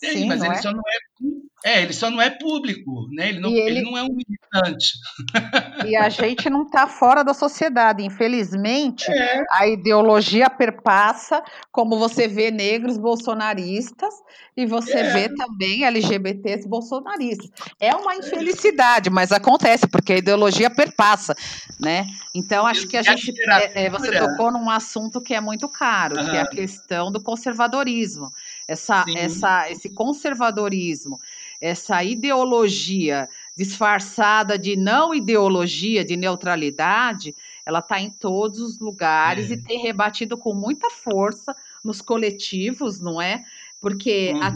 Tem, 0.00 0.12
Sim, 0.12 0.26
mas 0.26 0.42
ele 0.42 0.54
é? 0.54 0.62
só 0.62 0.72
não 0.72 0.80
é, 0.80 1.41
é, 1.64 1.82
ele 1.82 1.92
só 1.92 2.10
não 2.10 2.20
é 2.20 2.28
público, 2.28 3.08
né? 3.12 3.28
Ele 3.28 3.40
não, 3.40 3.50
ele... 3.50 3.60
ele 3.60 3.82
não 3.82 3.96
é 3.96 4.02
um 4.02 4.08
militante. 4.08 4.92
E 5.86 5.96
a 5.96 6.08
gente 6.08 6.48
não 6.48 6.62
está 6.62 6.86
fora 6.86 7.24
da 7.24 7.34
sociedade, 7.34 8.04
infelizmente. 8.04 9.10
É. 9.10 9.42
A 9.50 9.66
ideologia 9.66 10.48
perpassa, 10.48 11.42
como 11.72 11.98
você 11.98 12.28
vê 12.28 12.50
negros 12.50 12.96
bolsonaristas 12.96 14.14
e 14.56 14.64
você 14.64 14.98
é. 14.98 15.12
vê 15.12 15.34
também 15.34 15.84
LGBTs 15.84 16.68
bolsonaristas. 16.68 17.50
É 17.80 17.94
uma 17.94 18.14
infelicidade, 18.14 19.10
mas 19.10 19.32
acontece 19.32 19.88
porque 19.88 20.12
a 20.12 20.18
ideologia 20.18 20.70
perpassa, 20.70 21.34
né? 21.80 22.06
Então 22.34 22.66
acho 22.66 22.86
que 22.86 22.96
a 22.96 23.02
gente, 23.02 23.32
é, 23.50 23.86
é, 23.86 23.90
você 23.90 24.18
tocou 24.18 24.52
num 24.52 24.70
assunto 24.70 25.20
que 25.20 25.34
é 25.34 25.40
muito 25.40 25.68
caro, 25.68 26.18
uhum. 26.18 26.30
que 26.30 26.36
é 26.36 26.40
a 26.40 26.46
questão 26.46 27.10
do 27.10 27.22
conservadorismo 27.22 28.30
essa, 28.72 29.04
essa, 29.16 29.70
esse 29.70 29.94
conservadorismo, 29.94 31.18
essa 31.62 32.02
ideologia 32.02 33.28
disfarçada 33.56 34.58
de 34.58 34.74
não 34.74 35.14
ideologia, 35.14 36.04
de 36.04 36.16
neutralidade, 36.16 37.36
ela 37.64 37.78
está 37.78 38.00
em 38.00 38.10
todos 38.10 38.58
os 38.58 38.80
lugares 38.80 39.48
é. 39.48 39.54
e 39.54 39.62
tem 39.62 39.80
rebatido 39.80 40.36
com 40.36 40.52
muita 40.52 40.90
força 40.90 41.54
nos 41.84 42.02
coletivos, 42.02 43.00
não 43.00 43.22
é? 43.22 43.44
Porque 43.80 44.32
uhum. 44.34 44.42
a, 44.42 44.52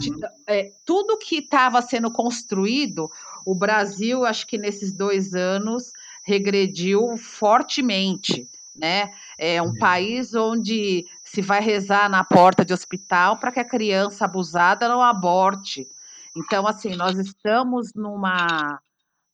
é, 0.47 0.71
tudo 0.85 1.17
que 1.17 1.37
estava 1.37 1.81
sendo 1.81 2.11
construído, 2.11 3.09
o 3.45 3.55
Brasil, 3.55 4.25
acho 4.25 4.45
que 4.45 4.57
nesses 4.57 4.91
dois 4.91 5.33
anos, 5.33 5.93
regrediu 6.23 7.15
fortemente. 7.15 8.49
Né? 8.75 9.11
É 9.37 9.61
um 9.61 9.73
é. 9.75 9.79
país 9.79 10.35
onde 10.35 11.05
se 11.23 11.41
vai 11.41 11.61
rezar 11.61 12.09
na 12.09 12.23
porta 12.23 12.65
de 12.65 12.73
hospital 12.73 13.37
para 13.37 13.51
que 13.51 13.61
a 13.61 13.65
criança 13.65 14.25
abusada 14.25 14.89
não 14.89 15.01
aborte. 15.01 15.87
Então, 16.37 16.67
assim, 16.67 16.95
nós 16.95 17.17
estamos 17.17 17.93
numa, 17.95 18.79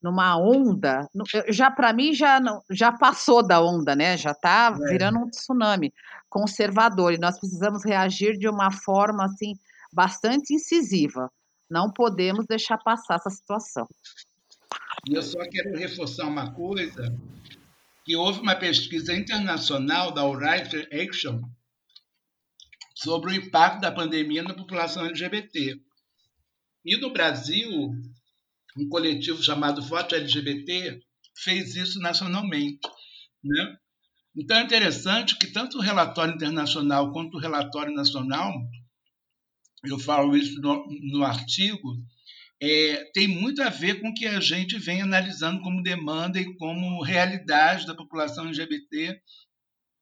numa 0.02 0.38
onda, 0.38 1.06
já 1.50 1.70
para 1.70 1.92
mim 1.92 2.14
já 2.14 2.40
já 2.72 2.94
passou 2.94 3.46
da 3.46 3.62
onda, 3.62 3.94
né? 3.96 4.18
Já 4.18 4.32
está 4.32 4.74
é. 4.74 4.92
virando 4.92 5.20
um 5.20 5.30
tsunami 5.30 5.94
conservador 6.30 7.14
e 7.14 7.20
nós 7.20 7.38
precisamos 7.38 7.84
reagir 7.84 8.38
de 8.38 8.48
uma 8.48 8.72
forma 8.72 9.26
assim 9.26 9.54
bastante 9.92 10.54
incisiva. 10.54 11.30
Não 11.70 11.92
podemos 11.92 12.46
deixar 12.46 12.78
passar 12.78 13.16
essa 13.16 13.30
situação. 13.30 13.88
E 15.08 15.14
eu 15.14 15.22
só 15.22 15.40
quero 15.50 15.78
reforçar 15.78 16.26
uma 16.26 16.54
coisa, 16.54 17.14
que 18.06 18.16
houve 18.16 18.40
uma 18.40 18.56
pesquisa 18.56 19.14
internacional 19.14 20.12
da 20.12 20.24
Right 20.24 20.88
Action 20.94 21.42
sobre 22.96 23.32
o 23.32 23.36
impacto 23.36 23.82
da 23.82 23.92
pandemia 23.92 24.44
na 24.44 24.54
população 24.54 25.06
LGBT. 25.06 25.82
E 26.86 26.98
no 26.98 27.14
Brasil, 27.14 27.70
um 28.78 28.90
coletivo 28.90 29.42
chamado 29.42 29.84
Foto 29.84 30.16
LGBT 30.16 31.00
fez 31.44 31.76
isso 31.76 32.00
nacionalmente. 32.00 32.80
Né? 33.44 33.78
Então 34.36 34.58
é 34.58 34.64
interessante 34.64 35.38
que 35.38 35.48
tanto 35.48 35.78
o 35.78 35.82
relatório 35.82 36.34
internacional 36.34 37.12
quanto 37.12 37.36
o 37.36 37.40
relatório 37.40 37.94
nacional, 37.94 38.54
eu 39.84 40.00
falo 40.00 40.36
isso 40.36 40.60
no, 40.62 40.86
no 41.12 41.24
artigo, 41.24 41.98
é, 42.62 43.12
tem 43.14 43.28
muito 43.28 43.62
a 43.62 43.70
ver 43.70 44.00
com 44.00 44.10
o 44.10 44.14
que 44.14 44.26
a 44.26 44.40
gente 44.40 44.78
vem 44.80 45.02
analisando 45.02 45.62
como 45.62 45.84
demanda 45.84 46.40
e 46.40 46.56
como 46.56 47.04
realidade 47.04 47.86
da 47.86 47.94
população 47.94 48.48
LGBT 48.48 49.20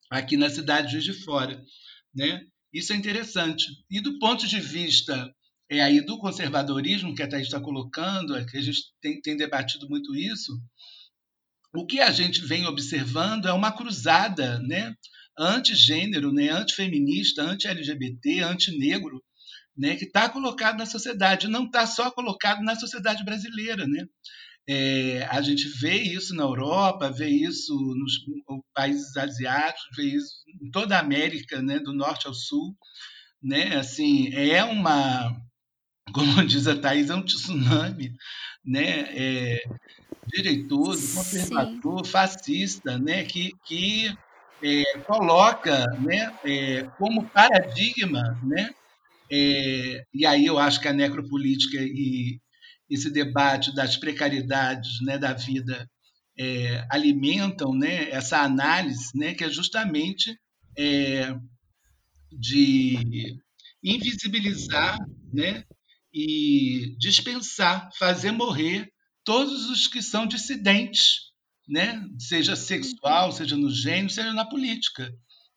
aqui 0.09 0.37
na 0.37 0.49
cidade 0.49 0.87
de 0.87 0.93
Juiz 0.99 1.05
de 1.05 1.23
Fora. 1.23 1.63
Né? 2.13 2.45
Isso 2.71 2.93
é 2.93 2.95
interessante. 2.95 3.65
E 3.89 3.99
do 3.99 4.19
ponto 4.19 4.47
de 4.47 4.59
vista 4.59 5.33
é 5.71 5.81
aí 5.81 6.01
do 6.01 6.17
conservadorismo 6.17 7.15
que 7.15 7.23
a 7.23 7.27
Thaís 7.27 7.47
está 7.47 7.59
colocando, 7.59 8.35
é 8.35 8.45
que 8.45 8.57
a 8.57 8.61
gente 8.61 8.79
tem, 9.01 9.21
tem 9.21 9.37
debatido 9.37 9.87
muito 9.87 10.13
isso, 10.13 10.51
o 11.73 11.85
que 11.85 12.01
a 12.01 12.11
gente 12.11 12.41
vem 12.41 12.65
observando 12.67 13.47
é 13.47 13.53
uma 13.53 13.71
cruzada 13.71 14.59
né, 14.59 14.93
anti-gênero, 15.39 16.33
né, 16.33 16.49
anti-feminista, 16.49 17.41
anti-LGBT, 17.43 18.41
anti-negro, 18.41 19.23
né, 19.77 19.95
que 19.95 20.03
está 20.03 20.27
colocado 20.27 20.77
na 20.77 20.85
sociedade, 20.85 21.47
não 21.47 21.63
está 21.63 21.87
só 21.87 22.11
colocado 22.11 22.61
na 22.61 22.75
sociedade 22.75 23.23
brasileira. 23.23 23.87
Né? 23.87 24.05
É, 24.67 25.25
a 25.31 25.41
gente 25.41 25.69
vê 25.79 26.01
isso 26.01 26.35
na 26.35 26.43
Europa, 26.43 27.09
vê 27.09 27.29
isso 27.29 27.73
nos 27.73 28.19
países 28.73 29.15
asiáticos, 29.15 29.95
vê 29.95 30.03
isso 30.03 30.33
em 30.61 30.69
toda 30.69 30.97
a 30.97 30.99
América, 30.99 31.61
né, 31.61 31.79
do 31.79 31.93
norte 31.93 32.27
ao 32.27 32.33
sul. 32.33 32.75
Né? 33.41 33.77
Assim, 33.77 34.27
é 34.33 34.61
uma 34.65 35.33
como 36.13 36.43
diz 36.45 36.67
a 36.67 36.75
Thais, 36.75 37.09
é 37.09 37.15
um 37.15 37.23
tsunami 37.23 38.15
né? 38.63 39.07
É, 39.15 39.63
direitoso, 40.27 41.15
conservador, 41.15 42.05
Sim. 42.05 42.11
fascista, 42.11 42.97
né? 42.97 43.23
que, 43.23 43.51
que 43.65 44.15
é, 44.63 44.99
coloca 44.99 45.85
né? 45.99 46.33
É, 46.45 46.83
como 46.97 47.27
paradigma, 47.29 48.39
né? 48.43 48.69
É, 49.31 50.03
e 50.13 50.25
aí 50.25 50.45
eu 50.45 50.59
acho 50.59 50.79
que 50.81 50.87
a 50.87 50.93
necropolítica 50.93 51.77
e 51.81 52.39
esse 52.89 53.09
debate 53.09 53.73
das 53.73 53.95
precariedades 53.95 54.99
né, 55.01 55.17
da 55.17 55.31
vida 55.31 55.89
é, 56.37 56.85
alimentam 56.91 57.73
né, 57.73 58.09
essa 58.09 58.41
análise, 58.41 59.09
né, 59.15 59.33
que 59.33 59.45
é 59.45 59.49
justamente 59.49 60.37
é, 60.77 61.33
de 62.29 63.37
invisibilizar 63.81 64.97
né, 65.31 65.63
e 66.13 66.95
dispensar, 66.97 67.89
fazer 67.97 68.31
morrer 68.31 68.91
todos 69.23 69.69
os 69.69 69.87
que 69.87 70.01
são 70.01 70.25
dissidentes, 70.25 71.31
né? 71.67 72.03
seja 72.19 72.55
sexual, 72.55 73.31
seja 73.31 73.55
no 73.55 73.69
gênero, 73.69 74.09
seja 74.09 74.33
na 74.33 74.45
política. 74.45 75.13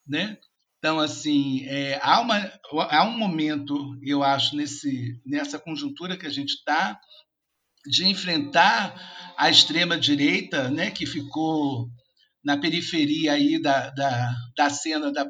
Né? 0.07 0.37
Então, 0.79 1.01
assim, 1.01 1.65
é, 1.67 1.99
há, 2.03 2.21
uma, 2.21 2.53
há 2.91 3.05
um 3.05 3.17
momento, 3.17 3.99
eu 4.03 4.23
acho, 4.23 4.55
nesse, 4.55 5.21
nessa 5.25 5.59
conjuntura 5.59 6.17
que 6.17 6.27
a 6.27 6.31
gente 6.31 6.51
está, 6.51 7.01
de 7.87 8.07
enfrentar 8.07 9.35
a 9.37 9.51
extrema-direita, 9.51 10.71
né, 10.71 10.91
que 10.91 11.07
ficou 11.07 11.89
na 12.45 12.57
periferia 12.57 13.33
aí 13.33 13.61
da, 13.61 13.91
da, 13.91 14.35
da 14.57 14.71
cena 14.71 15.13
da 15.13 15.27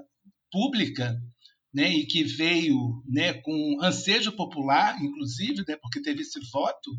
pública, 0.50 1.16
né, 1.74 1.90
e 1.90 2.06
que 2.06 2.22
veio 2.22 3.02
né, 3.08 3.34
com 3.34 3.82
ansejo 3.82 4.30
popular, 4.32 4.96
inclusive, 5.02 5.64
né, 5.66 5.76
porque 5.82 6.00
teve 6.00 6.22
esse 6.22 6.38
voto, 6.52 6.92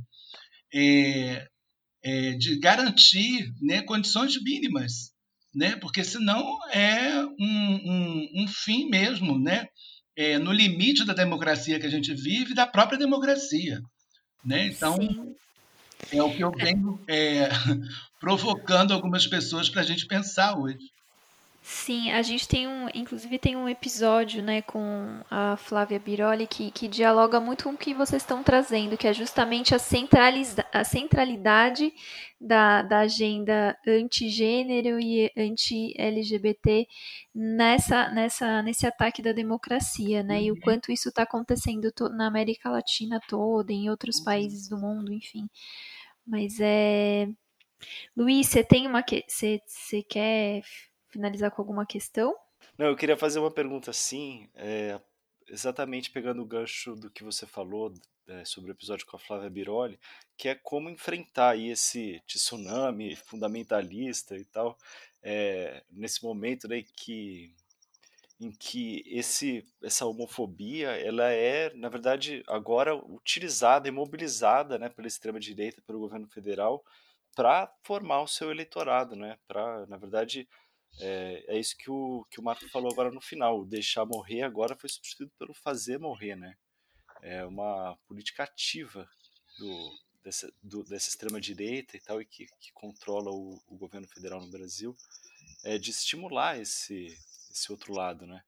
é, 0.73 1.47
é, 2.03 2.31
de 2.33 2.59
garantir 2.59 3.53
né, 3.61 3.81
condições 3.81 4.39
mínimas, 4.43 5.13
né, 5.53 5.77
porque 5.77 6.03
senão 6.03 6.43
é 6.73 7.25
um, 7.39 7.39
um, 7.39 8.29
um 8.43 8.47
fim 8.49 8.89
mesmo, 8.89 9.39
né, 9.39 9.65
é, 10.17 10.37
no 10.37 10.51
limite 10.51 11.05
da 11.05 11.13
democracia 11.13 11.79
que 11.79 11.85
a 11.85 11.89
gente 11.89 12.13
vive, 12.13 12.53
da 12.53 12.67
própria 12.67 12.99
democracia. 12.99 13.79
Né? 14.43 14.67
Então, 14.67 14.95
Sim. 14.97 15.35
é 16.11 16.21
o 16.21 16.35
que 16.35 16.43
eu 16.43 16.51
venho 16.51 17.01
é, 17.07 17.47
provocando 18.19 18.93
algumas 18.93 19.25
pessoas 19.25 19.69
para 19.69 19.81
a 19.81 19.85
gente 19.85 20.05
pensar 20.05 20.57
hoje. 20.59 20.94
Sim, 21.67 22.11
a 22.11 22.21
gente 22.21 22.47
tem 22.47 22.67
um, 22.67 22.87
inclusive 22.93 23.39
tem 23.39 23.55
um 23.55 23.67
episódio, 23.67 24.43
né, 24.43 24.61
com 24.61 25.19
a 25.31 25.57
Flávia 25.57 25.97
Biroli 25.97 26.45
que, 26.45 26.69
que 26.69 26.87
dialoga 26.87 27.39
muito 27.39 27.63
com 27.63 27.71
o 27.71 27.77
que 27.77 27.91
vocês 27.91 28.21
estão 28.21 28.43
trazendo, 28.43 28.95
que 28.95 29.07
é 29.07 29.13
justamente 29.13 29.73
a, 29.73 29.79
centraliza, 29.79 30.63
a 30.71 30.83
centralidade 30.83 31.91
da, 32.39 32.83
da 32.83 32.99
agenda 32.99 33.75
anti-gênero 33.87 34.99
e 34.99 35.31
anti-LGBT 35.35 36.85
nessa, 37.33 38.11
nessa, 38.11 38.61
nesse 38.61 38.85
ataque 38.85 39.23
da 39.23 39.31
democracia, 39.31 40.21
né, 40.21 40.43
e 40.43 40.51
o 40.51 40.53
uhum. 40.53 40.59
quanto 40.61 40.91
isso 40.91 41.09
está 41.09 41.23
acontecendo 41.23 41.91
na 42.11 42.27
América 42.27 42.69
Latina 42.69 43.19
toda, 43.27 43.73
em 43.73 43.89
outros 43.89 44.19
uhum. 44.19 44.25
países 44.25 44.69
do 44.69 44.77
mundo, 44.77 45.11
enfim. 45.11 45.49
Mas 46.27 46.59
é... 46.59 47.27
Luiz, 48.15 48.49
você 48.49 48.63
tem 48.63 48.85
uma... 48.85 49.03
Você, 49.27 49.59
você 49.65 50.03
quer 50.03 50.61
finalizar 51.15 51.49
com 51.49 51.61
alguma 51.61 51.85
questão? 51.85 52.35
Não, 52.77 52.87
eu 52.87 52.95
queria 52.95 53.15
fazer 53.15 53.39
uma 53.39 53.51
pergunta 53.51 53.89
assim, 53.89 54.49
é, 54.53 54.99
exatamente 55.47 56.11
pegando 56.11 56.41
o 56.41 56.45
gancho 56.45 56.93
do 56.93 57.09
que 57.09 57.23
você 57.23 57.45
falou 57.45 57.93
é, 58.27 58.43
sobre 58.43 58.71
o 58.71 58.73
episódio 58.73 59.05
com 59.05 59.15
a 59.15 59.19
Flávia 59.19 59.49
Biroli, 59.49 59.97
que 60.37 60.49
é 60.49 60.55
como 60.55 60.89
enfrentar 60.89 61.51
aí 61.51 61.69
esse 61.69 62.21
tsunami 62.27 63.15
fundamentalista 63.15 64.35
e 64.35 64.43
tal, 64.43 64.77
é, 65.23 65.83
nesse 65.89 66.21
momento 66.23 66.67
né, 66.67 66.83
que 66.95 67.55
em 68.37 68.51
que 68.51 69.01
esse, 69.07 69.65
essa 69.81 70.05
homofobia 70.05 70.89
ela 70.89 71.31
é, 71.31 71.73
na 71.73 71.87
verdade, 71.87 72.43
agora 72.47 72.93
utilizada 72.93 73.87
e 73.87 73.91
mobilizada 73.91 74.77
né, 74.77 74.89
pela 74.89 75.07
extrema-direita, 75.07 75.81
pelo 75.87 75.99
governo 75.99 76.27
federal, 76.27 76.83
para 77.33 77.71
formar 77.83 78.21
o 78.21 78.27
seu 78.27 78.51
eleitorado, 78.51 79.15
né, 79.15 79.37
para, 79.47 79.85
na 79.87 79.97
verdade, 79.97 80.47
é, 80.99 81.43
é, 81.47 81.59
isso 81.59 81.75
que 81.77 81.89
o, 81.89 82.25
que 82.29 82.39
o 82.39 82.43
Marco 82.43 82.67
falou 82.69 82.91
agora 82.91 83.11
no 83.11 83.21
final. 83.21 83.65
Deixar 83.65 84.05
morrer 84.05 84.43
agora 84.43 84.75
foi 84.75 84.89
substituído 84.89 85.31
pelo 85.37 85.53
fazer 85.53 85.99
morrer, 85.99 86.35
né? 86.35 86.55
É 87.21 87.45
uma 87.45 87.97
política 88.07 88.43
ativa 88.43 89.09
do, 89.57 89.99
dessa, 90.23 90.53
do, 90.61 90.83
dessa 90.83 91.09
extrema-direita 91.09 91.97
e 91.97 91.99
tal, 91.99 92.21
e 92.21 92.25
que, 92.25 92.45
que 92.59 92.71
controla 92.73 93.31
o, 93.31 93.61
o, 93.67 93.77
governo 93.77 94.07
federal 94.07 94.41
no 94.41 94.51
Brasil, 94.51 94.95
é 95.63 95.77
de 95.77 95.91
estimular 95.91 96.59
esse, 96.59 97.17
esse 97.49 97.71
outro 97.71 97.93
lado, 97.93 98.25
né? 98.25 98.43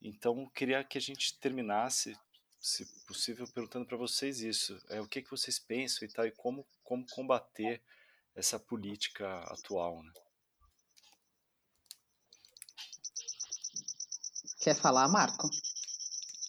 Então, 0.00 0.48
queria 0.54 0.84
que 0.84 0.98
a 0.98 1.00
gente 1.00 1.38
terminasse, 1.38 2.16
se 2.60 2.84
possível, 3.06 3.46
perguntando 3.48 3.86
para 3.86 3.96
vocês 3.96 4.40
isso. 4.40 4.78
É, 4.88 5.00
o 5.00 5.08
que, 5.08 5.22
que 5.22 5.30
vocês 5.30 5.58
pensam 5.58 6.06
e 6.06 6.10
tal, 6.10 6.26
e 6.26 6.30
como, 6.32 6.66
como 6.82 7.06
combater 7.10 7.82
essa 8.34 8.58
política 8.58 9.38
atual, 9.44 10.02
né? 10.02 10.12
Quer 14.64 14.74
falar, 14.74 15.06
Marco? 15.08 15.50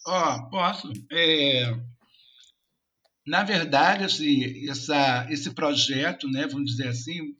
Ó, 0.06 0.36
oh, 0.36 0.48
posso. 0.48 0.90
É, 1.12 1.70
na 3.26 3.44
verdade, 3.44 4.04
esse, 4.04 4.70
essa, 4.70 5.26
esse 5.30 5.52
projeto, 5.52 6.26
né, 6.26 6.46
vamos 6.46 6.70
dizer 6.70 6.88
assim, 6.88 7.34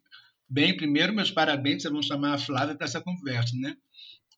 bem, 0.47 0.77
primeiro, 0.77 1.15
meus 1.15 1.31
parabéns, 1.31 1.81
vamos 1.81 2.05
chamar 2.05 2.35
a 2.35 2.37
Flávia 2.37 2.75
para 2.75 2.85
essa 2.85 3.01
conversa, 3.01 3.55
né? 3.57 3.75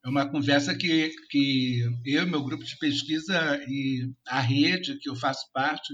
É 0.06 0.07
uma 0.07 0.30
conversa 0.30 0.74
que, 0.74 1.11
que 1.30 1.84
eu, 2.06 2.26
meu 2.26 2.41
grupo 2.41 2.64
de 2.64 2.78
pesquisa 2.78 3.60
e 3.68 4.10
a 4.26 4.40
rede 4.40 4.98
que 4.98 5.10
eu 5.10 5.18
faço 5.18 5.45
parte 5.52 5.94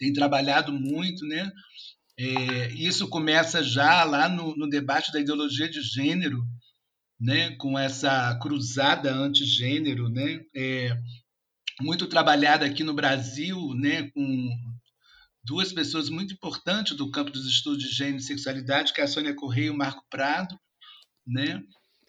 tem 0.00 0.12
trabalhado 0.12 0.72
muito, 0.72 1.24
né? 1.26 1.48
É, 2.18 2.72
isso 2.72 3.08
começa 3.08 3.62
já 3.62 4.02
lá 4.02 4.28
no, 4.28 4.56
no 4.56 4.68
debate 4.68 5.12
da 5.12 5.20
ideologia 5.20 5.68
de 5.70 5.80
gênero, 5.80 6.42
né, 7.24 7.56
com 7.56 7.78
essa 7.78 8.38
cruzada 8.38 9.14
antigênero, 9.14 10.10
né, 10.10 10.40
é, 10.54 10.94
muito 11.80 12.06
trabalhada 12.06 12.66
aqui 12.66 12.84
no 12.84 12.92
Brasil, 12.92 13.72
né, 13.74 14.10
com 14.10 14.50
duas 15.42 15.72
pessoas 15.72 16.10
muito 16.10 16.34
importantes 16.34 16.94
do 16.94 17.10
campo 17.10 17.30
dos 17.30 17.46
estudos 17.46 17.82
de 17.82 17.88
gênero 17.88 18.18
e 18.18 18.22
sexualidade, 18.22 18.92
que 18.92 19.00
é 19.00 19.04
a 19.04 19.08
Sônia 19.08 19.34
Correia 19.34 19.66
e 19.66 19.70
o 19.70 19.76
Marco 19.76 20.04
Prado, 20.10 20.58
né? 21.26 21.62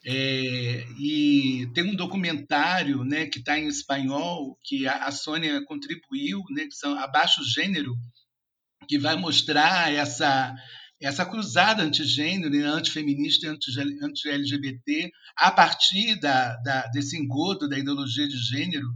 É, 0.07 0.85
e 0.99 1.67
tem 1.73 1.83
um 1.83 1.95
documentário 1.95 3.03
né, 3.03 3.25
que 3.25 3.39
está 3.39 3.57
em 3.57 3.67
espanhol, 3.67 4.55
que 4.63 4.87
a, 4.87 5.05
a 5.05 5.11
Sônia 5.11 5.63
contribuiu, 5.65 6.43
né, 6.51 6.65
que 6.65 6.75
são 6.75 6.99
Abaixo 6.99 7.43
Gênero, 7.43 7.95
que 8.87 8.99
vai 8.99 9.15
mostrar 9.15 9.91
essa, 9.91 10.53
essa 11.01 11.25
cruzada 11.25 11.83
antigênero, 11.83 12.49
né, 12.49 12.63
antifeminista 12.63 13.47
e 13.47 13.49
anti-LGBT, 14.01 15.11
a 15.37 15.51
partir 15.51 16.19
da, 16.19 16.55
da, 16.57 16.87
desse 16.87 17.17
engodo 17.17 17.67
da 17.67 17.77
ideologia 17.77 18.27
de 18.27 18.37
gênero 18.37 18.87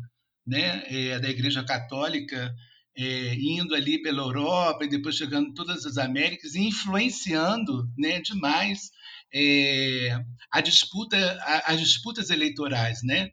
né, 0.45 0.83
é, 0.87 1.19
da 1.19 1.29
Igreja 1.29 1.63
Católica, 1.63 2.53
é, 2.97 3.35
indo 3.35 3.75
ali 3.75 4.01
pela 4.01 4.23
Europa 4.23 4.83
e 4.83 4.89
depois 4.89 5.15
chegando 5.15 5.49
em 5.49 5.53
todas 5.53 5.85
as 5.85 5.97
Américas 5.97 6.55
e 6.55 6.67
influenciando 6.67 7.87
né, 7.97 8.19
demais 8.19 8.91
é, 9.33 10.19
a 10.51 10.61
disputa, 10.61 11.17
a, 11.41 11.73
as 11.73 11.79
disputas 11.79 12.29
eleitorais, 12.29 13.03
né? 13.03 13.29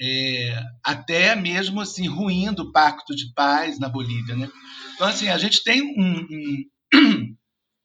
É, 0.00 0.62
até 0.84 1.34
mesmo 1.34 1.80
assim 1.80 2.06
ruindo 2.06 2.62
o 2.62 2.70
pacto 2.70 3.16
de 3.16 3.32
paz 3.34 3.80
na 3.80 3.88
Bolívia, 3.88 4.36
né? 4.36 4.48
Então 4.94 5.08
assim 5.08 5.28
a 5.28 5.38
gente 5.38 5.64
tem 5.64 5.82
um, 5.82 6.26
um, 6.94 7.36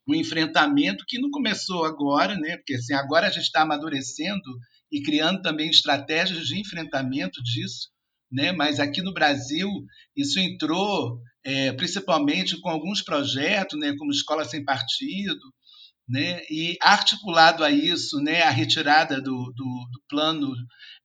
um 0.08 0.16
enfrentamento 0.16 1.06
que 1.08 1.20
não 1.20 1.30
começou 1.30 1.86
agora, 1.86 2.36
né? 2.36 2.58
Porque 2.58 2.76
assim 2.76 2.94
agora 2.94 3.28
a 3.28 3.30
gente 3.30 3.44
está 3.44 3.62
amadurecendo 3.62 4.60
e 4.92 5.02
criando 5.02 5.42
também 5.42 5.70
estratégias 5.70 6.46
de 6.46 6.60
enfrentamento 6.60 7.42
disso, 7.42 7.90
né? 8.32 8.52
Mas 8.52 8.80
aqui 8.80 9.02
no 9.02 9.14
Brasil 9.14 9.70
isso 10.16 10.40
entrou 10.40 11.20
é, 11.44 11.72
principalmente 11.74 12.60
com 12.60 12.70
alguns 12.70 13.02
projetos, 13.02 13.80
né? 13.80 13.94
Como 13.98 14.12
Escola 14.12 14.46
sem 14.46 14.64
Partido, 14.64 15.42
né? 16.08 16.42
E 16.50 16.78
articulado 16.82 17.64
a 17.64 17.72
isso, 17.72 18.20
né? 18.20 18.44
A 18.44 18.50
retirada 18.50 19.22
do, 19.22 19.52
do, 19.56 19.88
do 19.92 20.02
plano 20.10 20.54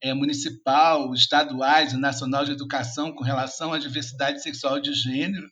é, 0.02 0.12
municipal, 0.12 1.12
estaduais 1.14 1.92
e 1.92 1.96
nacional 1.96 2.44
de 2.44 2.52
educação 2.52 3.12
com 3.12 3.24
relação 3.24 3.72
à 3.72 3.78
diversidade 3.78 4.42
sexual 4.42 4.80
de 4.80 4.92
gênero, 4.92 5.48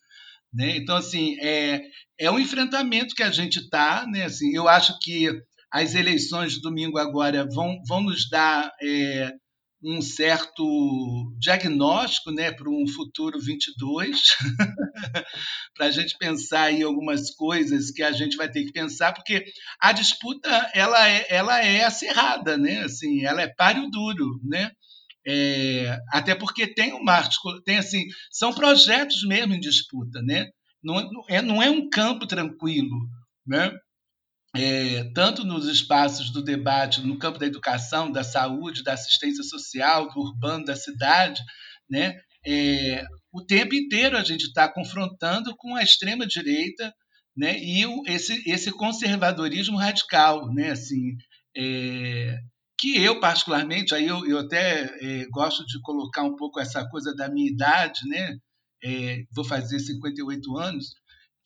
né? 0.53 0.77
Então 0.77 0.97
assim 0.97 1.37
é 1.41 1.83
é 2.19 2.31
um 2.31 2.39
enfrentamento 2.39 3.15
que 3.15 3.23
a 3.23 3.31
gente 3.31 3.59
está, 3.61 4.07
né? 4.07 4.25
Assim, 4.25 4.55
eu 4.55 4.69
acho 4.69 4.99
que 5.01 5.29
as 5.71 5.95
eleições 5.95 6.55
de 6.55 6.61
domingo 6.61 6.99
agora 6.99 7.47
vão, 7.47 7.79
vão 7.87 8.01
nos 8.01 8.29
dar 8.31 8.73
é, 8.83 9.33
um 9.83 10.01
certo 10.01 11.35
diagnóstico 11.39 12.31
né, 12.31 12.51
para 12.51 12.71
um 12.71 12.87
futuro 12.89 13.39
22, 13.39 14.37
para 15.77 15.87
a 15.87 15.91
gente 15.91 16.17
pensar 16.19 16.73
em 16.73 16.83
algumas 16.83 17.31
coisas 17.33 17.91
que 17.91 18.03
a 18.03 18.13
gente 18.13 18.37
vai 18.37 18.51
ter 18.51 18.65
que 18.65 18.73
pensar, 18.73 19.13
porque 19.13 19.45
a 19.81 19.93
disputa 19.93 20.49
ela 20.73 21.09
é, 21.09 21.27
ela 21.29 21.63
é 21.63 21.85
acirrada, 21.85 22.57
né? 22.57 22.83
assim, 22.83 23.25
ela 23.25 23.43
é 23.43 23.47
páreo 23.49 23.91
duro. 23.91 24.41
Né? 24.43 24.71
É, 25.27 25.99
até 26.13 26.35
porque 26.35 26.73
tem 26.73 26.93
uma 26.93 27.29
tem 27.65 27.79
assim, 27.79 28.05
são 28.31 28.53
projetos 28.53 29.27
mesmo 29.27 29.55
em 29.55 29.61
disputa, 29.61 30.23
né? 30.23 30.47
não, 30.83 31.25
é, 31.29 31.43
não 31.43 31.63
é 31.63 31.69
um 31.69 31.89
campo 31.91 32.27
tranquilo. 32.27 32.97
Né? 33.47 33.73
é, 34.57 35.05
tanto 35.15 35.45
nos 35.45 35.67
espaços 35.69 36.31
do 36.31 36.43
debate 36.43 37.01
no 37.03 37.19
campo 37.19 37.39
da 37.39 37.47
educação, 37.47 38.11
da 38.11 38.25
saúde, 38.25 38.83
da 38.83 38.95
assistência 38.95 39.45
social, 39.45 40.09
do 40.09 40.21
urbano, 40.21 40.65
da 40.65 40.75
cidade, 40.75 41.41
né? 41.89 42.19
É, 42.47 43.05
o 43.33 43.45
tempo 43.45 43.75
inteiro 43.75 44.17
a 44.17 44.25
gente 44.25 44.45
está 44.45 44.73
confrontando 44.73 45.55
com 45.57 45.75
a 45.75 45.83
extrema 45.83 46.27
direita, 46.27 46.93
né? 47.37 47.59
E 47.59 47.85
o, 47.87 48.03
esse, 48.07 48.43
esse 48.49 48.71
conservadorismo 48.71 49.77
radical, 49.77 50.53
né? 50.53 50.71
Assim, 50.71 51.17
é, 51.57 52.39
que 52.79 52.97
eu 53.03 53.21
particularmente, 53.21 53.95
aí 53.95 54.07
eu, 54.07 54.27
eu 54.27 54.39
até 54.39 54.85
é, 55.01 55.27
gosto 55.31 55.65
de 55.67 55.81
colocar 55.81 56.23
um 56.23 56.37
pouco 56.37 56.61
essa 56.61 56.87
coisa 56.89 57.15
da 57.15 57.29
minha 57.29 57.51
idade, 57.51 58.01
né? 58.09 58.37
É, 58.85 59.23
vou 59.35 59.45
fazer 59.45 59.81
58 59.81 60.57
anos 60.59 60.95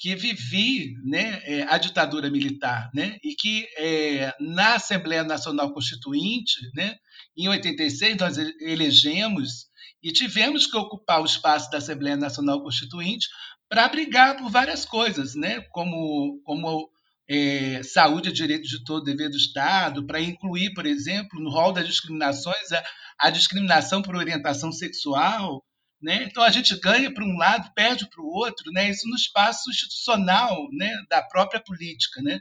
que 0.01 0.16
vivi 0.16 0.94
né, 1.05 1.43
é, 1.44 1.62
a 1.65 1.77
ditadura 1.77 2.31
militar, 2.31 2.89
né, 2.94 3.19
e 3.23 3.35
que 3.35 3.69
é, 3.77 4.35
na 4.40 4.77
Assembleia 4.77 5.23
Nacional 5.23 5.74
Constituinte, 5.74 6.55
né, 6.74 6.97
em 7.36 7.48
86, 7.48 8.16
nós 8.16 8.39
elegemos 8.39 9.66
e 10.02 10.11
tivemos 10.11 10.66
que 10.66 10.77
ocupar 10.78 11.20
o 11.20 11.27
espaço 11.27 11.70
da 11.70 11.77
Assembleia 11.77 12.16
Nacional 12.16 12.62
Constituinte 12.62 13.28
para 13.69 13.89
brigar 13.89 14.39
por 14.39 14.51
várias 14.51 14.86
coisas, 14.86 15.35
né, 15.35 15.61
como, 15.70 16.40
como 16.44 16.89
é, 17.31 17.81
saúde 17.85 18.31
e 18.31 18.32
direitos 18.32 18.69
de 18.69 18.82
todo 18.82 19.05
dever 19.05 19.31
do 19.31 19.36
Estado, 19.36 20.05
para 20.05 20.20
incluir, 20.20 20.74
por 20.74 20.85
exemplo, 20.85 21.40
no 21.40 21.48
rol 21.48 21.73
das 21.73 21.86
discriminações, 21.86 22.73
a, 22.73 22.85
a 23.20 23.31
discriminação 23.31 24.02
por 24.02 24.16
orientação 24.16 24.73
sexual, 24.73 25.62
né? 26.02 26.24
Então 26.24 26.43
a 26.43 26.51
gente 26.51 26.74
ganha 26.81 27.12
para 27.12 27.24
um 27.24 27.36
lado, 27.36 27.70
perde 27.74 28.09
para 28.09 28.20
o 28.20 28.27
outro, 28.27 28.73
né? 28.73 28.90
isso 28.90 29.09
no 29.09 29.15
espaço 29.15 29.70
institucional 29.70 30.57
né? 30.73 30.90
da 31.11 31.23
própria 31.23 31.62
política. 31.62 32.23
Né? 32.23 32.40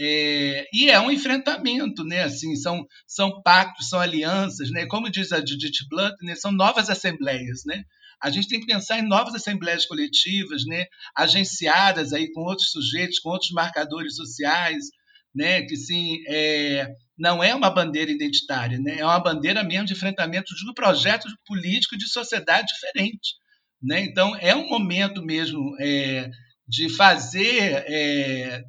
É, 0.00 0.66
e 0.72 0.90
é 0.90 0.98
um 0.98 1.10
enfrentamento, 1.10 2.02
né? 2.02 2.22
assim, 2.22 2.56
são, 2.56 2.84
são 3.06 3.42
pactos, 3.42 3.90
são 3.90 4.00
alianças, 4.00 4.70
né? 4.70 4.86
como 4.86 5.10
diz 5.10 5.32
a 5.32 5.38
Judith 5.38 5.86
Blunt, 5.88 6.14
né? 6.22 6.34
são 6.34 6.50
novas 6.50 6.88
assembleias. 6.88 7.62
Né? 7.66 7.84
A 8.24 8.30
gente 8.30 8.48
tem 8.48 8.58
que 8.58 8.64
pensar 8.64 8.98
em 8.98 9.06
novas 9.06 9.34
assembleias 9.34 9.84
coletivas, 9.84 10.64
né? 10.64 10.86
agenciadas 11.14 12.14
aí 12.14 12.32
com 12.32 12.40
outros 12.40 12.70
sujeitos, 12.70 13.18
com 13.18 13.28
outros 13.28 13.50
marcadores 13.50 14.16
sociais, 14.16 14.86
né? 15.34 15.60
que 15.60 15.76
sim, 15.76 16.22
é, 16.26 16.88
não 17.18 17.44
é 17.44 17.54
uma 17.54 17.68
bandeira 17.68 18.10
identitária, 18.10 18.78
né? 18.78 18.96
é 18.98 19.04
uma 19.04 19.20
bandeira 19.20 19.62
mesmo 19.62 19.84
de 19.84 19.92
enfrentamento 19.92 20.54
de 20.54 20.70
um 20.70 20.72
projeto 20.72 21.28
político 21.46 21.98
de 21.98 22.08
sociedade 22.08 22.68
diferente. 22.68 23.34
Né? 23.82 24.00
Então, 24.00 24.34
é 24.36 24.56
um 24.56 24.70
momento 24.70 25.22
mesmo 25.22 25.76
é, 25.78 26.30
de 26.66 26.88
fazer 26.88 27.84
é, 27.86 28.62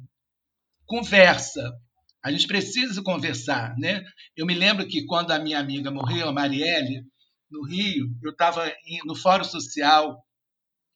conversa. 0.84 1.72
A 2.22 2.30
gente 2.30 2.46
precisa 2.46 3.02
conversar. 3.02 3.74
Né? 3.78 4.04
Eu 4.36 4.44
me 4.44 4.52
lembro 4.52 4.86
que 4.86 5.06
quando 5.06 5.30
a 5.30 5.38
minha 5.38 5.58
amiga 5.58 5.90
morreu, 5.90 6.28
a 6.28 6.32
Marielle, 6.32 7.06
no 7.50 7.64
Rio, 7.64 8.10
eu 8.22 8.30
estava 8.30 8.72
no 9.04 9.14
Fórum 9.14 9.44
Social 9.44 10.24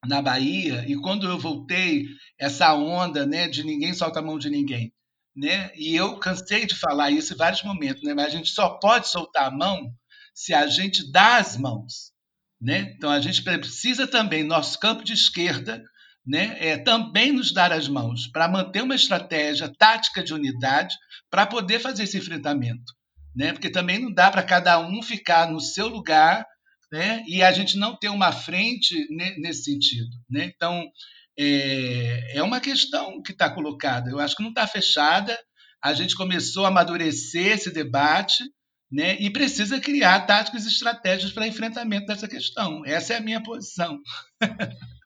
na 0.07 0.23
Bahia, 0.23 0.85
e 0.89 0.97
quando 0.97 1.29
eu 1.29 1.39
voltei, 1.39 2.07
essa 2.39 2.75
onda 2.75 3.27
né, 3.27 3.49
de 3.49 3.63
ninguém 3.63 3.93
solta 3.93 4.21
a 4.21 4.23
mão 4.23 4.39
de 4.39 4.49
ninguém 4.49 4.93
né? 5.35 5.71
E 5.75 5.95
eu 5.95 6.19
cansei 6.19 6.67
de 6.67 6.75
falar 6.75 7.11
isso 7.11 7.33
em 7.33 7.37
vários 7.37 7.63
momentos, 7.63 8.03
né? 8.03 8.15
Mas 8.15 8.27
a 8.27 8.31
gente 8.31 8.51
só 8.51 8.71
pode 8.79 9.09
soltar 9.09 9.47
a 9.47 9.51
mão 9.51 9.93
se 10.35 10.53
a 10.55 10.67
gente 10.67 11.11
dá 11.11 11.37
as 11.37 11.57
mãos, 11.57 12.13
né? 12.61 12.93
Então 12.97 13.11
a 13.11 13.21
gente 13.21 13.43
precisa 13.43 14.07
também 14.07 14.43
nosso 14.43 14.79
campo 14.79 15.05
de 15.05 15.13
esquerda, 15.13 15.83
né? 16.27 16.57
É 16.59 16.77
também 16.77 17.33
nos 17.33 17.53
dar 17.53 17.73
as 17.73 17.89
mãos 17.89 18.27
para 18.27 18.49
manter 18.49 18.83
uma 18.83 18.95
estratégia 18.95 19.73
tática 19.79 20.23
de 20.23 20.35
unidade 20.35 20.95
para 21.31 21.47
poder 21.47 21.79
fazer 21.81 22.05
esse 22.05 22.19
enfrentamento, 22.19 22.93
né? 23.35 23.52
Porque 23.52 23.70
também 23.70 23.98
não 23.98 24.12
dá 24.12 24.31
para 24.31 24.43
cada 24.43 24.78
um 24.81 25.02
ficar 25.02 25.51
no 25.51 25.61
seu 25.61 25.89
lugar, 25.89 26.47
né? 26.93 27.23
E 27.27 27.43
a 27.43 27.52
gente 27.52 27.77
não 27.77 27.97
ter 27.97 28.09
uma 28.09 28.32
frente 28.32 29.07
nesse 29.11 29.65
sentido, 29.65 30.11
né? 30.28 30.44
Então 30.55 30.90
é, 31.39 32.39
é 32.39 32.43
uma 32.43 32.61
questão 32.61 33.23
que 33.23 33.32
está 33.32 33.48
colocada. 33.48 34.11
Eu 34.11 34.19
acho 34.19 34.36
que 34.36 34.43
não 34.43 34.51
está 34.51 34.66
fechada. 34.66 35.39
A 35.82 35.94
gente 35.94 36.15
começou 36.15 36.65
a 36.65 36.69
amadurecer 36.69 37.52
esse 37.52 37.70
debate 37.73 38.44
né, 38.93 39.16
e 39.20 39.31
precisa 39.31 39.81
criar 39.81 40.27
táticas 40.27 40.65
e 40.65 40.69
estratégias 40.69 41.32
para 41.32 41.47
enfrentamento 41.47 42.07
dessa 42.07 42.27
questão. 42.27 42.85
Essa 42.85 43.15
é 43.15 43.16
a 43.16 43.23
minha 43.23 43.43
posição. 43.43 43.98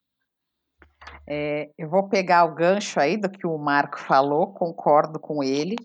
É, 1.26 1.70
eu 1.78 1.88
vou 1.88 2.06
pegar 2.06 2.44
o 2.44 2.54
gancho 2.54 3.00
aí 3.00 3.16
do 3.16 3.30
que 3.30 3.46
o 3.46 3.56
Marco 3.56 3.98
falou, 3.98 4.52
concordo 4.52 5.18
com 5.18 5.42
ele. 5.42 5.76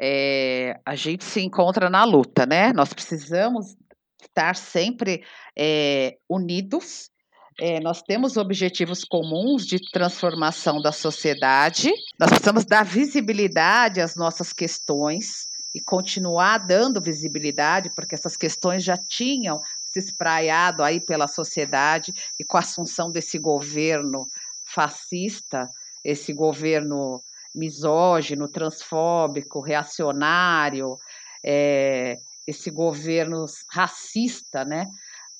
É, 0.00 0.80
a 0.86 0.94
gente 0.94 1.24
se 1.24 1.40
encontra 1.40 1.90
na 1.90 2.04
luta, 2.04 2.46
né? 2.46 2.72
Nós 2.72 2.92
precisamos 2.92 3.76
estar 4.22 4.56
sempre 4.56 5.22
é, 5.56 6.16
unidos 6.28 7.10
é, 7.60 7.78
nós 7.78 8.00
temos 8.00 8.38
objetivos 8.38 9.04
comuns 9.04 9.66
de 9.66 9.78
transformação 9.90 10.80
da 10.80 10.92
sociedade, 10.92 11.92
nós 12.18 12.30
precisamos 12.30 12.64
dar 12.64 12.82
visibilidade 12.82 14.00
às 14.00 14.16
nossas 14.16 14.50
questões 14.50 15.46
e 15.74 15.80
continuar 15.80 16.56
dando 16.56 17.02
visibilidade, 17.02 17.90
porque 17.94 18.14
essas 18.14 18.34
questões 18.34 18.82
já 18.82 18.96
tinham 18.96 19.60
se 19.82 19.98
espraiado 19.98 20.82
aí 20.82 21.00
pela 21.00 21.28
sociedade 21.28 22.14
e 22.38 22.44
com 22.44 22.56
a 22.56 22.60
assunção 22.60 23.12
desse 23.12 23.38
governo 23.38 24.26
fascista, 24.64 25.68
esse 26.02 26.32
governo 26.32 27.20
misógino, 27.54 28.48
transfóbico, 28.48 29.60
reacionário, 29.60 30.96
é, 31.44 32.16
esse 32.46 32.70
governo 32.70 33.44
racista, 33.70 34.64
né? 34.64 34.86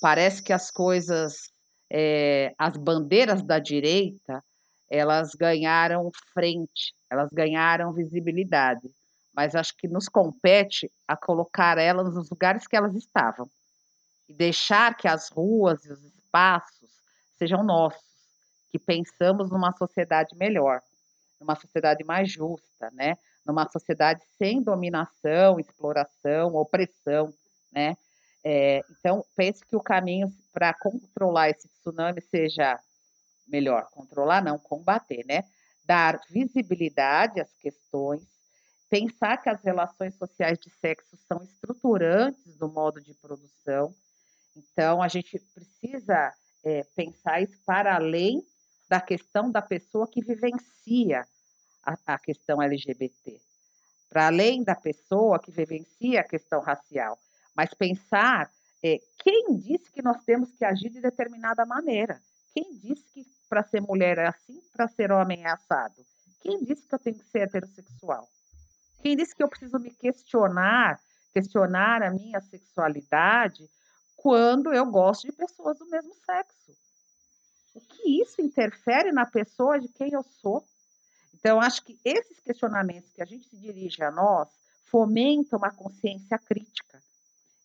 Parece 0.00 0.42
que 0.42 0.52
as 0.52 0.70
coisas 0.70 1.50
é, 1.90 2.54
as 2.56 2.76
bandeiras 2.76 3.42
da 3.42 3.58
direita 3.58 4.42
elas 4.88 5.34
ganharam 5.34 6.10
frente, 6.34 6.92
elas 7.08 7.28
ganharam 7.32 7.92
visibilidade, 7.92 8.90
mas 9.32 9.54
acho 9.54 9.76
que 9.76 9.86
nos 9.86 10.08
compete 10.08 10.90
a 11.06 11.16
colocar 11.16 11.78
elas 11.78 12.12
nos 12.12 12.28
lugares 12.28 12.66
que 12.66 12.76
elas 12.76 12.94
estavam 12.94 13.48
e 14.28 14.34
deixar 14.34 14.96
que 14.96 15.06
as 15.06 15.28
ruas 15.28 15.84
e 15.84 15.92
os 15.92 16.04
espaços 16.04 16.90
sejam 17.38 17.62
nossos, 17.62 18.02
que 18.70 18.78
pensamos 18.78 19.50
numa 19.50 19.72
sociedade 19.72 20.36
melhor, 20.36 20.80
numa 21.40 21.56
sociedade 21.56 22.04
mais 22.04 22.30
justa, 22.30 22.90
né? 22.92 23.16
Numa 23.44 23.68
sociedade 23.68 24.20
sem 24.38 24.62
dominação, 24.62 25.58
exploração, 25.58 26.54
opressão, 26.54 27.32
né? 27.72 27.96
É, 28.44 28.82
então, 28.90 29.24
penso 29.34 29.64
que 29.66 29.76
o 29.76 29.82
caminho 29.82 30.32
para 30.52 30.74
controlar 30.74 31.50
esse 31.50 31.68
tsunami 31.68 32.20
seja 32.22 32.78
melhor, 33.46 33.88
controlar 33.90 34.42
não, 34.42 34.58
combater, 34.58 35.24
né? 35.26 35.44
Dar 35.84 36.20
visibilidade 36.28 37.40
às 37.40 37.52
questões, 37.54 38.22
pensar 38.88 39.36
que 39.38 39.48
as 39.48 39.62
relações 39.62 40.14
sociais 40.16 40.58
de 40.58 40.70
sexo 40.80 41.16
são 41.26 41.42
estruturantes 41.42 42.56
do 42.56 42.68
modo 42.68 43.00
de 43.00 43.14
produção. 43.14 43.94
Então, 44.56 45.02
a 45.02 45.08
gente 45.08 45.38
precisa 45.54 46.32
é, 46.64 46.84
pensar 46.94 47.40
isso 47.40 47.58
para 47.64 47.94
além 47.94 48.44
da 48.90 49.00
questão 49.00 49.52
da 49.52 49.62
pessoa 49.62 50.08
que 50.10 50.20
vivencia 50.20 51.24
a, 51.84 51.96
a 52.04 52.18
questão 52.18 52.60
LGBT, 52.60 53.40
para 54.08 54.26
além 54.26 54.64
da 54.64 54.74
pessoa 54.74 55.38
que 55.38 55.52
vivencia 55.52 56.20
a 56.20 56.24
questão 56.24 56.60
racial, 56.60 57.16
mas 57.54 57.72
pensar 57.72 58.50
é, 58.82 58.98
quem 59.22 59.56
disse 59.56 59.92
que 59.92 60.02
nós 60.02 60.20
temos 60.24 60.50
que 60.52 60.64
agir 60.64 60.90
de 60.90 61.00
determinada 61.00 61.64
maneira? 61.64 62.20
Quem 62.52 62.76
disse 62.76 63.04
que 63.14 63.24
para 63.48 63.62
ser 63.62 63.80
mulher 63.80 64.18
é 64.18 64.26
assim, 64.26 64.60
para 64.72 64.88
ser 64.88 65.12
homem 65.12 65.44
é 65.44 65.50
assado? 65.50 66.04
Quem 66.40 66.64
disse 66.64 66.88
que 66.88 66.94
eu 66.94 66.98
tenho 66.98 67.16
que 67.16 67.24
ser 67.26 67.42
heterossexual? 67.42 68.28
Quem 69.02 69.16
disse 69.16 69.36
que 69.36 69.42
eu 69.42 69.48
preciso 69.48 69.78
me 69.78 69.90
questionar, 69.90 70.98
questionar 71.32 72.02
a 72.02 72.10
minha 72.10 72.40
sexualidade 72.40 73.70
quando 74.16 74.72
eu 74.72 74.84
gosto 74.86 75.28
de 75.28 75.32
pessoas 75.32 75.78
do 75.78 75.86
mesmo 75.86 76.12
sexo? 76.26 76.74
O 77.74 77.80
que 77.80 78.20
isso 78.20 78.42
interfere 78.42 79.12
na 79.12 79.24
pessoa 79.24 79.78
de 79.78 79.88
quem 79.88 80.12
eu 80.12 80.22
sou? 80.22 80.66
Então, 81.34 81.60
acho 81.60 81.82
que 81.84 81.98
esses 82.04 82.40
questionamentos 82.40 83.12
que 83.12 83.22
a 83.22 83.24
gente 83.24 83.48
se 83.48 83.56
dirige 83.56 84.02
a 84.02 84.10
nós 84.10 84.48
fomentam 84.86 85.58
uma 85.58 85.70
consciência 85.70 86.38
crítica. 86.38 87.00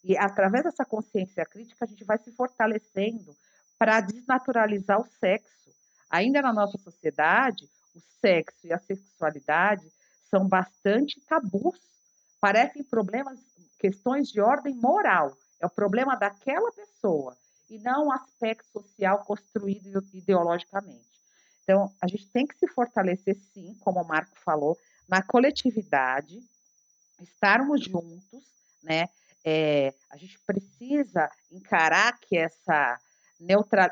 E 0.03 0.15
através 0.15 0.63
dessa 0.63 0.85
consciência 0.85 1.43
crítica, 1.45 1.83
a 1.83 1.87
gente 1.87 2.03
vai 2.03 2.17
se 2.19 2.31
fortalecendo 2.31 3.35
para 3.77 3.99
desnaturalizar 4.01 5.01
o 5.01 5.07
sexo. 5.19 5.73
Ainda 6.09 6.41
na 6.41 6.53
nossa 6.53 6.77
sociedade, 6.77 7.67
o 7.95 7.99
sexo 8.21 8.67
e 8.67 8.71
a 8.71 8.77
sexualidade 8.77 9.91
são 10.29 10.47
bastante 10.47 11.19
tabus. 11.21 11.79
Parecem 12.39 12.83
problemas, 12.83 13.39
questões 13.79 14.29
de 14.29 14.39
ordem 14.39 14.75
moral. 14.75 15.35
É 15.59 15.65
o 15.65 15.69
problema 15.69 16.15
daquela 16.15 16.71
pessoa 16.71 17.35
e 17.69 17.79
não 17.79 18.07
um 18.07 18.11
aspecto 18.11 18.65
social 18.71 19.23
construído 19.25 20.03
ideologicamente. 20.13 21.05
Então, 21.63 21.91
a 21.99 22.07
gente 22.07 22.29
tem 22.29 22.45
que 22.45 22.57
se 22.57 22.67
fortalecer, 22.67 23.35
sim, 23.53 23.75
como 23.79 23.99
o 23.99 24.07
Marco 24.07 24.37
falou, 24.37 24.77
na 25.09 25.21
coletividade, 25.21 26.39
estarmos 27.21 27.83
juntos, 27.83 28.43
né? 28.83 29.09
É, 29.43 29.93
a 30.09 30.17
gente 30.17 30.39
precisa 30.39 31.29
encarar 31.51 32.19
que 32.19 32.37
essa, 32.37 32.99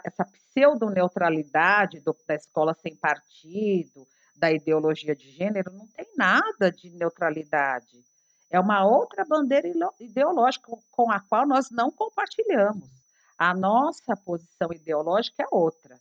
essa 0.04 0.26
pseudo-neutralidade 0.26 2.02
da 2.28 2.36
escola 2.36 2.76
sem 2.82 2.96
partido, 2.96 4.08
da 4.36 4.52
ideologia 4.52 5.16
de 5.16 5.30
gênero, 5.32 5.72
não 5.72 5.88
tem 5.88 6.08
nada 6.18 6.72
de 6.72 6.90
neutralidade. 6.90 8.04
É 8.50 8.60
uma 8.60 8.86
outra 8.86 9.26
bandeira 9.26 9.68
ideológica 10.00 10.72
com 10.92 11.12
a 11.12 11.20
qual 11.20 11.48
nós 11.48 11.70
não 11.72 11.92
compartilhamos. 11.92 13.03
A 13.38 13.54
nossa 13.54 14.16
posição 14.16 14.72
ideológica 14.72 15.44
é 15.44 15.48
outra. 15.52 16.00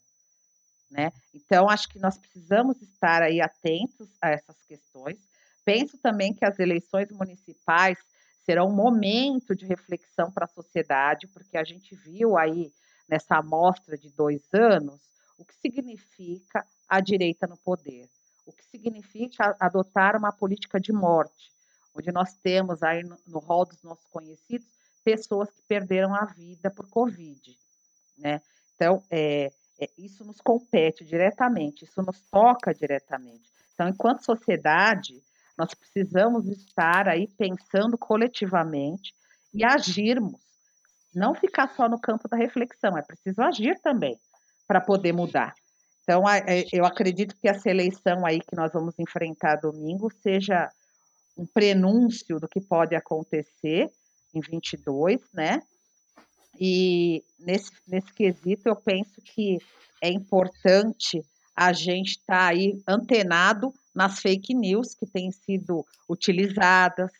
Né? 0.89 1.11
Então, 1.33 1.69
acho 1.69 1.89
que 1.89 1.99
nós 1.99 2.17
precisamos 2.17 2.81
estar 2.81 3.23
aí 3.23 3.41
atentos 3.41 4.07
a 4.21 4.29
essas 4.29 4.55
questões. 4.67 5.17
Penso 5.65 5.97
também 5.97 6.33
que 6.33 6.45
as 6.45 6.59
eleições 6.59 7.09
municipais 7.11 7.97
será 8.45 8.63
um 8.63 8.71
momento 8.71 9.55
de 9.55 9.65
reflexão 9.65 10.31
para 10.31 10.45
a 10.45 10.49
sociedade, 10.49 11.27
porque 11.27 11.57
a 11.57 11.63
gente 11.63 11.95
viu 11.95 12.37
aí 12.37 12.71
nessa 13.07 13.37
amostra 13.37 13.97
de 13.97 14.09
dois 14.11 14.41
anos 14.53 15.01
o 15.37 15.43
que 15.43 15.55
significa 15.55 16.65
a 16.87 16.99
direita 16.99 17.47
no 17.47 17.57
poder, 17.57 18.09
o 18.45 18.53
que 18.53 18.63
significa 18.65 19.55
adotar 19.59 20.15
uma 20.15 20.31
política 20.31 20.79
de 20.79 20.93
morte, 20.93 21.51
onde 21.95 22.11
nós 22.11 22.35
temos 22.37 22.83
aí 22.83 23.03
no, 23.03 23.17
no 23.25 23.39
rol 23.39 23.65
dos 23.65 23.81
nossos 23.81 24.05
conhecidos 24.07 24.67
pessoas 25.03 25.51
que 25.51 25.61
perderam 25.67 26.13
a 26.15 26.25
vida 26.25 26.71
por 26.71 26.89
Covid, 26.89 27.57
né? 28.17 28.41
Então, 28.75 29.03
é, 29.09 29.51
é, 29.79 29.89
isso 29.97 30.23
nos 30.23 30.39
compete 30.41 31.03
diretamente, 31.03 31.85
isso 31.85 32.01
nos 32.01 32.19
toca 32.31 32.73
diretamente. 32.73 33.51
Então, 33.73 33.87
enquanto 33.87 34.25
sociedade, 34.25 35.21
nós 35.57 35.73
precisamos 35.73 36.47
estar 36.47 37.07
aí 37.07 37.27
pensando 37.27 37.97
coletivamente 37.97 39.13
e 39.53 39.63
agirmos. 39.63 40.41
Não 41.13 41.35
ficar 41.35 41.73
só 41.75 41.87
no 41.87 41.99
campo 41.99 42.27
da 42.27 42.35
reflexão, 42.35 42.97
é 42.97 43.01
preciso 43.01 43.41
agir 43.41 43.79
também 43.81 44.19
para 44.67 44.81
poder 44.81 45.13
mudar. 45.13 45.53
Então, 46.03 46.27
é, 46.27 46.65
eu 46.71 46.85
acredito 46.85 47.35
que 47.39 47.47
essa 47.47 47.69
eleição 47.69 48.25
aí 48.25 48.39
que 48.41 48.55
nós 48.55 48.73
vamos 48.73 48.97
enfrentar 48.99 49.57
domingo 49.57 50.11
seja 50.21 50.69
um 51.37 51.45
prenúncio 51.45 52.39
do 52.39 52.47
que 52.47 52.59
pode 52.59 52.95
acontecer 52.95 53.91
em 54.33 54.39
22, 54.39 55.21
né? 55.33 55.61
E 56.59 57.23
nesse, 57.39 57.71
nesse 57.87 58.13
quesito 58.13 58.67
eu 58.67 58.75
penso 58.75 59.21
que 59.21 59.57
é 60.01 60.09
importante 60.09 61.23
a 61.55 61.71
gente 61.71 62.11
estar 62.11 62.37
tá 62.37 62.47
aí 62.47 62.81
antenado 62.87 63.73
nas 63.93 64.19
fake 64.19 64.53
news 64.53 64.93
que 64.93 65.05
têm 65.05 65.31
sido 65.31 65.85
utilizadas. 66.09 67.11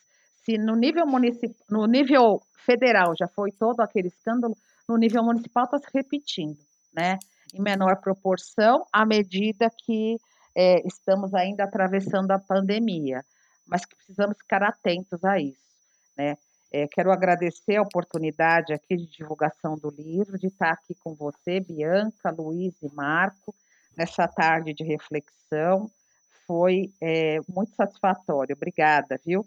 Se 0.44 0.58
no 0.58 0.76
nível 0.76 1.06
municipal, 1.06 1.56
no 1.70 1.86
nível 1.86 2.42
federal 2.66 3.16
já 3.18 3.28
foi 3.28 3.52
todo 3.52 3.80
aquele 3.80 4.08
escândalo, 4.08 4.56
no 4.88 4.98
nível 4.98 5.24
municipal 5.24 5.66
está 5.66 5.78
se 5.78 5.88
repetindo, 5.94 6.60
né? 6.94 7.18
Em 7.54 7.62
menor 7.62 7.98
proporção, 7.98 8.86
à 8.92 9.06
medida 9.06 9.70
que 9.86 10.18
é, 10.56 10.86
estamos 10.88 11.34
ainda 11.34 11.64
atravessando 11.64 12.32
a 12.32 12.40
pandemia, 12.40 13.24
mas 13.68 13.86
que 13.86 13.96
precisamos 13.96 14.38
ficar 14.38 14.64
atentos 14.64 15.24
a 15.24 15.40
isso, 15.40 15.62
né? 16.18 16.38
É, 16.74 16.88
quero 16.88 17.12
agradecer 17.12 17.76
a 17.76 17.84
oportunidade 17.84 18.74
aqui 18.74 18.98
de 18.98 19.06
divulgação 19.06 19.78
do 19.78 19.92
livro, 19.92 20.40
de 20.40 20.48
estar 20.48 20.72
aqui 20.72 20.96
com 20.96 21.14
você, 21.14 21.60
Bianca, 21.60 22.32
Luiz 22.32 22.74
e 22.82 22.92
Marco, 22.92 23.54
nessa 23.96 24.28
tarde 24.28 24.74
de 24.74 24.84
reflexão 24.84 25.90
foi 26.48 26.92
é, 27.02 27.40
muito 27.48 27.76
satisfatório. 27.76 28.56
Obrigada, 28.56 29.20
viu? 29.26 29.46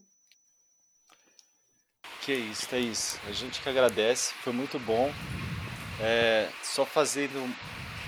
Que 2.22 2.32
isso, 2.32 2.68
Thaís. 2.68 3.18
A 3.28 3.32
gente 3.32 3.60
que 3.60 3.68
agradece, 3.68 4.32
foi 4.34 4.52
muito 4.52 4.78
bom. 4.78 5.10
É, 6.00 6.48
só 6.62 6.84
fazendo 6.84 7.38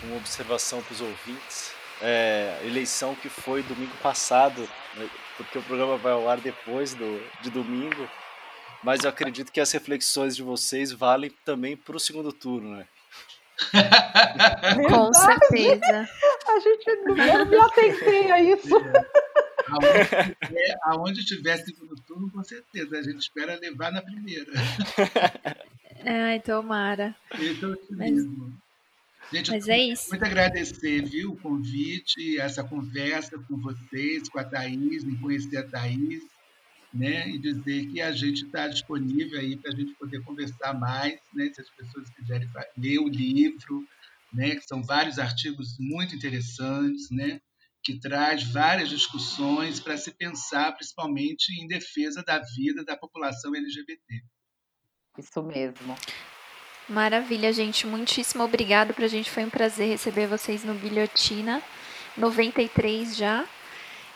uma 0.05 0.17
observação 0.17 0.83
para 0.83 0.93
os 0.93 1.01
ouvintes. 1.01 1.73
É, 2.01 2.61
eleição 2.65 3.15
que 3.15 3.29
foi 3.29 3.63
domingo 3.63 3.97
passado, 4.03 4.63
né, 4.95 5.11
porque 5.37 5.59
o 5.59 5.63
programa 5.63 5.97
vai 5.97 6.13
ao 6.13 6.29
ar 6.29 6.41
depois 6.41 6.95
do, 6.95 7.21
de 7.41 7.51
domingo, 7.51 8.09
mas 8.83 9.05
eu 9.05 9.11
acredito 9.11 9.53
que 9.53 9.61
as 9.61 9.73
reflexões 9.73 10.37
de 10.37 10.43
vocês 10.43 10.93
valem 10.93 11.31
também 11.45 11.77
para 11.77 11.97
o 11.97 12.01
segundo 12.01 12.33
turno, 12.33 12.77
né? 12.77 12.87
Com 14.89 15.13
certeza. 15.13 16.09
A 16.47 16.61
gente 16.61 16.97
não 17.05 17.47
me 17.47 17.57
atentei 17.57 18.31
a 18.31 18.41
isso. 18.41 18.75
Aonde, 20.85 21.25
tiver 21.25 21.57
segundo 21.59 21.97
turno, 22.03 22.31
com 22.31 22.43
certeza. 22.43 22.99
A 22.99 23.03
gente 23.03 23.19
espera 23.19 23.59
levar 23.59 23.93
na 23.93 24.01
primeira. 24.01 24.51
Ai, 26.07 26.41
tomara. 26.41 27.15
Esse 27.35 27.65
é 27.65 27.67
o 27.67 27.73
otimismo. 27.73 28.53
Gente, 29.33 29.51
Mas 29.51 29.69
é 29.69 29.79
isso. 29.79 30.09
Muito 30.09 30.25
agradecer, 30.25 31.03
viu, 31.03 31.33
o 31.33 31.37
convite, 31.37 32.41
essa 32.41 32.65
conversa 32.65 33.39
com 33.47 33.59
vocês, 33.59 34.27
com 34.29 34.39
a 34.39 34.45
Thaís, 34.45 35.05
em 35.05 35.17
conhecer 35.17 35.59
a 35.59 35.63
Thaís 35.65 36.23
né, 36.93 37.29
e 37.29 37.39
dizer 37.39 37.87
que 37.87 38.01
a 38.01 38.13
gente 38.13 38.47
está 38.47 38.67
disponível 38.67 39.39
aí 39.39 39.57
para 39.57 39.73
a 39.73 39.75
gente 39.75 39.95
poder 39.95 40.23
conversar 40.23 40.73
mais, 40.75 41.19
né, 41.35 41.51
se 41.53 41.61
as 41.61 41.71
pessoas 41.71 42.09
quiserem 42.11 42.49
ler 42.77 42.99
o 42.99 43.09
livro, 43.09 43.87
né, 44.33 44.57
que 44.57 44.67
são 44.67 44.83
vários 44.83 45.19
artigos 45.19 45.77
muito 45.79 46.15
interessantes, 46.15 47.11
né, 47.11 47.41
que 47.83 47.99
traz 47.99 48.43
várias 48.45 48.89
discussões 48.89 49.81
para 49.81 49.97
se 49.97 50.11
pensar, 50.13 50.73
principalmente 50.73 51.53
em 51.63 51.67
defesa 51.67 52.23
da 52.23 52.39
vida 52.39 52.85
da 52.85 52.97
população 52.97 53.55
LGBT. 53.55 54.23
Isso 55.19 55.43
mesmo. 55.43 55.97
Maravilha, 56.89 57.53
gente. 57.53 57.87
Muitíssimo 57.87 58.43
obrigado. 58.45 58.95
Para 58.95 59.05
a 59.05 59.09
gente 59.09 59.31
foi 59.31 59.45
um 59.45 59.51
prazer 59.51 59.89
receber 59.89 60.27
vocês 60.27 60.65
no 60.65 60.75
Guilhotina. 60.75 61.63
93 62.17 63.17
já. 63.17 63.47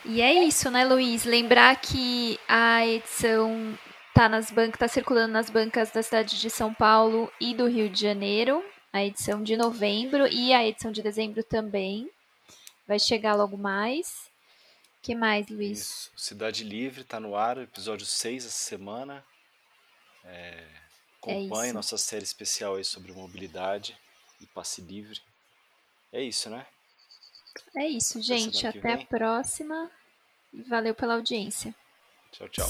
E 0.05 0.21
é 0.21 0.45
isso, 0.45 0.69
né, 0.71 0.85
Luiz? 0.85 1.25
Lembrar 1.25 1.77
que 1.81 2.39
a 2.49 2.85
edição 2.85 3.79
tá 4.13 4.29
nas 4.29 4.51
bancas, 4.51 4.79
tá 4.79 4.89
circulando 4.89 5.33
nas 5.33 5.49
bancas 5.49 5.93
da 5.93 6.03
cidade 6.03 6.41
de 6.41 6.51
São 6.51 6.75
Paulo 6.75 7.33
e 7.41 7.55
do 7.55 7.69
Rio 7.69 7.89
de 7.89 8.01
Janeiro, 8.01 8.65
a 8.93 9.05
edição 9.05 9.43
de 9.43 9.57
novembro 9.57 10.27
e 10.27 10.53
a 10.53 10.67
edição 10.67 10.91
de 10.91 11.03
dezembro 11.03 11.45
também. 11.45 12.11
Vai 12.87 12.99
chegar 12.99 13.35
logo 13.35 13.57
mais. 13.57 14.29
que 15.01 15.15
mais, 15.15 15.49
Luiz? 15.49 15.79
Isso. 15.79 16.13
Cidade 16.17 16.65
Livre 16.65 17.05
tá 17.05 17.21
no 17.21 17.37
ar, 17.37 17.59
episódio 17.59 18.05
6 18.05 18.45
essa 18.45 18.57
semana. 18.57 19.25
É, 20.25 20.67
acompanhe 21.21 21.71
é 21.71 21.73
nossa 21.73 21.97
série 21.97 22.25
especial 22.25 22.75
aí 22.75 22.85
sobre 22.85 23.13
mobilidade 23.13 23.97
e 24.41 24.47
passe 24.47 24.83
livre. 24.83 25.21
É 26.13 26.21
isso, 26.21 26.51
né? 26.51 26.67
É 27.77 27.87
isso, 27.87 28.21
gente. 28.21 28.67
Até 28.67 28.93
a 28.95 29.07
próxima. 29.07 29.91
Valeu 30.69 30.95
pela 30.95 31.15
audiência. 31.15 31.75
Tchau, 32.33 32.49
tchau. 32.49 32.69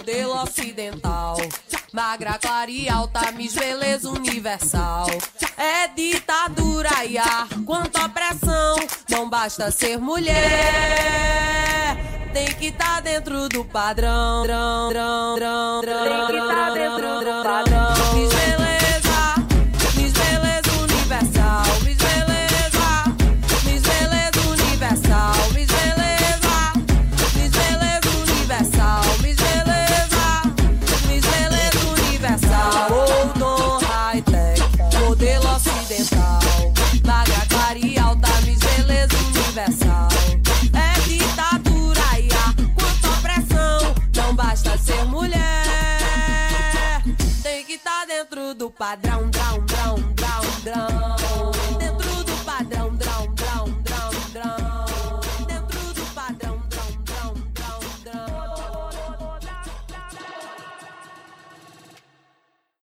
modelo 0.00 0.42
ocidental. 0.42 1.36
Magra, 1.92 2.38
clara 2.38 2.70
e 2.70 2.88
alta, 2.88 3.32
Miss 3.32 3.54
Beleza 3.54 4.08
Universal. 4.08 5.06
É 5.56 5.88
ditadura 5.88 7.04
e 7.04 7.18
ar, 7.18 7.48
quanta 7.66 8.06
opressão. 8.06 8.76
Não 9.10 9.28
basta 9.28 9.70
ser 9.70 9.98
mulher, 9.98 10.36
tem 12.32 12.46
que 12.54 12.66
estar 12.66 12.96
tá 12.96 13.00
dentro 13.00 13.48
do 13.48 13.64
padrão. 13.64 14.42
Tem 14.42 14.50
que 16.26 16.36
estar 16.36 16.66
tá 16.66 16.70
dentro 16.72 17.18
do 17.18 17.42
padrão. 17.42 18.39
Padrão, 48.80 49.29